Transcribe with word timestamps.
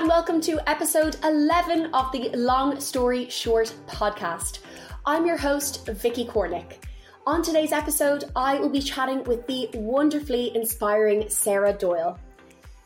and 0.00 0.08
welcome 0.08 0.40
to 0.40 0.58
episode 0.66 1.14
11 1.24 1.92
of 1.92 2.10
the 2.10 2.30
Long 2.30 2.80
Story 2.80 3.28
Short 3.28 3.74
podcast. 3.86 4.60
I'm 5.04 5.26
your 5.26 5.36
host, 5.36 5.86
Vicky 5.88 6.24
Cornick. 6.24 6.84
On 7.26 7.42
today's 7.42 7.70
episode, 7.70 8.24
I 8.34 8.58
will 8.58 8.70
be 8.70 8.80
chatting 8.80 9.22
with 9.24 9.46
the 9.46 9.68
wonderfully 9.74 10.56
inspiring 10.56 11.28
Sarah 11.28 11.74
Doyle. 11.74 12.18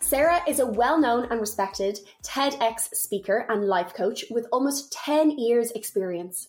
Sarah 0.00 0.41
is 0.49 0.59
a 0.59 0.67
well 0.67 0.99
known 0.99 1.29
and 1.31 1.39
respected 1.39 2.00
TEDx 2.25 2.93
speaker 2.95 3.46
and 3.49 3.69
life 3.69 3.95
coach 3.95 4.25
with 4.29 4.49
almost 4.51 4.93
10 4.95 5.39
years' 5.39 5.71
experience. 5.71 6.49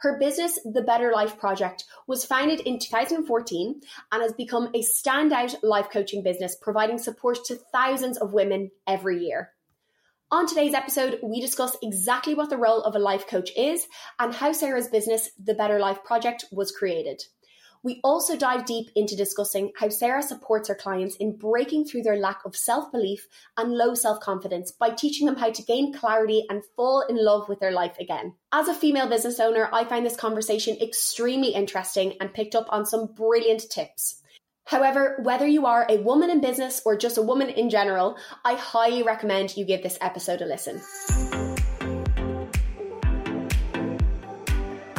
Her 0.00 0.18
business, 0.18 0.58
The 0.64 0.82
Better 0.82 1.12
Life 1.12 1.38
Project, 1.38 1.84
was 2.08 2.24
founded 2.24 2.58
in 2.58 2.80
2014 2.80 3.80
and 4.10 4.22
has 4.22 4.32
become 4.32 4.70
a 4.74 4.82
standout 4.82 5.54
life 5.62 5.86
coaching 5.92 6.24
business, 6.24 6.56
providing 6.60 6.98
support 6.98 7.44
to 7.44 7.54
thousands 7.54 8.18
of 8.18 8.32
women 8.32 8.72
every 8.88 9.24
year. 9.24 9.52
On 10.32 10.46
today's 10.46 10.74
episode, 10.74 11.18
we 11.24 11.40
discuss 11.40 11.76
exactly 11.82 12.34
what 12.34 12.50
the 12.50 12.56
role 12.56 12.82
of 12.82 12.94
a 12.94 13.00
life 13.00 13.26
coach 13.26 13.50
is 13.56 13.88
and 14.20 14.32
how 14.32 14.52
Sarah's 14.52 14.86
business, 14.86 15.30
The 15.42 15.54
Better 15.54 15.80
Life 15.80 16.04
Project, 16.04 16.44
was 16.52 16.70
created. 16.70 17.20
We 17.82 18.00
also 18.04 18.36
dive 18.36 18.64
deep 18.64 18.90
into 18.94 19.16
discussing 19.16 19.72
how 19.76 19.88
Sarah 19.88 20.22
supports 20.22 20.68
her 20.68 20.76
clients 20.76 21.16
in 21.16 21.36
breaking 21.36 21.86
through 21.86 22.02
their 22.02 22.16
lack 22.16 22.44
of 22.44 22.54
self 22.54 22.92
belief 22.92 23.26
and 23.56 23.72
low 23.72 23.94
self 23.94 24.20
confidence 24.20 24.70
by 24.70 24.90
teaching 24.90 25.26
them 25.26 25.34
how 25.34 25.50
to 25.50 25.64
gain 25.64 25.92
clarity 25.92 26.44
and 26.48 26.62
fall 26.76 27.00
in 27.08 27.16
love 27.16 27.48
with 27.48 27.58
their 27.58 27.72
life 27.72 27.98
again. 27.98 28.34
As 28.52 28.68
a 28.68 28.74
female 28.74 29.08
business 29.08 29.40
owner, 29.40 29.68
I 29.72 29.84
find 29.84 30.06
this 30.06 30.14
conversation 30.14 30.76
extremely 30.80 31.54
interesting 31.54 32.14
and 32.20 32.32
picked 32.32 32.54
up 32.54 32.66
on 32.68 32.86
some 32.86 33.14
brilliant 33.14 33.68
tips. 33.68 34.19
However, 34.70 35.16
whether 35.24 35.48
you 35.48 35.66
are 35.66 35.84
a 35.88 35.96
woman 35.96 36.30
in 36.30 36.40
business 36.40 36.80
or 36.84 36.96
just 36.96 37.18
a 37.18 37.22
woman 37.22 37.48
in 37.48 37.68
general, 37.68 38.16
I 38.44 38.54
highly 38.54 39.02
recommend 39.02 39.56
you 39.56 39.64
give 39.64 39.82
this 39.82 39.98
episode 40.00 40.42
a 40.42 40.46
listen. 40.46 40.80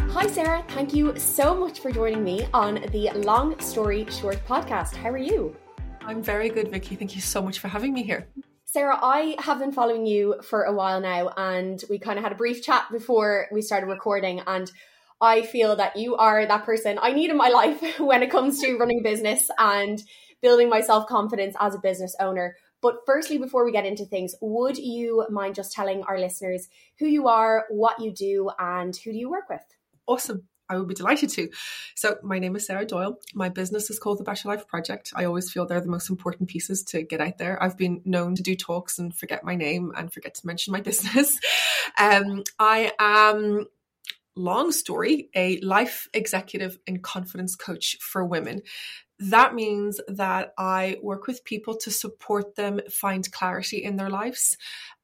Hi, 0.10 0.28
Sarah. 0.28 0.66
Thank 0.72 0.94
you 0.94 1.18
so 1.18 1.56
much 1.56 1.80
for 1.80 1.90
joining 1.90 2.22
me 2.22 2.50
on 2.54 2.86
the 2.92 3.12
Long 3.16 3.58
Story 3.62 4.06
Short 4.10 4.46
podcast. 4.46 4.94
How 4.94 5.10
are 5.10 5.18
you? 5.18 5.56
I'm 6.02 6.22
very 6.22 6.50
good, 6.50 6.68
Vicky. 6.68 6.98
Thank 6.98 7.16
you 7.16 7.22
so 7.22 7.42
much 7.42 7.60
for 7.60 7.70
having 7.70 7.94
me 7.94 8.04
here. 8.04 8.28
Sarah, 8.66 9.00
I 9.02 9.38
have 9.40 9.60
been 9.60 9.72
following 9.72 10.06
you 10.06 10.36
for 10.44 10.64
a 10.64 10.74
while 10.74 11.00
now, 11.00 11.30
and 11.38 11.82
we 11.90 11.98
kind 11.98 12.18
of 12.18 12.26
had 12.26 12.34
a 12.34 12.36
brief 12.36 12.62
chat 12.62 12.88
before 12.92 13.48
we 13.54 13.62
started 13.62 13.88
recording. 13.88 14.42
And 14.48 14.70
I 15.22 15.44
feel 15.44 15.76
that 15.76 15.96
you 15.96 16.16
are 16.16 16.46
that 16.46 16.66
person 16.66 16.98
I 17.02 17.14
need 17.14 17.30
in 17.30 17.38
my 17.38 17.50
life 17.62 18.00
when 18.00 18.24
it 18.24 18.32
comes 18.32 18.60
to 18.62 18.78
running 18.78 19.00
a 19.00 19.04
business 19.04 19.50
and 19.58 20.02
building 20.42 20.70
my 20.70 20.82
self 20.82 21.08
confidence 21.08 21.56
as 21.60 21.76
a 21.76 21.80
business 21.80 22.16
owner. 22.20 22.56
But 22.82 23.02
firstly, 23.06 23.38
before 23.38 23.64
we 23.64 23.72
get 23.72 23.86
into 23.86 24.06
things, 24.06 24.34
would 24.42 24.78
you 24.78 25.26
mind 25.30 25.54
just 25.54 25.72
telling 25.72 26.02
our 26.04 26.20
listeners 26.20 26.68
who 26.98 27.06
you 27.06 27.28
are, 27.28 27.66
what 27.70 28.00
you 28.00 28.12
do, 28.12 28.50
and 28.58 28.96
who 28.96 29.12
do 29.12 29.18
you 29.18 29.30
work 29.30 29.50
with? 29.50 29.62
Awesome. 30.08 30.48
I 30.68 30.78
would 30.78 30.88
be 30.88 30.96
delighted 30.96 31.30
to. 31.32 31.50
So, 31.96 32.16
my 32.24 32.40
name 32.40 32.56
is 32.56 32.66
Sarah 32.66 32.86
Doyle. 32.86 33.20
My 33.36 33.50
business 33.50 33.90
is 33.90 34.00
called 34.00 34.18
the 34.18 34.24
Better 34.24 34.48
Life 34.48 34.68
Project. 34.68 35.12
I 35.16 35.26
always 35.26 35.52
feel 35.52 35.68
they're 35.68 35.82
the 35.82 35.90
most 35.90 36.10
important 36.10 36.50
pieces 36.50 36.84
to 36.86 37.04
get 37.04 37.22
out 37.22 37.38
there. 37.38 37.62
I've 37.62 37.78
been 37.78 38.02
known 38.06 38.36
to 38.36 38.42
do 38.42 38.56
talks 38.56 38.98
and 38.98 39.14
forget 39.14 39.44
my 39.44 39.56
name 39.56 39.92
and 39.96 40.12
forget 40.12 40.34
to 40.36 40.48
mention 40.48 40.72
my 40.72 40.82
business. 40.90 41.38
Um, 42.00 42.44
I 42.58 42.94
am 42.98 43.68
long 44.36 44.72
story, 44.72 45.30
a 45.36 45.60
life 45.60 46.08
executive 46.14 46.78
and 46.88 47.04
confidence 47.04 47.56
coach 47.56 47.98
for 48.00 48.26
women. 48.26 48.62
That 49.20 49.54
means 49.54 50.00
that 50.08 50.54
I 50.58 50.98
work 51.02 51.28
with 51.28 51.44
people 51.44 51.76
to 51.78 51.92
support 51.92 52.56
them 52.56 52.80
find 52.90 53.30
clarity 53.32 53.84
in 53.84 53.98
their 53.98 54.10
lives, 54.10 54.58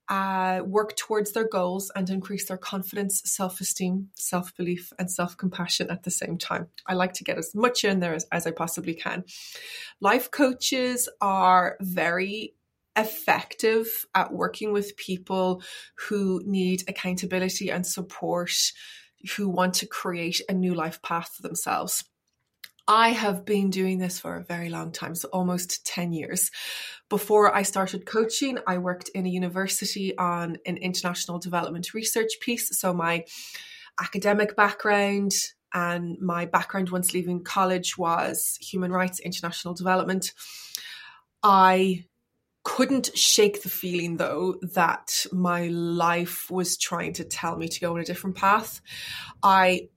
uh, 0.09 0.61
work 0.65 0.95
towards 0.95 1.33
their 1.33 1.47
goals, 1.47 1.91
and 1.95 2.09
increase 2.09 2.47
their 2.47 2.57
confidence, 2.57 3.21
self 3.25 3.61
esteem, 3.61 4.09
self 4.15 4.55
belief, 4.55 4.91
and 4.97 5.11
self 5.11 5.37
compassion 5.37 5.91
at 5.91 6.03
the 6.03 6.11
same 6.11 6.37
time. 6.37 6.67
I 6.87 6.93
like 6.93 7.13
to 7.13 7.23
get 7.23 7.37
as 7.37 7.53
much 7.53 7.83
in 7.83 7.99
there 7.99 8.15
as, 8.15 8.25
as 8.31 8.47
I 8.47 8.51
possibly 8.51 8.95
can. 8.95 9.25
Life 10.01 10.31
coaches 10.31 11.09
are 11.21 11.77
very 11.81 12.55
effective 12.97 14.05
at 14.15 14.33
working 14.33 14.73
with 14.73 14.97
people 14.97 15.61
who 15.95 16.41
need 16.45 16.83
accountability 16.87 17.69
and 17.69 17.85
support 17.85 18.51
who 19.35 19.49
want 19.49 19.75
to 19.75 19.87
create 19.87 20.41
a 20.49 20.53
new 20.53 20.73
life 20.73 21.01
path 21.01 21.31
for 21.35 21.41
themselves. 21.41 22.03
I 22.87 23.09
have 23.09 23.43
been 23.43 23.69
doing 23.69 23.97
this 23.97 24.19
for 24.19 24.37
a 24.37 24.43
very 24.43 24.69
long 24.69 24.93
time, 24.93 25.13
so 25.13 25.27
almost 25.33 25.85
10 25.85 26.13
years. 26.13 26.51
Before 27.09 27.53
I 27.53 27.63
started 27.63 28.05
coaching, 28.05 28.59
I 28.65 28.77
worked 28.77 29.09
in 29.09 29.25
a 29.25 29.29
university 29.29 30.17
on 30.17 30.57
an 30.65 30.77
international 30.77 31.39
development 31.39 31.93
research 31.93 32.39
piece. 32.39 32.79
So 32.79 32.93
my 32.93 33.25
academic 33.99 34.55
background 34.55 35.33
and 35.73 36.17
my 36.21 36.45
background 36.45 36.89
once 36.89 37.13
leaving 37.13 37.43
college 37.43 37.97
was 37.97 38.57
human 38.61 38.91
rights, 38.91 39.19
international 39.19 39.73
development. 39.73 40.31
I 41.43 42.05
couldn't 42.67 43.17
shake 43.17 43.63
the 43.63 43.69
feeling 43.69 44.17
though 44.17 44.55
that 44.61 45.25
my 45.31 45.67
life 45.67 46.51
was 46.51 46.75
trying 46.75 47.13
to 47.13 47.23
tell 47.23 47.55
me 47.55 47.69
to 47.69 47.79
go 47.79 47.95
in 47.95 48.01
a 48.01 48.05
different 48.05 48.35
path. 48.35 48.81
I 49.41 49.87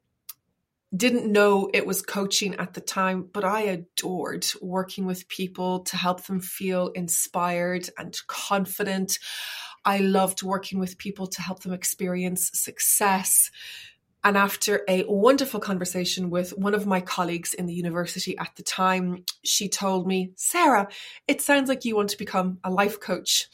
didn't 0.96 1.32
know 1.32 1.68
it 1.74 1.84
was 1.84 2.00
coaching 2.00 2.54
at 2.54 2.74
the 2.74 2.80
time, 2.80 3.28
but 3.32 3.44
I 3.44 3.62
adored 3.62 4.46
working 4.62 5.04
with 5.04 5.26
people 5.26 5.80
to 5.80 5.96
help 5.96 6.26
them 6.26 6.38
feel 6.38 6.92
inspired 6.94 7.90
and 7.98 8.16
confident. 8.28 9.18
I 9.84 9.98
loved 9.98 10.44
working 10.44 10.78
with 10.78 10.96
people 10.96 11.26
to 11.26 11.42
help 11.42 11.64
them 11.64 11.72
experience 11.72 12.52
success, 12.54 13.50
and 14.22 14.36
after 14.36 14.82
a 14.86 15.04
wonderful 15.08 15.60
conversation 15.60 16.28
with 16.28 16.50
one 16.50 16.74
of 16.74 16.86
my 16.86 17.00
colleagues 17.00 17.54
in 17.54 17.66
the 17.66 17.72
university 17.72 18.36
at 18.36 18.50
the 18.56 18.62
time, 18.62 19.24
she 19.44 19.68
told 19.68 20.06
me, 20.06 20.32
Sarah, 20.36 20.88
it 21.26 21.40
sounds 21.40 21.68
like 21.68 21.84
you 21.84 21.96
want 21.96 22.10
to 22.10 22.18
become 22.18 22.58
a 22.62 22.70
life 22.70 23.00
coach. 23.00 23.48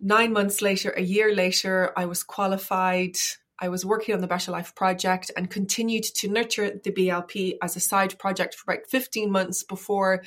Nine 0.00 0.32
months 0.32 0.60
later, 0.60 0.90
a 0.90 1.02
year 1.02 1.34
later, 1.34 1.92
I 1.96 2.06
was 2.06 2.24
qualified. 2.24 3.16
I 3.60 3.68
was 3.68 3.84
working 3.84 4.14
on 4.14 4.20
the 4.20 4.26
Better 4.26 4.50
Life 4.50 4.74
project 4.74 5.30
and 5.36 5.50
continued 5.50 6.04
to 6.04 6.28
nurture 6.28 6.70
the 6.82 6.92
BLP 6.92 7.58
as 7.62 7.76
a 7.76 7.80
side 7.80 8.18
project 8.18 8.54
for 8.54 8.72
about 8.72 8.86
15 8.88 9.30
months 9.30 9.62
before 9.62 10.22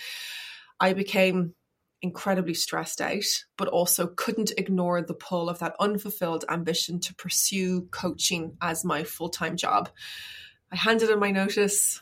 I 0.79 0.93
became 0.93 1.53
incredibly 2.01 2.53
stressed 2.53 3.01
out, 3.01 3.23
but 3.57 3.67
also 3.67 4.07
couldn't 4.07 4.51
ignore 4.57 5.01
the 5.01 5.13
pull 5.13 5.49
of 5.49 5.59
that 5.59 5.75
unfulfilled 5.79 6.45
ambition 6.49 6.99
to 6.99 7.15
pursue 7.15 7.83
coaching 7.91 8.57
as 8.61 8.83
my 8.83 9.03
full 9.03 9.29
time 9.29 9.55
job. 9.55 9.89
I 10.71 10.75
handed 10.75 11.09
in 11.09 11.19
my 11.19 11.31
notice. 11.31 12.01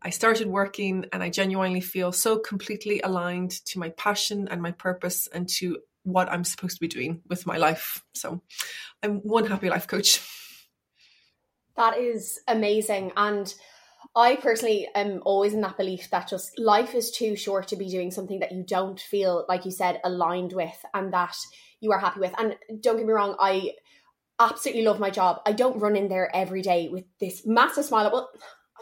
I 0.00 0.10
started 0.10 0.46
working, 0.46 1.06
and 1.12 1.22
I 1.22 1.30
genuinely 1.30 1.80
feel 1.80 2.12
so 2.12 2.38
completely 2.38 3.00
aligned 3.00 3.50
to 3.66 3.78
my 3.78 3.90
passion 3.90 4.48
and 4.48 4.62
my 4.62 4.70
purpose 4.70 5.28
and 5.32 5.48
to 5.56 5.78
what 6.04 6.30
I'm 6.30 6.44
supposed 6.44 6.76
to 6.76 6.80
be 6.80 6.88
doing 6.88 7.20
with 7.28 7.46
my 7.46 7.56
life. 7.56 8.04
So 8.14 8.40
I'm 9.02 9.18
one 9.18 9.46
happy 9.46 9.68
life 9.68 9.86
coach. 9.86 10.20
That 11.76 11.98
is 11.98 12.40
amazing. 12.48 13.12
And 13.16 13.52
I 14.16 14.36
personally 14.36 14.88
am 14.94 15.22
always 15.24 15.54
in 15.54 15.60
that 15.60 15.76
belief 15.76 16.10
that 16.10 16.28
just 16.28 16.58
life 16.58 16.94
is 16.94 17.10
too 17.10 17.36
short 17.36 17.68
to 17.68 17.76
be 17.76 17.88
doing 17.88 18.10
something 18.10 18.40
that 18.40 18.52
you 18.52 18.64
don't 18.66 18.98
feel, 18.98 19.44
like 19.48 19.64
you 19.64 19.70
said, 19.70 20.00
aligned 20.04 20.52
with 20.52 20.84
and 20.94 21.12
that 21.12 21.36
you 21.80 21.92
are 21.92 21.98
happy 21.98 22.20
with. 22.20 22.34
And 22.38 22.56
don't 22.80 22.96
get 22.96 23.06
me 23.06 23.12
wrong, 23.12 23.36
I 23.38 23.72
absolutely 24.40 24.84
love 24.84 24.98
my 24.98 25.10
job. 25.10 25.40
I 25.46 25.52
don't 25.52 25.78
run 25.78 25.96
in 25.96 26.08
there 26.08 26.34
every 26.34 26.62
day 26.62 26.88
with 26.88 27.04
this 27.20 27.46
massive 27.46 27.84
smile. 27.84 28.10
Well, 28.12 28.30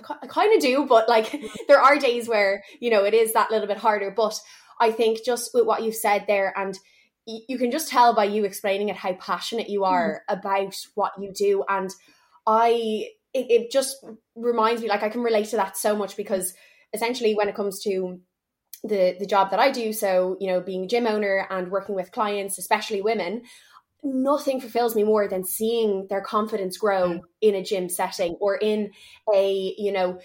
I, 0.09 0.15
I 0.23 0.27
kind 0.27 0.55
of 0.55 0.61
do, 0.61 0.87
but 0.87 1.09
like 1.09 1.35
there 1.69 1.81
are 1.81 1.99
days 1.99 2.29
where, 2.29 2.63
you 2.81 2.91
know, 2.91 3.05
it 3.05 3.15
is 3.15 3.33
that 3.33 3.51
little 3.51 3.67
bit 3.67 3.79
harder. 3.79 4.11
But 4.11 4.39
I 4.81 4.93
think 4.93 5.25
just 5.25 5.53
with 5.53 5.67
what 5.67 5.83
you've 5.83 5.97
said 5.97 6.25
there 6.27 6.53
and 6.57 6.79
you 7.27 7.59
can 7.59 7.73
just 7.73 7.91
tell 7.91 8.15
by 8.15 8.25
you 8.25 8.45
explaining 8.45 8.89
it 8.89 8.97
how 8.97 9.13
passionate 9.15 9.69
you 9.69 9.85
are 9.85 10.23
mm. 10.29 10.39
about 10.39 10.77
what 10.95 11.13
you 11.21 11.33
do. 11.33 11.65
And 11.69 11.91
I 12.47 13.09
it, 13.35 13.51
it 13.51 13.71
just 13.71 14.05
reminds 14.37 14.83
me 14.83 14.89
like 14.89 15.03
I 15.03 15.09
can 15.09 15.23
relate 15.23 15.49
to 15.49 15.57
that 15.57 15.77
so 15.77 15.97
much 15.97 16.17
because 16.17 16.55
essentially 16.93 17.35
when 17.35 17.49
it 17.49 17.55
comes 17.55 17.83
to 17.83 18.21
the 18.85 19.17
the 19.19 19.27
job 19.27 19.51
that 19.51 19.61
I 19.61 19.71
do, 19.71 19.93
so 19.93 20.37
you 20.41 20.49
know, 20.49 20.61
being 20.61 20.85
a 20.85 20.89
gym 20.89 21.07
owner 21.07 21.47
and 21.51 21.71
working 21.71 21.95
with 21.95 22.13
clients, 22.13 22.59
especially 22.59 23.01
women, 23.01 23.43
nothing 24.03 24.61
fulfills 24.61 24.95
me 24.95 25.03
more 25.03 25.29
than 25.29 25.45
seeing 25.45 26.07
their 26.09 26.21
confidence 26.21 26.77
grow 26.77 27.21
in 27.41 27.55
a 27.55 27.63
gym 27.63 27.89
setting 27.89 28.37
or 28.41 28.57
in 28.57 28.91
a 29.35 29.75
you 29.79 29.93
know 29.93 30.19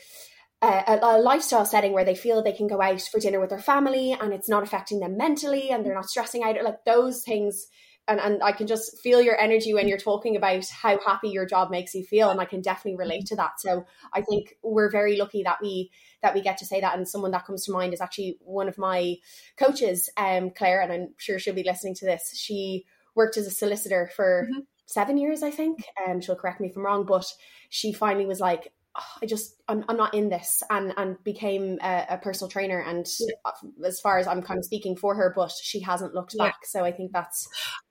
a, 0.61 0.99
a, 1.01 1.17
lifestyle 1.17 1.65
setting 1.65 1.91
where 1.91 2.05
they 2.05 2.13
feel 2.13 2.43
they 2.43 2.51
can 2.51 2.67
go 2.67 2.81
out 2.81 3.01
for 3.01 3.19
dinner 3.19 3.39
with 3.39 3.49
their 3.49 3.59
family 3.59 4.15
and 4.19 4.31
it's 4.31 4.49
not 4.49 4.61
affecting 4.61 4.99
them 4.99 5.17
mentally 5.17 5.71
and 5.71 5.83
they're 5.83 5.95
not 5.95 6.09
stressing 6.09 6.43
out. 6.43 6.63
Like 6.63 6.85
those 6.85 7.23
things 7.23 7.65
and, 8.07 8.19
and 8.19 8.43
I 8.43 8.51
can 8.51 8.67
just 8.67 8.99
feel 9.01 9.21
your 9.21 9.39
energy 9.39 9.73
when 9.73 9.87
you're 9.87 9.97
talking 9.97 10.35
about 10.35 10.65
how 10.69 10.99
happy 11.05 11.29
your 11.29 11.45
job 11.45 11.69
makes 11.69 11.93
you 11.93 12.03
feel. 12.03 12.29
And 12.29 12.41
I 12.41 12.45
can 12.45 12.61
definitely 12.61 12.97
relate 12.97 13.27
to 13.27 13.35
that. 13.37 13.59
So 13.59 13.85
I 14.13 14.21
think 14.21 14.57
we're 14.63 14.89
very 14.89 15.17
lucky 15.17 15.43
that 15.43 15.59
we 15.61 15.91
that 16.21 16.33
we 16.33 16.41
get 16.41 16.57
to 16.57 16.65
say 16.65 16.81
that. 16.81 16.97
And 16.97 17.07
someone 17.07 17.31
that 17.31 17.45
comes 17.45 17.65
to 17.65 17.71
mind 17.71 17.93
is 17.93 18.01
actually 18.01 18.37
one 18.41 18.67
of 18.67 18.77
my 18.77 19.15
coaches, 19.57 20.09
um, 20.17 20.51
Claire, 20.51 20.81
and 20.81 20.91
I'm 20.91 21.07
sure 21.17 21.39
she'll 21.39 21.53
be 21.53 21.63
listening 21.63 21.95
to 21.95 22.05
this. 22.05 22.33
She 22.35 22.85
worked 23.15 23.37
as 23.37 23.47
a 23.47 23.51
solicitor 23.51 24.09
for 24.15 24.47
mm-hmm. 24.49 24.59
seven 24.85 25.17
years, 25.17 25.43
I 25.43 25.51
think. 25.51 25.83
And 26.05 26.15
um, 26.15 26.21
she'll 26.21 26.35
correct 26.35 26.61
me 26.61 26.69
if 26.69 26.77
I'm 26.77 26.85
wrong, 26.85 27.05
but 27.05 27.25
she 27.69 27.93
finally 27.93 28.25
was 28.25 28.39
like, 28.39 28.71
oh, 28.95 29.17
I 29.21 29.25
just 29.25 29.55
I'm, 29.67 29.83
I'm 29.87 29.97
not 29.97 30.13
in 30.13 30.29
this 30.29 30.63
and 30.69 30.93
and 30.97 31.23
became 31.23 31.79
a, 31.81 32.05
a 32.11 32.17
personal 32.17 32.49
trainer 32.49 32.79
and 32.79 33.05
yeah. 33.19 33.27
Uh, 33.45 33.85
as 33.85 33.99
far 33.99 34.17
as 34.17 34.27
I'm 34.27 34.41
kind 34.41 34.57
of 34.57 34.65
speaking 34.65 34.95
for 34.95 35.15
her 35.15 35.33
but 35.35 35.51
she 35.51 35.79
hasn't 35.79 36.13
looked 36.13 36.35
yeah. 36.37 36.45
back 36.45 36.65
so 36.65 36.83
I 36.83 36.91
think 36.91 37.11
that's 37.11 37.47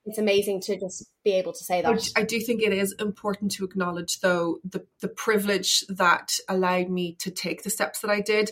it's 0.07 0.19
amazing 0.19 0.61
to 0.63 0.79
just 0.79 1.11
be 1.25 1.33
able 1.33 1.53
to 1.53 1.65
say 1.65 1.83
that 1.83 2.09
I 2.17 2.23
do 2.23 2.41
think 2.41 2.63
it 2.63 2.73
is 2.73 2.95
important 2.99 3.53
to 3.53 3.65
acknowledge 3.65 4.21
though 4.21 4.59
the 4.65 4.87
the 5.01 5.09
privilege 5.09 5.85
that 5.89 6.37
allowed 6.49 6.89
me 6.89 7.17
to 7.21 7.31
take 7.31 7.63
the 7.63 7.71
steps 7.71 8.01
that 8.01 8.11
I 8.11 8.21
did 8.21 8.51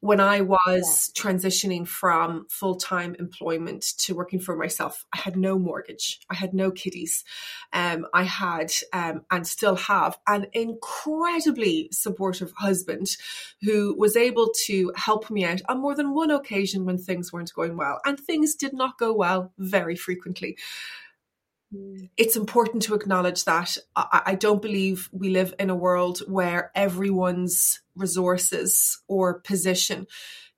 when 0.00 0.20
I 0.20 0.42
was 0.42 1.10
yeah. 1.14 1.22
transitioning 1.22 1.86
from 1.86 2.46
full 2.50 2.76
time 2.76 3.16
employment 3.18 3.84
to 3.98 4.14
working 4.14 4.38
for 4.38 4.56
myself, 4.56 5.04
I 5.14 5.18
had 5.18 5.36
no 5.36 5.58
mortgage. 5.58 6.20
I 6.30 6.34
had 6.34 6.54
no 6.54 6.70
kiddies. 6.70 7.24
Um, 7.72 8.06
I 8.12 8.24
had 8.24 8.70
um, 8.92 9.22
and 9.30 9.46
still 9.46 9.76
have 9.76 10.18
an 10.26 10.46
incredibly 10.52 11.88
supportive 11.92 12.52
husband 12.56 13.16
who 13.62 13.96
was 13.98 14.16
able 14.16 14.52
to 14.66 14.92
help 14.96 15.30
me 15.30 15.44
out 15.44 15.62
on 15.68 15.80
more 15.80 15.94
than 15.94 16.14
one 16.14 16.30
occasion 16.30 16.84
when 16.84 16.98
things 16.98 17.32
weren't 17.32 17.54
going 17.54 17.76
well. 17.76 18.00
And 18.04 18.18
things 18.18 18.54
did 18.54 18.74
not 18.74 18.98
go 18.98 19.12
well 19.12 19.52
very 19.58 19.96
frequently 19.96 20.56
Mm. 21.74 22.10
it's 22.16 22.36
important 22.36 22.84
to 22.84 22.94
acknowledge 22.94 23.44
that 23.44 23.76
I, 23.96 24.22
I, 24.26 24.34
don't 24.36 24.62
believe 24.62 25.08
we 25.10 25.30
live 25.30 25.52
in 25.58 25.68
a 25.68 25.74
world 25.74 26.20
where 26.28 26.70
everyone's 26.76 27.80
resources 27.96 29.02
or 29.08 29.40
position 29.40 30.06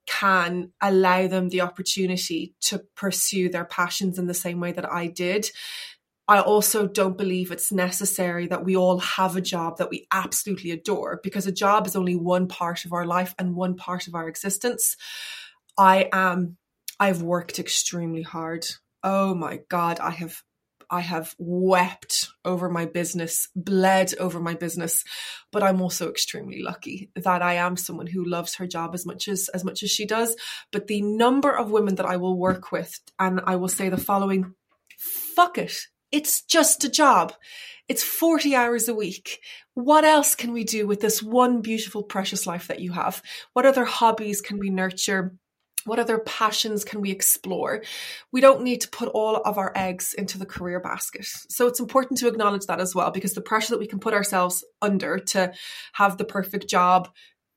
can 0.05 0.71
allow 0.81 1.27
them 1.27 1.49
the 1.49 1.61
opportunity 1.61 2.53
to 2.61 2.83
pursue 2.95 3.49
their 3.49 3.65
passions 3.65 4.19
in 4.19 4.27
the 4.27 4.35
same 4.35 4.59
way 4.59 4.71
that 4.71 4.91
I 4.91 5.07
did. 5.07 5.49
I 6.27 6.41
also 6.41 6.87
don't 6.87 7.17
believe 7.17 7.51
it's 7.51 7.71
necessary 7.71 8.45
that 8.47 8.63
we 8.63 8.75
all 8.75 8.99
have 8.99 9.35
a 9.35 9.41
job 9.41 9.77
that 9.77 9.89
we 9.89 10.05
absolutely 10.11 10.69
adore 10.69 11.19
because 11.23 11.47
a 11.47 11.51
job 11.51 11.87
is 11.87 11.95
only 11.95 12.15
one 12.15 12.47
part 12.47 12.85
of 12.85 12.93
our 12.93 13.05
life 13.05 13.33
and 13.39 13.55
one 13.55 13.75
part 13.75 14.07
of 14.07 14.13
our 14.13 14.27
existence. 14.27 14.95
I 15.75 16.07
am, 16.13 16.57
I've 16.99 17.23
worked 17.23 17.57
extremely 17.57 18.21
hard. 18.21 18.67
Oh 19.03 19.33
my 19.33 19.61
God, 19.69 19.99
I 19.99 20.11
have 20.11 20.43
I 20.89 21.01
have 21.01 21.35
wept 21.37 22.29
over 22.43 22.69
my 22.69 22.85
business, 22.85 23.49
bled 23.55 24.13
over 24.19 24.39
my 24.39 24.55
business, 24.55 25.03
but 25.51 25.63
I'm 25.63 25.81
also 25.81 26.09
extremely 26.09 26.61
lucky 26.61 27.11
that 27.15 27.41
I 27.41 27.55
am 27.55 27.77
someone 27.77 28.07
who 28.07 28.25
loves 28.25 28.55
her 28.55 28.67
job 28.67 28.95
as 28.95 29.05
much 29.05 29.27
as 29.27 29.49
as 29.49 29.63
much 29.63 29.83
as 29.83 29.91
she 29.91 30.05
does. 30.05 30.35
But 30.71 30.87
the 30.87 31.01
number 31.01 31.55
of 31.55 31.71
women 31.71 31.95
that 31.95 32.05
I 32.05 32.17
will 32.17 32.37
work 32.37 32.71
with, 32.71 32.99
and 33.19 33.41
I 33.45 33.55
will 33.55 33.67
say 33.67 33.89
the 33.89 33.97
following: 33.97 34.53
"Fuck 34.97 35.57
it, 35.57 35.75
it's 36.11 36.41
just 36.41 36.83
a 36.83 36.89
job." 36.89 37.33
It's 37.87 38.03
40 38.03 38.55
hours 38.55 38.87
a 38.87 38.93
week. 38.93 39.41
What 39.73 40.05
else 40.05 40.35
can 40.35 40.51
we 40.53 40.63
do 40.63 40.85
with 40.85 41.01
this 41.01 41.23
one 41.23 41.61
beautiful, 41.61 42.03
precious 42.03 42.45
life 42.45 42.67
that 42.67 42.81
you 42.81 42.91
have? 42.91 43.23
What 43.53 43.65
other 43.65 43.83
hobbies 43.83 44.41
can 44.41 44.59
we 44.59 44.69
nurture? 44.69 45.33
What 45.85 45.99
other 45.99 46.19
passions 46.19 46.83
can 46.83 47.01
we 47.01 47.11
explore? 47.11 47.83
We 48.31 48.41
don't 48.41 48.63
need 48.63 48.81
to 48.81 48.89
put 48.89 49.09
all 49.09 49.37
of 49.37 49.57
our 49.57 49.71
eggs 49.75 50.13
into 50.13 50.37
the 50.37 50.45
career 50.45 50.79
basket. 50.79 51.25
So 51.25 51.67
it's 51.67 51.79
important 51.79 52.19
to 52.19 52.27
acknowledge 52.27 52.65
that 52.65 52.81
as 52.81 52.93
well, 52.93 53.11
because 53.11 53.33
the 53.33 53.41
pressure 53.41 53.71
that 53.71 53.79
we 53.79 53.87
can 53.87 53.99
put 53.99 54.13
ourselves 54.13 54.63
under 54.81 55.19
to 55.19 55.53
have 55.93 56.17
the 56.17 56.25
perfect 56.25 56.67
job 56.67 57.09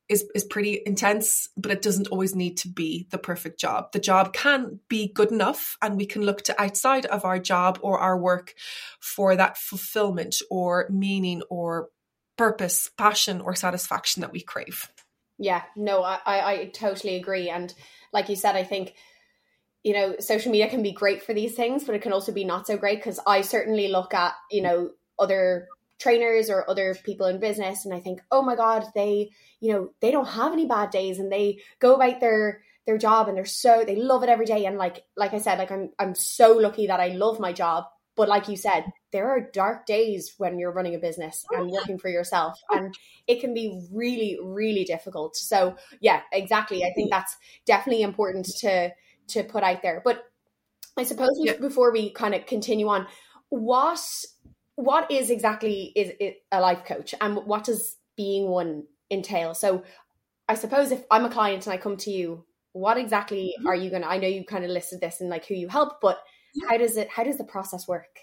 is, 0.09 0.25
is 0.35 0.45
pretty 0.45 0.81
intense, 0.85 1.49
but 1.57 1.73
it 1.73 1.81
doesn't 1.81 2.09
always 2.09 2.35
need 2.35 2.59
to 2.59 2.69
be 2.69 3.07
the 3.11 3.19
perfect 3.19 3.59
job. 3.59 3.93
The 3.93 3.99
job 3.99 4.33
can 4.33 4.81
be 4.89 5.11
good 5.13 5.33
enough, 5.33 5.79
and 5.81 5.97
we 5.97 6.07
can 6.07 6.23
look 6.23 6.43
to 6.43 6.61
outside 6.61 7.07
of 7.07 7.25
our 7.25 7.39
job 7.39 7.79
or 7.83 7.99
our 7.99 8.19
work 8.19 8.55
for 9.01 9.35
that 9.37 9.57
fulfillment 9.57 10.43
or 10.51 10.87
meaning 10.91 11.43
or 11.49 11.89
purpose, 12.37 12.91
passion, 12.99 13.41
or 13.41 13.55
satisfaction 13.55 14.21
that 14.21 14.33
we 14.33 14.41
crave. 14.41 14.92
Yeah, 15.43 15.63
no, 15.75 16.05
I, 16.05 16.21
I 16.25 16.65
totally 16.73 17.17
agree. 17.17 17.51
And 17.51 17.75
like 18.13 18.29
you 18.29 18.37
said, 18.37 18.55
I 18.55 18.63
think 18.63 18.95
you 19.83 19.93
know 19.93 20.15
social 20.21 20.53
media 20.53 20.71
can 20.71 20.85
be 20.85 20.93
great 20.93 21.21
for 21.21 21.35
these 21.35 21.57
things, 21.57 21.83
but 21.83 21.97
it 21.97 22.03
can 22.03 22.13
also 22.13 22.31
be 22.31 22.45
not 22.45 22.69
so 22.69 22.77
great 22.77 22.99
because 23.01 23.19
I 23.27 23.41
certainly 23.41 23.89
look 23.89 24.15
at 24.15 24.35
you 24.53 24.63
know 24.63 24.91
other 25.19 25.67
trainers 25.99 26.49
or 26.49 26.69
other 26.71 26.95
people 27.05 27.27
in 27.27 27.41
business 27.41 27.85
and 27.85 27.93
I 27.93 27.99
think, 27.99 28.21
oh 28.31 28.43
my 28.43 28.55
God, 28.55 28.87
they, 28.95 29.31
you 29.61 29.73
know, 29.73 29.91
they 30.01 30.11
don't 30.13 30.27
have 30.29 30.53
any 30.53 30.67
bad 30.67 30.91
days 30.91 31.19
and 31.19 31.31
they 31.31 31.59
go 31.81 31.95
about 31.97 32.21
their 32.21 32.63
their 32.87 32.99
job 32.99 33.27
and 33.29 33.37
they're 33.37 33.45
so 33.45 33.83
they 33.85 33.97
love 33.97 34.23
it 34.23 34.29
every 34.29 34.47
day. 34.47 34.65
And 34.67 34.79
like 34.79 35.05
like 35.17 35.35
I 35.35 35.39
said, 35.39 35.59
like 35.59 35.73
I'm 35.73 35.91
I'm 35.99 36.15
so 36.15 36.53
lucky 36.57 36.87
that 36.87 37.01
I 37.01 37.09
love 37.09 37.41
my 37.41 37.53
job. 37.53 37.87
But 38.15 38.29
like 38.29 38.49
you 38.49 38.57
said, 38.57 38.85
there 39.11 39.31
are 39.31 39.51
dark 39.53 39.87
days 39.87 40.35
when 40.37 40.59
you're 40.59 40.73
running 40.73 40.95
a 40.95 40.99
business 40.99 41.45
and 41.51 41.71
working 41.71 41.99
for 41.99 42.09
yourself, 42.09 42.59
and 42.71 42.95
it 43.27 43.41
can 43.41 43.55
be 43.55 43.87
really, 43.91 44.39
really 44.43 44.85
difficult. 44.85 45.37
So, 45.37 45.77
yeah, 46.01 46.21
exactly. 46.31 46.85
I 46.85 46.93
think 46.95 47.11
that's 47.11 47.37
definitely 47.65 48.03
important 48.03 48.47
to 48.61 48.91
to 49.29 49.45
put 49.45 49.63
out 49.63 49.83
there. 49.83 50.03
But 50.05 50.25
I 50.97 51.05
suppose 51.05 51.31
yeah. 51.37 51.57
before 51.57 51.91
we 51.91 52.11
kind 52.11 52.35
of 52.35 52.45
continue 52.47 52.89
on, 52.89 53.07
what 53.49 54.01
what 54.75 55.11
is 55.11 55.31
exactly 55.31 55.93
is 55.97 56.13
it 56.21 56.43
a 56.51 56.61
life 56.61 56.85
coach, 56.85 57.15
and 57.21 57.37
what 57.37 57.65
does 57.65 57.97
being 58.17 58.49
one 58.49 58.85
entail? 59.11 59.55
So, 59.55 59.85
I 60.49 60.55
suppose 60.55 60.93
if 60.93 61.03
I'm 61.11 61.25
a 61.25 61.31
client 61.31 61.67
and 61.67 61.73
I 61.73 61.79
come 61.79 61.97
to 61.99 62.11
you, 62.11 62.45
what 62.73 62.99
exactly 62.99 63.55
mm-hmm. 63.59 63.69
are 63.69 63.75
you 63.75 63.89
going 63.89 64.03
to? 64.03 64.09
I 64.09 64.19
know 64.19 64.29
you 64.29 64.45
kind 64.45 64.65
of 64.65 64.71
listed 64.71 65.01
this 65.01 65.21
and 65.21 65.31
like 65.31 65.47
who 65.47 65.55
you 65.55 65.69
help, 65.69 66.01
but 66.01 66.19
how 66.69 66.77
does 66.77 66.97
it 66.97 67.09
how 67.11 67.25
does 67.25 67.39
the 67.39 67.45
process 67.45 67.87
work 67.89 68.21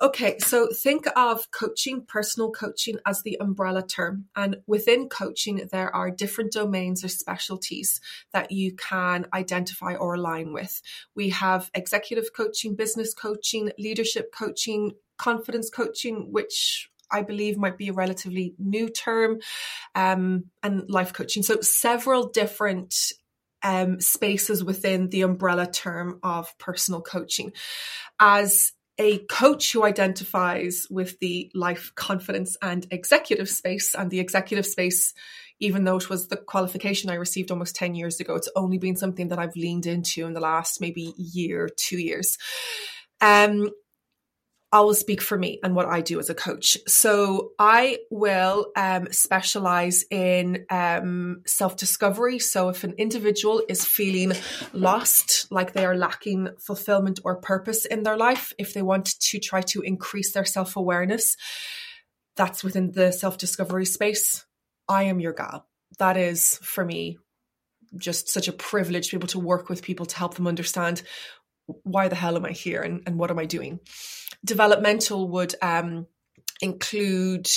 Okay, 0.00 0.38
so 0.38 0.68
think 0.68 1.06
of 1.16 1.50
coaching, 1.50 2.04
personal 2.06 2.52
coaching, 2.52 2.98
as 3.04 3.22
the 3.22 3.36
umbrella 3.40 3.84
term. 3.84 4.26
And 4.36 4.58
within 4.64 5.08
coaching, 5.08 5.68
there 5.72 5.92
are 5.92 6.08
different 6.08 6.52
domains 6.52 7.04
or 7.04 7.08
specialties 7.08 8.00
that 8.32 8.52
you 8.52 8.76
can 8.76 9.26
identify 9.34 9.96
or 9.96 10.14
align 10.14 10.52
with. 10.52 10.80
We 11.16 11.30
have 11.30 11.68
executive 11.74 12.32
coaching, 12.32 12.76
business 12.76 13.12
coaching, 13.12 13.72
leadership 13.76 14.32
coaching, 14.32 14.92
confidence 15.16 15.68
coaching, 15.68 16.28
which 16.30 16.88
I 17.10 17.22
believe 17.22 17.58
might 17.58 17.76
be 17.76 17.88
a 17.88 17.92
relatively 17.92 18.54
new 18.56 18.88
term, 18.88 19.40
um, 19.96 20.44
and 20.62 20.88
life 20.88 21.12
coaching. 21.12 21.42
So, 21.42 21.60
several 21.60 22.28
different 22.28 22.94
um, 23.62 24.00
spaces 24.00 24.62
within 24.62 25.08
the 25.08 25.22
umbrella 25.22 25.66
term 25.66 26.20
of 26.22 26.56
personal 26.58 27.00
coaching. 27.00 27.52
As 28.20 28.72
a 28.98 29.18
coach 29.26 29.72
who 29.72 29.84
identifies 29.84 30.86
with 30.90 31.18
the 31.20 31.50
life 31.54 31.92
confidence 31.94 32.56
and 32.60 32.86
executive 32.90 33.48
space, 33.48 33.94
and 33.94 34.10
the 34.10 34.18
executive 34.18 34.66
space, 34.66 35.14
even 35.60 35.84
though 35.84 35.96
it 35.96 36.10
was 36.10 36.28
the 36.28 36.36
qualification 36.36 37.10
I 37.10 37.14
received 37.14 37.50
almost 37.50 37.76
10 37.76 37.94
years 37.94 38.18
ago, 38.20 38.34
it's 38.34 38.50
only 38.56 38.78
been 38.78 38.96
something 38.96 39.28
that 39.28 39.38
I've 39.38 39.56
leaned 39.56 39.86
into 39.86 40.26
in 40.26 40.32
the 40.32 40.40
last 40.40 40.80
maybe 40.80 41.14
year, 41.16 41.68
two 41.76 41.98
years. 41.98 42.38
Um, 43.20 43.70
I 44.70 44.80
will 44.80 44.94
speak 44.94 45.22
for 45.22 45.38
me 45.38 45.60
and 45.62 45.74
what 45.74 45.86
I 45.86 46.02
do 46.02 46.18
as 46.18 46.28
a 46.28 46.34
coach. 46.34 46.76
So 46.86 47.52
I 47.58 47.98
will 48.10 48.70
um, 48.76 49.08
specialize 49.10 50.04
in 50.10 50.66
um, 50.68 51.42
self 51.46 51.76
discovery. 51.76 52.38
So 52.38 52.68
if 52.68 52.84
an 52.84 52.94
individual 52.98 53.62
is 53.68 53.84
feeling 53.84 54.32
lost, 54.74 55.50
like 55.50 55.72
they 55.72 55.86
are 55.86 55.96
lacking 55.96 56.50
fulfillment 56.58 57.20
or 57.24 57.36
purpose 57.36 57.86
in 57.86 58.02
their 58.02 58.18
life, 58.18 58.52
if 58.58 58.74
they 58.74 58.82
want 58.82 59.18
to 59.20 59.38
try 59.38 59.62
to 59.62 59.80
increase 59.80 60.32
their 60.32 60.44
self 60.44 60.76
awareness, 60.76 61.36
that's 62.36 62.62
within 62.62 62.92
the 62.92 63.10
self 63.10 63.38
discovery 63.38 63.86
space. 63.86 64.44
I 64.86 65.04
am 65.04 65.18
your 65.18 65.32
gal. 65.32 65.66
That 65.98 66.18
is 66.18 66.58
for 66.62 66.84
me 66.84 67.18
just 67.96 68.28
such 68.28 68.48
a 68.48 68.52
privilege 68.52 69.08
to 69.08 69.16
be 69.16 69.20
able 69.20 69.28
to 69.28 69.38
work 69.38 69.70
with 69.70 69.82
people 69.82 70.04
to 70.04 70.16
help 70.16 70.34
them 70.34 70.46
understand 70.46 71.02
why 71.84 72.08
the 72.08 72.16
hell 72.16 72.36
am 72.36 72.44
I 72.44 72.52
here 72.52 72.82
and, 72.82 73.02
and 73.06 73.18
what 73.18 73.30
am 73.30 73.38
I 73.38 73.46
doing? 73.46 73.80
Developmental 74.44 75.28
would 75.28 75.54
um, 75.62 76.06
include 76.60 77.48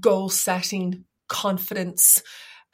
goal 0.00 0.28
setting, 0.28 1.04
confidence, 1.28 2.22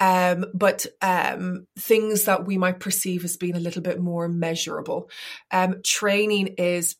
um, 0.00 0.46
but 0.54 0.86
um, 1.02 1.66
things 1.78 2.24
that 2.24 2.46
we 2.46 2.58
might 2.58 2.80
perceive 2.80 3.24
as 3.24 3.36
being 3.36 3.56
a 3.56 3.60
little 3.60 3.82
bit 3.82 4.00
more 4.00 4.28
measurable. 4.28 5.08
Um, 5.50 5.82
training 5.84 6.54
is 6.58 6.96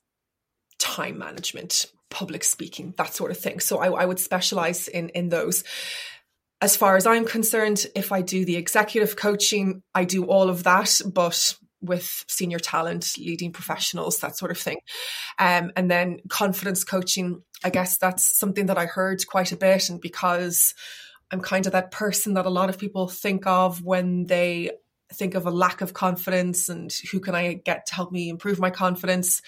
time 0.78 1.18
management, 1.18 1.86
public 2.10 2.44
speaking, 2.44 2.94
that 2.96 3.14
sort 3.14 3.30
of 3.30 3.38
thing. 3.38 3.60
So 3.60 3.78
I, 3.78 4.02
I 4.02 4.04
would 4.04 4.20
specialize 4.20 4.88
in 4.88 5.08
in 5.10 5.28
those. 5.28 5.64
As 6.60 6.76
far 6.76 6.96
as 6.96 7.04
I'm 7.04 7.26
concerned, 7.26 7.86
if 7.94 8.12
I 8.12 8.22
do 8.22 8.44
the 8.44 8.56
executive 8.56 9.16
coaching, 9.16 9.82
I 9.94 10.04
do 10.04 10.24
all 10.24 10.48
of 10.48 10.62
that, 10.62 11.00
but 11.04 11.56
with 11.84 12.24
senior 12.28 12.58
talent, 12.58 13.12
leading 13.18 13.52
professionals, 13.52 14.18
that 14.20 14.36
sort 14.36 14.50
of 14.50 14.58
thing. 14.58 14.78
Um, 15.38 15.72
and 15.76 15.90
then 15.90 16.18
confidence 16.28 16.84
coaching, 16.84 17.42
I 17.62 17.70
guess 17.70 17.98
that's 17.98 18.24
something 18.38 18.66
that 18.66 18.78
I 18.78 18.86
heard 18.86 19.26
quite 19.26 19.52
a 19.52 19.56
bit. 19.56 19.88
And 19.88 20.00
because 20.00 20.74
I'm 21.30 21.40
kind 21.40 21.66
of 21.66 21.72
that 21.72 21.90
person 21.90 22.34
that 22.34 22.46
a 22.46 22.50
lot 22.50 22.68
of 22.68 22.78
people 22.78 23.08
think 23.08 23.46
of 23.46 23.82
when 23.82 24.26
they 24.26 24.70
think 25.12 25.34
of 25.34 25.46
a 25.46 25.50
lack 25.50 25.80
of 25.80 25.92
confidence 25.92 26.68
and 26.68 26.92
who 27.12 27.20
can 27.20 27.34
I 27.34 27.54
get 27.54 27.86
to 27.86 27.94
help 27.94 28.12
me 28.12 28.28
improve 28.28 28.58
my 28.58 28.70
confidence. 28.70 29.42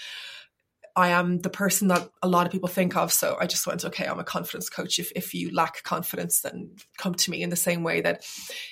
I 0.97 1.09
am 1.09 1.41
the 1.41 1.51
person 1.51 1.89
that 1.89 2.09
a 2.23 2.29
lot 2.29 2.47
of 2.47 2.53
people 2.53 2.69
think 2.69 2.97
of. 2.97 3.13
So 3.13 3.37
I 3.39 3.47
just 3.47 3.67
went, 3.67 3.85
okay, 3.85 4.07
I'm 4.07 4.19
a 4.19 4.25
confidence 4.25 4.71
coach. 4.71 4.99
If, 4.99 5.13
if 5.15 5.35
you 5.35 5.53
lack 5.55 5.83
confidence, 5.83 6.41
then 6.41 6.71
come 6.97 7.15
to 7.15 7.31
me 7.31 7.43
in 7.43 7.51
the 7.51 7.57
same 7.57 7.83
way 7.83 8.01
that 8.01 8.25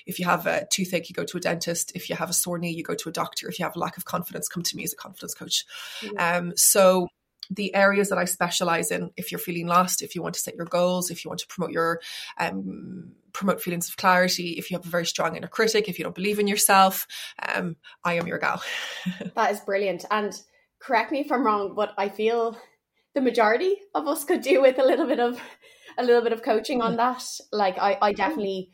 if 0.06 0.18
you 0.18 0.24
have 0.24 0.46
a 0.46 0.66
toothache, 0.70 1.10
you 1.10 1.14
go 1.14 1.24
to 1.24 1.36
a 1.36 1.40
dentist. 1.40 1.92
If 1.94 2.08
you 2.08 2.16
have 2.16 2.30
a 2.30 2.34
sore 2.34 2.58
knee, 2.58 2.72
you 2.72 2.82
go 2.82 2.94
to 2.94 3.08
a 3.10 3.12
doctor. 3.12 3.46
If 3.48 3.58
you 3.58 3.66
have 3.66 3.76
a 3.76 3.78
lack 3.78 3.98
of 3.98 4.06
confidence, 4.06 4.48
come 4.48 4.62
to 4.62 4.76
me 4.76 4.84
as 4.84 4.94
a 4.94 4.96
confidence 4.96 5.34
coach. 5.34 5.66
Um, 6.18 6.54
so 6.56 7.08
the 7.50 7.74
areas 7.74 8.08
that 8.08 8.16
I 8.16 8.24
specialize 8.24 8.90
in, 8.90 9.10
if 9.18 9.30
you're 9.30 9.38
feeling 9.38 9.66
lost, 9.66 10.00
if 10.00 10.14
you 10.14 10.22
want 10.22 10.34
to 10.34 10.40
set 10.40 10.54
your 10.54 10.64
goals, 10.64 11.10
if 11.10 11.24
you 11.24 11.28
want 11.28 11.40
to 11.40 11.46
promote 11.46 11.72
your 11.72 12.00
um, 12.38 13.12
promote 13.34 13.60
feelings 13.60 13.88
of 13.88 13.98
clarity, 13.98 14.52
if 14.52 14.70
you 14.70 14.78
have 14.78 14.86
a 14.86 14.88
very 14.88 15.04
strong 15.04 15.36
inner 15.36 15.48
critic, 15.48 15.88
if 15.88 15.98
you 15.98 16.04
don't 16.04 16.14
believe 16.14 16.38
in 16.38 16.46
yourself, 16.46 17.06
um, 17.54 17.76
I 18.02 18.14
am 18.14 18.26
your 18.26 18.38
gal. 18.38 18.62
that 19.34 19.50
is 19.50 19.60
brilliant. 19.60 20.06
And 20.10 20.40
correct 20.84 21.12
me 21.12 21.20
if 21.20 21.32
I'm 21.32 21.44
wrong, 21.44 21.74
but 21.74 21.94
I 21.96 22.08
feel 22.08 22.58
the 23.14 23.20
majority 23.20 23.76
of 23.94 24.06
us 24.06 24.24
could 24.24 24.42
do 24.42 24.60
with 24.62 24.78
a 24.78 24.84
little 24.84 25.06
bit 25.06 25.20
of 25.20 25.40
a 25.96 26.04
little 26.04 26.22
bit 26.22 26.32
of 26.32 26.42
coaching 26.42 26.82
on 26.82 26.94
mm. 26.94 26.96
that. 26.96 27.24
Like 27.52 27.78
I, 27.78 27.98
I 28.00 28.12
definitely 28.12 28.70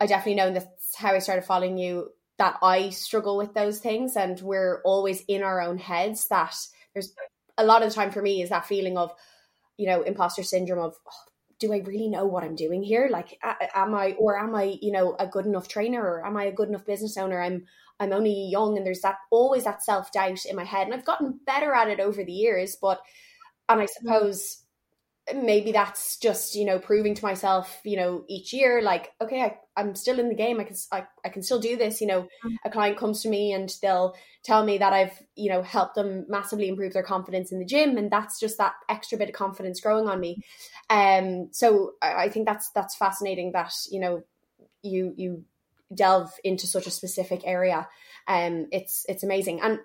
I 0.00 0.06
definitely 0.06 0.36
know 0.36 0.52
that's 0.52 0.96
how 0.96 1.12
I 1.12 1.18
started 1.18 1.44
following 1.44 1.78
you 1.78 2.10
that 2.38 2.56
I 2.62 2.90
struggle 2.90 3.36
with 3.36 3.54
those 3.54 3.78
things 3.78 4.16
and 4.16 4.40
we're 4.40 4.82
always 4.84 5.22
in 5.28 5.42
our 5.42 5.60
own 5.60 5.78
heads 5.78 6.26
that 6.28 6.56
there's 6.92 7.14
a 7.56 7.64
lot 7.64 7.82
of 7.82 7.88
the 7.88 7.94
time 7.94 8.10
for 8.10 8.20
me 8.20 8.42
is 8.42 8.48
that 8.48 8.66
feeling 8.66 8.98
of, 8.98 9.12
you 9.76 9.86
know, 9.86 10.02
imposter 10.02 10.42
syndrome 10.42 10.80
of, 10.80 10.94
oh, 11.06 11.30
do 11.66 11.72
I 11.72 11.78
really 11.78 12.08
know 12.08 12.26
what 12.26 12.44
I'm 12.44 12.54
doing 12.54 12.82
here? 12.82 13.08
Like, 13.10 13.38
am 13.74 13.94
I, 13.94 14.12
or 14.18 14.38
am 14.38 14.54
I, 14.54 14.78
you 14.82 14.92
know, 14.92 15.16
a 15.18 15.26
good 15.26 15.46
enough 15.46 15.66
trainer, 15.66 16.02
or 16.02 16.26
am 16.26 16.36
I 16.36 16.44
a 16.44 16.52
good 16.52 16.68
enough 16.68 16.84
business 16.84 17.16
owner? 17.16 17.40
I'm, 17.40 17.64
I'm 18.00 18.12
only 18.12 18.48
young, 18.50 18.76
and 18.76 18.86
there's 18.86 19.00
that 19.00 19.16
always 19.30 19.64
that 19.64 19.82
self 19.82 20.12
doubt 20.12 20.44
in 20.44 20.56
my 20.56 20.64
head, 20.64 20.86
and 20.86 20.94
I've 20.94 21.06
gotten 21.06 21.40
better 21.46 21.72
at 21.72 21.88
it 21.88 22.00
over 22.00 22.22
the 22.22 22.32
years. 22.32 22.76
But, 22.80 23.00
and 23.68 23.80
I 23.80 23.84
mm. 23.84 23.88
suppose 23.88 24.63
maybe 25.32 25.72
that's 25.72 26.18
just 26.18 26.54
you 26.54 26.66
know 26.66 26.78
proving 26.78 27.14
to 27.14 27.24
myself 27.24 27.80
you 27.82 27.96
know 27.96 28.24
each 28.28 28.52
year 28.52 28.82
like 28.82 29.12
okay 29.22 29.40
I, 29.40 29.56
i'm 29.76 29.94
still 29.94 30.18
in 30.20 30.28
the 30.28 30.34
game. 30.34 30.60
I 30.60 30.64
can 30.64 30.76
I, 30.92 31.04
I 31.24 31.30
can 31.30 31.42
still 31.42 31.58
do 31.58 31.76
this. 31.76 32.00
You 32.00 32.06
know 32.08 32.22
mm. 32.44 32.56
a 32.64 32.70
client 32.70 32.98
comes 32.98 33.22
to 33.22 33.30
me 33.30 33.52
and 33.52 33.74
they'll 33.80 34.14
tell 34.42 34.64
me 34.64 34.78
that 34.78 34.92
i've 34.92 35.18
you 35.34 35.50
know 35.50 35.62
helped 35.62 35.94
them 35.94 36.26
massively 36.28 36.68
improve 36.68 36.92
their 36.92 37.02
confidence 37.02 37.52
in 37.52 37.58
the 37.58 37.64
gym 37.64 37.96
and 37.96 38.10
that's 38.10 38.38
just 38.38 38.58
that 38.58 38.74
extra 38.88 39.16
bit 39.16 39.30
of 39.30 39.34
confidence 39.34 39.80
growing 39.80 40.08
on 40.08 40.20
me. 40.20 40.40
Um 40.90 41.48
so 41.52 41.92
i, 42.02 42.24
I 42.24 42.28
think 42.28 42.46
that's 42.46 42.70
that's 42.70 42.96
fascinating 42.96 43.52
that 43.52 43.72
you 43.90 44.00
know 44.00 44.22
you 44.82 45.14
you 45.16 45.44
delve 45.94 46.32
into 46.42 46.66
such 46.66 46.86
a 46.86 46.90
specific 46.90 47.42
area. 47.44 47.88
Um 48.28 48.66
it's 48.72 49.06
it's 49.08 49.22
amazing. 49.22 49.62
And 49.62 49.78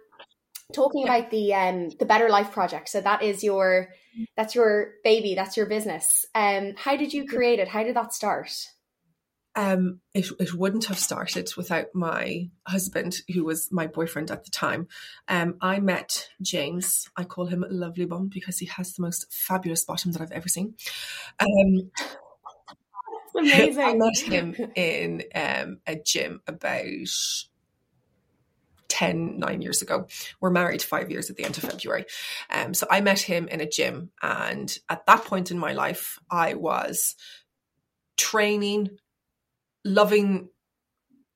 talking 0.74 1.03
about 1.03 1.31
the 1.31 1.53
um 1.53 1.89
the 1.98 2.05
better 2.05 2.29
life 2.29 2.51
project 2.51 2.89
so 2.89 3.01
that 3.01 3.24
is 3.24 3.43
your 3.43 3.89
that's 4.35 4.55
your 4.55 4.93
baby 5.03 5.35
that's 5.35 5.57
your 5.57 5.65
business. 5.65 6.25
Um 6.35 6.73
how 6.77 6.95
did 6.95 7.13
you 7.13 7.25
create 7.27 7.59
it? 7.59 7.67
How 7.67 7.83
did 7.83 7.95
that 7.95 8.13
start? 8.13 8.51
Um 9.55 9.99
it, 10.13 10.27
it 10.39 10.53
wouldn't 10.53 10.85
have 10.85 10.99
started 10.99 11.51
without 11.57 11.88
my 11.93 12.49
husband 12.67 13.21
who 13.33 13.43
was 13.43 13.71
my 13.71 13.88
boyfriend 13.88 14.31
at 14.31 14.45
the 14.45 14.51
time. 14.51 14.88
Um 15.27 15.55
i 15.61 15.79
met 15.79 16.29
james. 16.41 17.09
I 17.17 17.23
call 17.23 17.47
him 17.47 17.65
lovely 17.69 18.05
bum 18.05 18.29
because 18.29 18.59
he 18.59 18.67
has 18.67 18.93
the 18.93 19.01
most 19.01 19.31
fabulous 19.33 19.85
bottom 19.85 20.11
that 20.11 20.21
i've 20.21 20.31
ever 20.31 20.49
seen. 20.49 20.75
Um 21.39 21.91
amazing. 23.38 23.79
I 23.81 23.93
met 23.95 24.19
him 24.19 24.55
in 24.75 25.23
um 25.35 25.79
a 25.88 25.95
gym 25.95 26.41
about 26.47 27.49
10, 28.89 29.39
nine 29.39 29.62
years 29.62 29.81
ago. 29.81 30.08
We're 30.41 30.50
married 30.50 30.81
five 30.81 31.10
years 31.10 31.29
at 31.29 31.38
the 31.38 31.46
end 31.46 31.58
of 31.58 31.63
February. 31.63 32.05
Um, 32.50 32.74
so 32.74 32.86
I 32.89 33.01
met 33.01 33.19
him 33.19 33.48
in 33.48 33.62
a 33.62 33.69
gym. 33.69 34.12
And 34.22 34.75
at 34.89 35.05
that 35.05 35.25
point 35.25 35.51
in 35.51 35.58
my 35.58 35.74
life, 35.74 36.19
I 36.29 36.55
was 36.55 37.15
training, 38.17 38.89
loving 39.86 40.50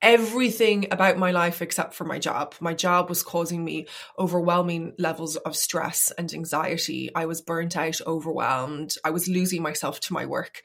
everything 0.04 0.86
about 0.90 1.16
my 1.16 1.30
life 1.30 1.62
except 1.62 1.94
for 1.94 2.04
my 2.04 2.18
job. 2.18 2.54
My 2.60 2.74
job 2.74 3.08
was 3.08 3.22
causing 3.22 3.64
me 3.64 3.86
overwhelming 4.18 4.92
levels 4.98 5.36
of 5.36 5.56
stress 5.56 6.12
and 6.18 6.32
anxiety. 6.32 7.10
I 7.14 7.24
was 7.24 7.40
burnt 7.40 7.74
out, 7.74 8.02
overwhelmed. 8.06 8.96
I 9.02 9.10
was 9.10 9.28
losing 9.28 9.62
myself 9.62 10.00
to 10.00 10.12
my 10.12 10.26
work. 10.26 10.60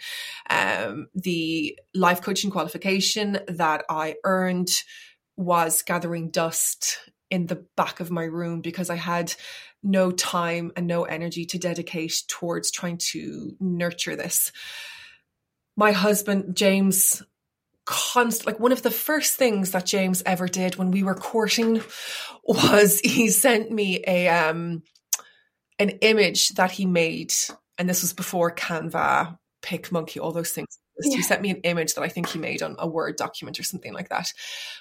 Um, 0.50 1.08
the 1.16 1.80
life 1.96 2.22
coaching 2.22 2.52
qualification 2.52 3.40
that 3.48 3.86
I 3.90 4.16
earned 4.26 4.72
was 5.40 5.84
gathering 5.84 6.30
dust 6.30 7.00
in 7.30 7.46
the 7.46 7.66
back 7.78 8.02
of 8.02 8.12
my 8.12 8.26
room 8.26 8.60
because 8.60 8.90
I 8.90 8.96
had 8.96 9.34
no 9.82 10.12
time 10.12 10.74
and 10.76 10.86
no 10.86 11.06
energy 11.06 11.46
to 11.46 11.58
dedicate 11.58 12.24
towards 12.28 12.72
trying 12.72 12.98
to 13.12 13.56
nurture 13.58 14.18
this. 14.18 14.52
My 15.78 15.94
husband, 15.94 16.58
James, 16.58 17.24
like 18.46 18.60
one 18.60 18.74
of 18.74 18.82
the 18.82 18.92
first 18.92 19.36
things 19.36 19.72
that 19.72 19.86
James 19.86 20.22
ever 20.26 20.48
did 20.50 20.76
when 20.76 20.92
we 20.92 21.04
were 21.04 21.16
courting 21.16 21.82
was 22.44 23.00
he 23.04 23.30
sent 23.30 23.72
me 23.72 24.04
a 24.06 24.28
um 24.28 24.84
an 25.80 25.90
image 26.02 26.50
that 26.50 26.72
he 26.72 26.86
made 26.86 27.34
and 27.78 27.90
this 27.90 28.02
was 28.02 28.12
before 28.12 28.54
Canva, 28.54 29.38
PicMonkey, 29.64 30.22
all 30.22 30.34
those 30.34 30.52
things 30.52 30.78
yeah. 31.02 31.18
He 31.18 31.22
sent 31.22 31.42
me 31.42 31.50
an 31.50 31.62
image 31.64 31.94
that 31.94 32.02
I 32.02 32.10
think 32.10 32.30
he 32.30 32.40
made 32.40 32.62
on 32.62 32.76
a 32.80 32.88
Word 32.88 33.16
document 33.16 33.60
or 33.60 33.64
something 33.64 33.94
like 33.94 34.10
that. 34.10 34.34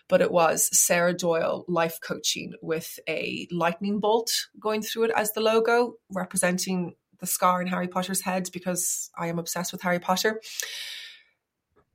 But 0.09 0.21
it 0.21 0.31
was 0.31 0.69
Sarah 0.77 1.15
Doyle 1.15 1.65
life 1.69 1.99
coaching 2.03 2.55
with 2.63 2.99
a 3.09 3.47
lightning 3.51 4.01
bolt 4.01 4.31
going 4.59 4.83
through 4.83 5.05
it 5.05 5.13
as 5.17 5.33
the 5.33 5.41
logo, 5.41 5.95
representing 6.11 6.95
the 7.21 7.27
scar 7.27 7.61
in 7.61 7.69
Harry 7.69 7.89
Potter's 7.89 8.23
head 8.23 8.49
because 8.53 9.11
I 9.17 9.27
am 9.27 9.39
obsessed 9.39 9.73
with 9.73 9.83
Harry 9.83 9.99
Potter. 9.99 10.41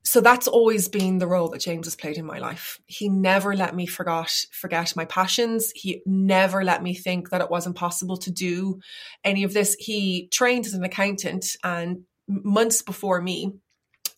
So 0.06 0.20
that's 0.20 0.46
always 0.46 0.88
been 0.88 1.16
the 1.16 1.26
role 1.26 1.48
that 1.48 1.62
James 1.62 1.86
has 1.86 1.96
played 1.96 2.18
in 2.18 2.26
my 2.26 2.38
life. 2.38 2.78
He 2.86 3.08
never 3.08 3.56
let 3.56 3.74
me 3.74 3.86
forgot 3.86 4.30
forget 4.52 4.94
my 4.94 5.06
passions. 5.06 5.72
He 5.74 6.02
never 6.04 6.62
let 6.62 6.82
me 6.82 6.94
think 6.94 7.30
that 7.30 7.40
it 7.40 7.50
wasn't 7.50 7.76
possible 7.76 8.18
to 8.18 8.30
do 8.30 8.80
any 9.24 9.44
of 9.44 9.54
this. 9.54 9.74
He 9.78 10.28
trained 10.30 10.66
as 10.66 10.74
an 10.74 10.84
accountant 10.84 11.56
and 11.64 12.02
months 12.28 12.82
before 12.82 13.20
me 13.22 13.54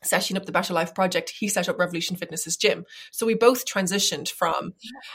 setting 0.02 0.36
up 0.36 0.46
the 0.46 0.52
Better 0.52 0.74
Life 0.74 0.94
Project, 0.94 1.30
he 1.30 1.48
set 1.48 1.68
up 1.68 1.78
Revolution 1.78 2.16
Fitness's 2.16 2.56
gym. 2.56 2.84
So 3.10 3.26
we 3.26 3.34
both 3.34 3.66
transitioned 3.66 4.30
from 4.30 4.74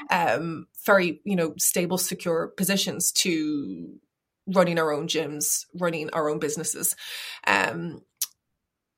um, 0.10 0.68
very, 0.86 1.22
you 1.24 1.36
know, 1.36 1.54
stable, 1.58 1.98
secure 1.98 2.48
positions 2.48 3.12
to 3.13 4.00
running 4.48 4.80
our 4.80 4.92
own 4.92 5.08
gyms, 5.08 5.66
running 5.74 6.10
our 6.12 6.30
own 6.30 6.40
businesses. 6.40 6.96
Um, 7.46 8.01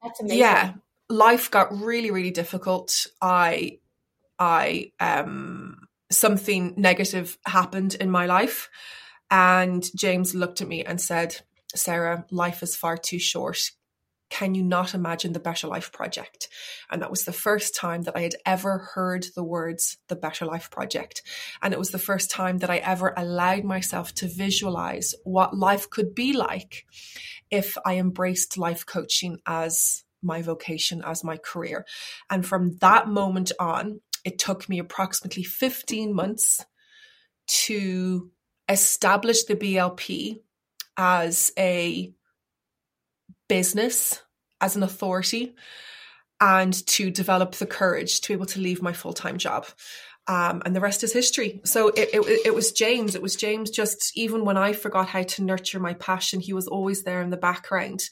That's 0.02 0.20
amazing. 0.20 0.40
Yeah, 0.40 0.74
life 1.10 1.52
got 1.52 1.78
really, 1.78 2.12
really 2.12 2.32
difficult. 2.32 3.08
I, 3.22 3.80
I, 4.40 4.92
um, 5.00 5.88
something 6.12 6.74
negative 6.78 7.38
happened 7.46 7.96
in 7.96 8.10
my 8.10 8.26
life, 8.26 8.70
and 9.30 9.88
James 9.96 10.36
looked 10.36 10.62
at 10.62 10.68
me 10.68 10.84
and 10.84 11.00
said, 11.00 11.36
"Sarah, 11.76 12.26
life 12.30 12.62
is 12.62 12.76
far 12.76 12.98
too 12.98 13.20
short 13.20 13.72
can 14.34 14.56
you 14.56 14.64
not 14.64 14.96
imagine 14.96 15.32
the 15.32 15.40
Better 15.40 15.68
Life 15.68 15.92
Project? 15.92 16.50
And 16.90 17.04
that 17.04 17.12
was 17.12 17.26
the 17.26 17.32
first 17.32 17.76
time 17.76 18.02
that 18.02 18.18
I 18.18 18.22
had 18.22 18.34
ever 18.48 18.80
heard 18.96 19.28
the 19.36 19.44
words 19.44 19.98
the 20.08 20.16
Better 20.16 20.44
Life 20.44 20.72
Project. 20.72 21.22
And 21.62 21.72
it 21.72 21.78
was 21.78 21.92
the 21.92 22.00
first 22.00 22.32
time 22.32 22.58
that 22.58 22.70
I 22.72 22.78
ever 22.78 23.14
allowed 23.16 23.64
myself 23.64 24.12
to 24.16 24.28
visualize 24.28 25.14
what 25.24 25.56
life 25.56 25.88
could 25.88 26.16
be 26.16 26.34
like 26.34 26.88
if 27.52 27.78
I 27.86 27.98
embraced 27.98 28.58
life 28.58 28.88
coaching 28.88 29.38
as 29.46 30.04
my 30.24 30.42
vocation, 30.42 31.04
as 31.06 31.24
my 31.24 31.38
career. 31.38 31.86
And 32.28 32.44
from 32.44 32.78
that 32.78 33.08
moment 33.08 33.52
on, 33.60 34.02
it 34.26 34.40
took 34.40 34.68
me 34.68 34.80
approximately 34.80 35.44
15 35.44 36.12
months 36.12 36.66
to 37.66 38.32
establish 38.68 39.44
the 39.44 39.56
BLP 39.56 40.40
as 40.98 41.52
a 41.56 42.16
business 43.48 44.23
as 44.64 44.78
an 44.78 44.84
authority 44.84 45.56
and 46.40 46.74
to 46.88 47.12
develop 47.12 47.56
the 47.56 47.66
courage 47.66 48.22
to 48.22 48.30
be 48.30 48.34
able 48.34 48.46
to 48.46 48.62
leave 48.62 48.82
my 48.82 48.94
full 48.94 49.14
time 49.14 49.38
job. 49.38 49.68
Um, 50.26 50.62
and 50.66 50.74
the 50.74 50.80
rest 50.80 51.04
is 51.04 51.12
history. 51.12 51.60
So 51.66 51.90
it, 51.90 52.10
it, 52.14 52.46
it 52.46 52.56
was 52.56 52.72
James. 52.72 53.14
It 53.14 53.22
was 53.22 53.36
James. 53.36 53.70
Just 53.70 54.18
even 54.18 54.46
when 54.46 54.56
I 54.56 54.72
forgot 54.72 55.10
how 55.10 55.24
to 55.24 55.44
nurture 55.44 55.82
my 55.82 55.96
passion, 55.96 56.40
he 56.40 56.54
was 56.54 56.66
always 56.66 57.04
there 57.04 57.22
in 57.22 57.30
the 57.30 57.36
background, 57.36 58.04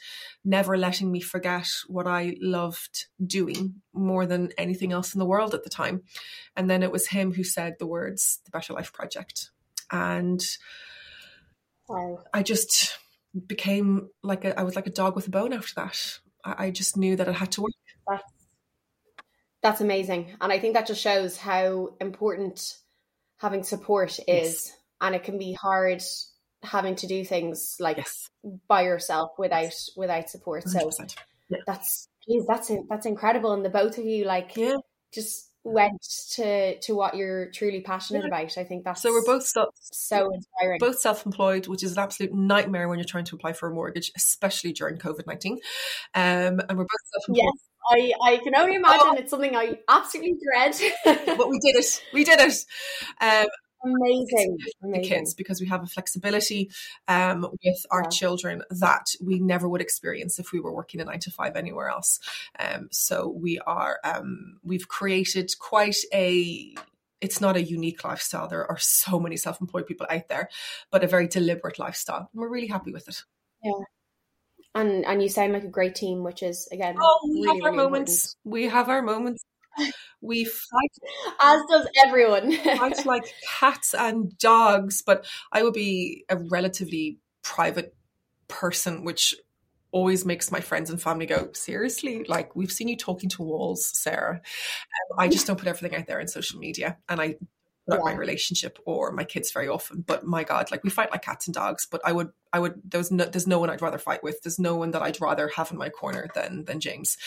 never 0.43 0.77
letting 0.77 1.10
me 1.10 1.22
forget 1.22 1.67
what 1.88 2.08
I 2.08 2.36
loved 2.41 3.05
doing 3.25 3.75
more 3.93 4.25
than 4.25 4.51
anything 4.58 4.91
else 4.91 5.15
in 5.15 5.20
the 5.20 5.25
world 5.25 5.53
at 5.53 5.63
the 5.63 5.70
time. 5.70 6.01
And 6.58 6.70
then 6.70 6.84
it 6.84 6.91
was 6.91 7.08
him 7.08 7.34
who 7.34 7.46
said 7.46 7.75
the 7.79 7.88
words, 7.88 8.41
"The 8.43 8.51
Better 8.51 8.74
Life 8.74 8.91
Project," 8.91 9.51
and 9.89 10.43
wow. 11.88 12.20
I 12.34 12.43
just 12.43 12.98
became 13.48 14.10
like 14.22 14.43
a, 14.43 14.60
I 14.60 14.63
was 14.63 14.75
like 14.75 14.88
a 14.88 14.91
dog 14.91 15.15
with 15.15 15.27
a 15.27 15.31
bone 15.31 15.53
after 15.53 15.75
that. 15.75 16.20
I, 16.43 16.65
I 16.65 16.71
just 16.71 16.98
knew 16.98 17.15
that 17.15 17.27
it 17.27 17.36
had 17.36 17.51
to 17.53 17.62
work. 17.62 17.71
That's, 18.07 18.24
that's 19.63 19.81
amazing. 19.81 20.36
And 20.41 20.51
I 20.51 20.60
think 20.60 20.74
that 20.74 20.88
just 20.88 21.01
shows 21.01 21.38
how 21.38 21.93
important 22.00 22.77
having 23.38 23.63
support 23.63 24.19
is. 24.19 24.27
Yes. 24.27 24.77
And 25.01 25.15
it 25.15 25.24
can 25.24 25.38
be 25.38 25.53
hard 25.53 26.01
having 26.63 26.95
to 26.95 27.07
do 27.07 27.25
things 27.25 27.75
like 27.79 27.98
Yes. 27.98 28.29
by 28.67 28.83
yourself 28.83 29.31
without 29.38 29.74
without 29.95 30.29
support. 30.29 30.67
So 30.67 30.79
100%. 30.89 31.15
that's 31.65 32.07
geez, 32.27 32.45
that's 32.48 32.71
that's 32.89 33.05
incredible, 33.05 33.53
and 33.53 33.65
the 33.65 33.69
both 33.69 33.98
of 33.98 34.05
you 34.05 34.25
like 34.25 34.55
Yeah. 34.55 34.77
just 35.12 35.50
went 35.63 36.01
to 36.32 36.80
to 36.80 36.96
what 36.96 37.15
you're 37.15 37.51
truly 37.51 37.82
passionate 37.82 38.25
about. 38.25 38.58
I 38.58 38.63
think 38.63 38.84
that's 38.84 39.01
So 39.01 39.12
we're 39.12 39.25
both 39.25 39.44
self, 39.44 39.75
so 39.80 40.32
inspiring. 40.34 40.80
both 40.80 41.00
self-employed, 41.00 41.68
which 41.68 41.84
is 41.84 41.94
an 41.94 42.00
absolute 42.00 42.34
nightmare 42.34 42.88
when 42.89 42.98
you're 42.98 43.06
trying 43.06 43.25
to 43.25 43.36
apply 43.36 43.53
for 43.53 43.70
a 43.70 43.74
mortgage, 43.74 44.12
especially 44.15 44.74
during 44.74 44.98
COVID 44.98 45.27
nineteen. 45.27 45.60
Um, 46.15 46.60
and 46.60 46.77
we're 46.77 46.86
both 46.86 47.06
self-employed. 47.13 47.53
Yes, 47.53 48.13
I 48.24 48.32
I 48.34 48.38
can 48.38 48.56
only 48.56 48.75
imagine 48.75 49.18
it's 49.18 49.30
something 49.30 49.56
I 49.56 49.80
absolutely 49.88 50.38
dread. 50.44 50.75
But 51.38 51.50
we 51.50 51.60
did 51.60 51.75
it. 51.75 52.03
We 52.13 52.24
did 52.24 52.39
it. 52.39 52.53
Um, 53.22 53.46
amazing, 53.84 54.58
the 54.82 55.00
kids 55.00 55.34
because 55.34 55.60
we 55.62 55.68
have 55.68 55.84
a 55.84 55.88
flexibility 55.88 56.70
um, 57.08 57.48
with 57.64 57.86
our 57.92 58.04
Yeah. 58.04 58.10
children 58.10 58.64
that 58.70 59.08
we 59.22 59.40
never 59.40 59.68
would 59.68 59.82
experience 59.82 60.40
if 60.40 60.52
we 60.52 60.60
were 60.60 60.74
working 60.74 61.02
a 61.02 61.06
nine 61.06 61.20
to 61.20 61.32
five 61.32 61.56
anywhere 61.56 61.90
else. 61.90 62.20
Um, 62.60 62.90
so 62.92 63.28
we 63.30 63.60
are 63.60 64.00
um, 64.04 64.60
we've 64.64 64.88
created 64.88 65.52
quite 65.60 65.98
a. 66.14 66.76
It's 67.22 67.40
not 67.40 67.56
a 67.56 67.62
unique 67.62 68.04
lifestyle. 68.04 68.48
There 68.48 68.66
are 68.70 68.80
so 68.80 69.20
many 69.20 69.38
self-employed 69.38 69.86
people 69.86 70.08
out 70.10 70.28
there, 70.28 70.50
but 70.90 71.04
a 71.04 71.08
very 71.08 71.28
deliberate 71.28 71.78
lifestyle. 71.78 72.30
And 72.34 72.42
we're 72.42 72.50
really 72.50 72.68
happy 72.68 72.92
with 72.92 73.08
it. 73.08 73.24
Yeah 73.64 73.74
and 74.76 75.06
and 75.06 75.22
you 75.22 75.30
sound 75.30 75.54
like 75.54 75.64
a 75.64 75.68
great 75.70 75.96
team, 75.96 76.24
which 76.24 76.44
is 76.44 76.68
again 76.72 76.96
Oh, 77.00 77.20
we 77.24 77.42
really, 77.42 77.48
have 77.48 77.66
our 77.66 77.72
really 77.72 77.84
moments. 77.84 78.36
We 78.44 78.64
have 78.70 78.90
our 78.90 79.02
moments. 79.02 79.44
We 80.22 80.46
fight 80.46 80.92
as 81.42 81.62
does 81.70 81.88
everyone. 82.06 82.56
fight 82.58 83.06
like 83.06 83.34
cats 83.60 83.94
and 83.94 84.38
dogs, 84.38 85.01
but 85.01 85.25
I 85.51 85.63
would 85.63 85.74
be 85.74 86.25
a 86.30 86.38
relatively 86.38 87.18
private 87.44 87.96
person, 88.48 89.04
which 89.04 89.36
always 89.92 90.25
makes 90.25 90.51
my 90.51 90.62
friends 90.62 90.90
and 90.90 91.01
family 91.01 91.25
go, 91.25 91.50
seriously? 91.54 92.24
Like, 92.24 92.56
we've 92.56 92.72
seen 92.72 92.88
you 92.88 92.98
talking 92.98 93.30
to 93.32 93.44
walls, 93.44 93.86
Sarah. 93.86 94.36
Um, 94.36 95.20
I 95.20 95.28
just 95.28 95.48
don't 95.48 95.60
put 95.60 95.68
everything 95.68 95.98
out 96.00 96.08
there 96.08 96.20
in 96.20 96.28
social 96.28 96.60
media. 96.60 96.98
And 97.10 97.22
I 97.22 97.36
put 97.90 98.04
my 98.04 98.14
relationship 98.14 98.78
or 98.86 99.12
my 99.12 99.24
kids 99.24 99.52
very 99.52 99.68
often. 99.68 100.02
But 100.02 100.26
my 100.26 100.44
God, 100.44 100.72
like 100.72 100.84
we 100.84 100.90
fight 100.90 101.12
like 101.12 101.24
cats 101.24 101.48
and 101.48 101.54
dogs. 101.54 101.88
But 101.90 102.02
I 102.06 102.12
would, 102.12 102.30
I 102.54 102.60
would, 102.60 102.82
there's 102.84 103.12
no, 103.12 103.26
there's 103.26 103.48
no 103.48 103.60
one 103.60 103.70
I'd 103.70 103.82
rather 103.82 103.98
fight 103.98 104.24
with. 104.24 104.42
There's 104.44 104.60
no 104.60 104.76
one 104.76 104.92
that 104.92 105.02
I'd 105.02 105.20
rather 105.20 105.50
have 105.56 105.72
in 105.72 105.78
my 105.78 105.90
corner 105.90 106.30
than, 106.36 106.66
than 106.66 106.80
James. 106.80 107.18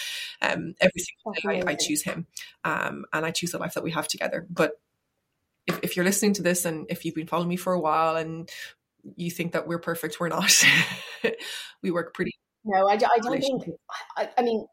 Um, 0.41 0.75
every 0.81 1.01
single 1.01 1.35
day 1.43 1.67
I, 1.67 1.73
I 1.73 1.75
choose 1.75 2.03
him. 2.03 2.27
Um, 2.65 3.05
and 3.13 3.27
I 3.27 3.31
choose 3.31 3.51
the 3.51 3.59
life 3.59 3.75
that 3.75 3.85
we 3.85 3.91
have 3.91 4.09
together. 4.09 4.47
But 4.49 4.81
if, 5.67 5.81
if 5.83 5.97
you're 5.97 6.05
listening 6.05 6.35
to 6.35 6.43
this 6.43 6.65
and 6.65 6.87
if 6.89 7.05
you've 7.05 7.15
been 7.15 7.27
following 7.27 7.49
me 7.49 7.57
for 7.57 7.73
a 7.73 7.81
while 7.81 8.17
and 8.17 8.49
you 9.17 9.31
think 9.31 9.53
that 9.53 9.67
we're 9.67 9.79
perfect, 9.79 10.21
we're 10.21 10.29
not. 10.29 10.53
we 11.83 11.91
work 11.91 12.15
pretty. 12.15 12.33
No, 12.65 12.89
I 12.89 12.97
don't 12.97 13.41
think. 13.41 13.65
I, 14.17 14.31
I 14.39 14.43
mean, 14.43 14.67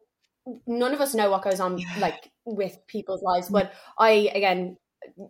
none 0.65 0.93
of 0.93 1.01
us 1.01 1.13
know 1.13 1.29
what 1.29 1.43
goes 1.43 1.59
on 1.59 1.77
Yeah. 1.77 1.87
like 1.99 2.31
with 2.45 2.77
people's 2.87 3.21
lives, 3.21 3.49
but 3.49 3.73
I 3.97 4.31
again, 4.33 4.77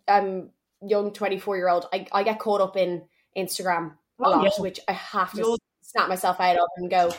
um, 0.08 0.50
young 0.82 1.14
twenty 1.14 1.40
four 1.40 1.58
year 1.58 1.70
old, 1.70 1.88
I 1.94 2.08
I 2.12 2.24
get 2.24 2.40
caught 2.40 2.62
up 2.62 2.78
in 2.78 3.04
Instagram 3.38 3.92
a 4.20 4.26
Oh, 4.26 4.30
lot, 4.32 4.44
yeah. 4.44 4.62
which 4.62 4.80
I 4.88 4.94
have 4.94 5.32
to 5.32 5.38
You'll- 5.38 5.58
snap 5.82 6.08
myself 6.10 6.40
out 6.40 6.56
of 6.56 6.68
and 6.78 6.90
go, 6.90 7.12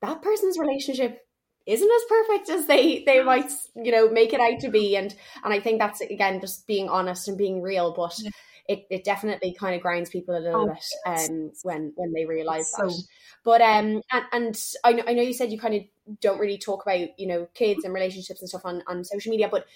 that 0.00 0.22
person's 0.22 0.58
relationship 0.58 1.20
isn't 1.66 1.90
as 1.90 2.02
perfect 2.08 2.48
as 2.50 2.66
they 2.66 3.02
they 3.04 3.22
might 3.22 3.50
you 3.76 3.90
know 3.92 4.08
make 4.10 4.32
it 4.32 4.40
out 4.40 4.60
to 4.60 4.70
be, 4.70 4.96
and 4.96 5.14
and 5.42 5.52
I 5.52 5.60
think 5.60 5.78
that's 5.78 6.00
again 6.00 6.40
just 6.40 6.66
being 6.66 6.88
honest 6.88 7.28
and 7.28 7.38
being 7.38 7.62
real, 7.62 7.92
but. 7.92 8.14
Yeah. 8.18 8.30
It, 8.66 8.86
it 8.88 9.04
definitely 9.04 9.52
kind 9.52 9.76
of 9.76 9.82
grinds 9.82 10.08
people 10.08 10.34
a 10.34 10.40
little 10.40 10.62
Oh, 10.62 10.66
bit 10.72 11.30
um, 11.30 11.52
when 11.64 11.92
when 11.96 12.14
they 12.14 12.24
realize 12.24 12.70
So- 12.72 12.86
that. 12.86 13.02
But 13.44 13.60
um, 13.60 14.00
and, 14.10 14.24
and 14.32 14.60
I 14.82 14.92
know, 14.94 15.02
I 15.06 15.12
know 15.12 15.20
you 15.20 15.34
said 15.34 15.52
you 15.52 15.58
kind 15.58 15.74
of 15.74 15.82
don't 16.22 16.40
really 16.40 16.56
talk 16.56 16.82
about 16.82 17.10
you 17.20 17.26
know 17.26 17.46
kids 17.52 17.84
and 17.84 17.92
relationships 17.92 18.40
and 18.40 18.48
stuff 18.48 18.64
on, 18.64 18.82
on 18.86 19.04
social 19.04 19.28
media, 19.32 19.50
but 19.50 19.66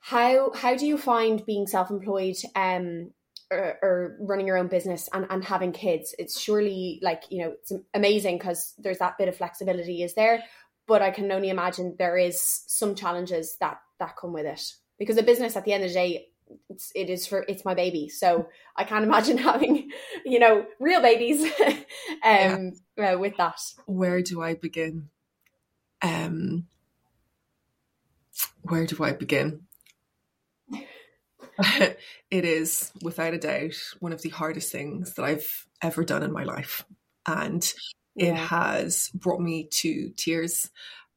how 0.00 0.52
how 0.54 0.74
do 0.74 0.86
you 0.86 0.98
find 0.98 1.44
being 1.44 1.66
self 1.66 1.90
employed 1.90 2.36
um 2.56 3.10
or, 3.52 3.78
or 3.82 4.16
running 4.20 4.46
your 4.46 4.56
own 4.56 4.68
business 4.68 5.08
and, 5.12 5.26
and 5.30 5.44
having 5.44 5.72
kids? 5.72 6.14
It's 6.18 6.40
surely 6.40 6.98
like 7.02 7.24
you 7.30 7.44
know 7.44 7.52
it's 7.52 7.72
amazing 7.94 8.38
because 8.38 8.74
there's 8.78 8.98
that 8.98 9.18
bit 9.18 9.28
of 9.28 9.36
flexibility 9.36 10.02
is 10.02 10.14
there, 10.14 10.42
but 10.88 11.02
I 11.02 11.10
can 11.10 11.30
only 11.30 11.50
imagine 11.50 11.96
there 11.98 12.16
is 12.16 12.40
some 12.66 12.94
challenges 12.94 13.56
that 13.60 13.80
that 13.98 14.16
come 14.16 14.32
with 14.32 14.46
it 14.46 14.74
because 14.98 15.18
a 15.18 15.22
business 15.22 15.56
at 15.56 15.64
the 15.64 15.72
end 15.72 15.84
of 15.84 15.90
the 15.90 15.94
day. 15.94 16.26
It's, 16.68 16.90
it 16.96 17.08
is 17.08 17.28
for 17.28 17.44
it's 17.46 17.64
my 17.64 17.74
baby, 17.74 18.08
so 18.08 18.48
I 18.74 18.82
can't 18.82 19.04
imagine 19.10 19.38
having, 19.38 19.92
you 20.26 20.40
know, 20.40 20.66
real 20.80 21.00
babies, 21.00 21.48
um, 22.24 22.72
uh, 22.98 23.16
with 23.16 23.36
that. 23.36 23.60
Where 23.86 24.20
do 24.20 24.42
I 24.42 24.54
begin? 24.54 25.10
Um, 26.02 26.66
where 28.62 28.84
do 28.84 29.04
I 29.04 29.12
begin? 29.12 29.68
it 32.30 32.44
is 32.44 32.92
without 33.02 33.34
a 33.34 33.38
doubt 33.38 33.74
one 34.00 34.12
of 34.12 34.22
the 34.22 34.28
hardest 34.30 34.72
things 34.72 35.14
that 35.14 35.24
I've 35.24 35.66
ever 35.82 36.04
done 36.04 36.22
in 36.22 36.32
my 36.32 36.44
life. 36.44 36.84
And 37.26 37.70
it 38.16 38.34
has 38.34 39.10
brought 39.14 39.40
me 39.40 39.68
to 39.72 40.10
tears. 40.16 40.70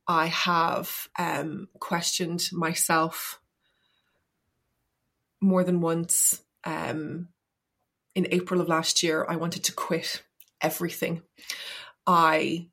I 0.08 0.28
have 0.28 1.08
um, 1.18 1.68
questioned 1.80 2.44
myself 2.52 3.40
more 5.42 5.64
than 5.64 5.82
once. 5.82 6.42
Um, 6.64 7.30
in 8.16 8.28
April 8.32 8.62
of 8.62 8.70
last 8.70 9.02
year, 9.04 9.26
I 9.28 9.38
wanted 9.38 9.66
to 9.66 9.74
quit 9.74 10.24
everything. 10.62 11.24
I 12.06 12.68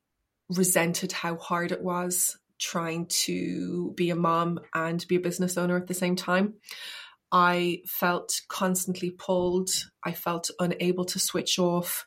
resented 0.49 1.11
how 1.11 1.37
hard 1.37 1.71
it 1.71 1.81
was 1.81 2.37
trying 2.59 3.07
to 3.07 3.91
be 3.95 4.11
a 4.11 4.15
mom 4.15 4.59
and 4.73 5.05
be 5.07 5.15
a 5.15 5.21
business 5.21 5.57
owner 5.57 5.77
at 5.77 5.87
the 5.87 5.93
same 5.93 6.15
time. 6.15 6.53
I 7.31 7.81
felt 7.87 8.41
constantly 8.49 9.11
pulled. 9.11 9.69
I 10.03 10.11
felt 10.11 10.49
unable 10.59 11.05
to 11.05 11.19
switch 11.19 11.57
off. 11.59 12.05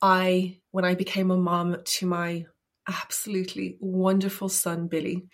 I, 0.00 0.58
when 0.70 0.84
I 0.84 0.94
became 0.94 1.30
a 1.30 1.36
mom 1.36 1.76
to 1.82 2.06
my 2.06 2.46
absolutely 2.88 3.76
wonderful 3.80 4.48
son, 4.48 4.88
Billy, 4.88 5.26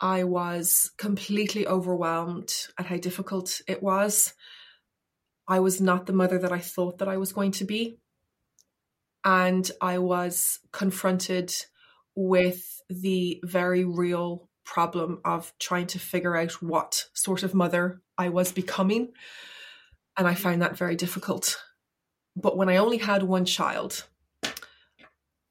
I 0.00 0.24
was 0.24 0.90
completely 0.98 1.66
overwhelmed 1.66 2.52
at 2.78 2.86
how 2.86 2.96
difficult 2.96 3.60
it 3.68 3.82
was. 3.82 4.34
I 5.46 5.60
was 5.60 5.80
not 5.80 6.06
the 6.06 6.12
mother 6.12 6.38
that 6.38 6.52
I 6.52 6.58
thought 6.58 6.98
that 6.98 7.08
I 7.08 7.16
was 7.16 7.32
going 7.32 7.52
to 7.52 7.64
be. 7.64 7.98
And 9.24 9.70
I 9.80 9.98
was 9.98 10.58
confronted 10.72 11.54
with 12.14 12.82
the 12.90 13.40
very 13.44 13.84
real 13.84 14.48
problem 14.64 15.20
of 15.24 15.52
trying 15.58 15.86
to 15.88 15.98
figure 15.98 16.36
out 16.36 16.62
what 16.62 17.06
sort 17.12 17.42
of 17.42 17.54
mother 17.54 18.00
I 18.16 18.28
was 18.28 18.52
becoming. 18.52 19.12
And 20.16 20.28
I 20.28 20.34
found 20.34 20.62
that 20.62 20.76
very 20.76 20.96
difficult. 20.96 21.62
But 22.36 22.56
when 22.56 22.68
I 22.68 22.76
only 22.76 22.98
had 22.98 23.22
one 23.22 23.44
child, 23.44 24.04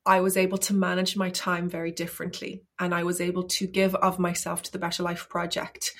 I 0.06 0.22
was 0.22 0.38
able 0.38 0.58
to 0.60 0.74
manage 0.74 1.16
my 1.16 1.30
time 1.30 1.70
very 1.70 1.92
differently. 1.92 2.64
And 2.80 2.94
I 2.94 3.04
was 3.04 3.22
able 3.22 3.44
to 3.44 3.68
give 3.68 3.96
of 3.96 4.20
myself 4.20 4.62
to 4.64 4.72
the 4.72 4.80
Better 4.80 5.04
Life 5.04 5.30
Project 5.30 5.94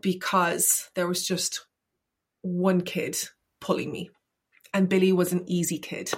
because 0.00 0.90
there 0.94 1.06
was 1.06 1.26
just 1.26 1.66
one 2.42 2.82
kid 2.82 3.16
pulling 3.60 3.90
me. 3.90 4.10
And 4.72 4.88
Billy 4.88 5.12
was 5.12 5.32
an 5.32 5.44
easy 5.46 5.78
kid. 5.78 6.12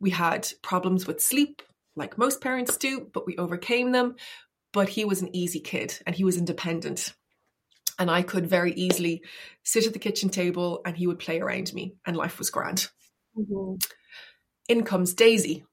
We 0.00 0.10
had 0.10 0.48
problems 0.62 1.06
with 1.06 1.22
sleep, 1.22 1.62
like 1.94 2.18
most 2.18 2.40
parents 2.40 2.76
do, 2.76 3.08
but 3.12 3.26
we 3.26 3.36
overcame 3.36 3.92
them. 3.92 4.16
But 4.76 4.90
he 4.90 5.06
was 5.06 5.22
an 5.22 5.34
easy 5.34 5.58
kid 5.58 5.98
and 6.04 6.14
he 6.14 6.22
was 6.22 6.36
independent. 6.36 7.14
And 7.98 8.10
I 8.10 8.20
could 8.20 8.46
very 8.46 8.74
easily 8.74 9.22
sit 9.62 9.86
at 9.86 9.94
the 9.94 9.98
kitchen 9.98 10.28
table 10.28 10.82
and 10.84 10.94
he 10.94 11.06
would 11.06 11.18
play 11.18 11.40
around 11.40 11.72
me, 11.72 11.94
and 12.04 12.14
life 12.14 12.38
was 12.38 12.50
grand. 12.50 12.90
Mm-hmm. 13.34 13.76
In 14.68 14.84
comes 14.84 15.14
Daisy, 15.14 15.64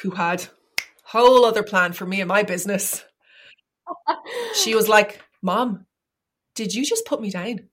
who 0.00 0.10
had 0.10 0.42
a 0.42 0.82
whole 1.04 1.44
other 1.44 1.62
plan 1.62 1.92
for 1.92 2.06
me 2.06 2.20
and 2.20 2.26
my 2.26 2.42
business. 2.42 3.04
She 4.54 4.74
was 4.74 4.88
like, 4.88 5.20
Mom, 5.40 5.86
did 6.56 6.74
you 6.74 6.84
just 6.84 7.06
put 7.06 7.20
me 7.20 7.30
down? 7.30 7.68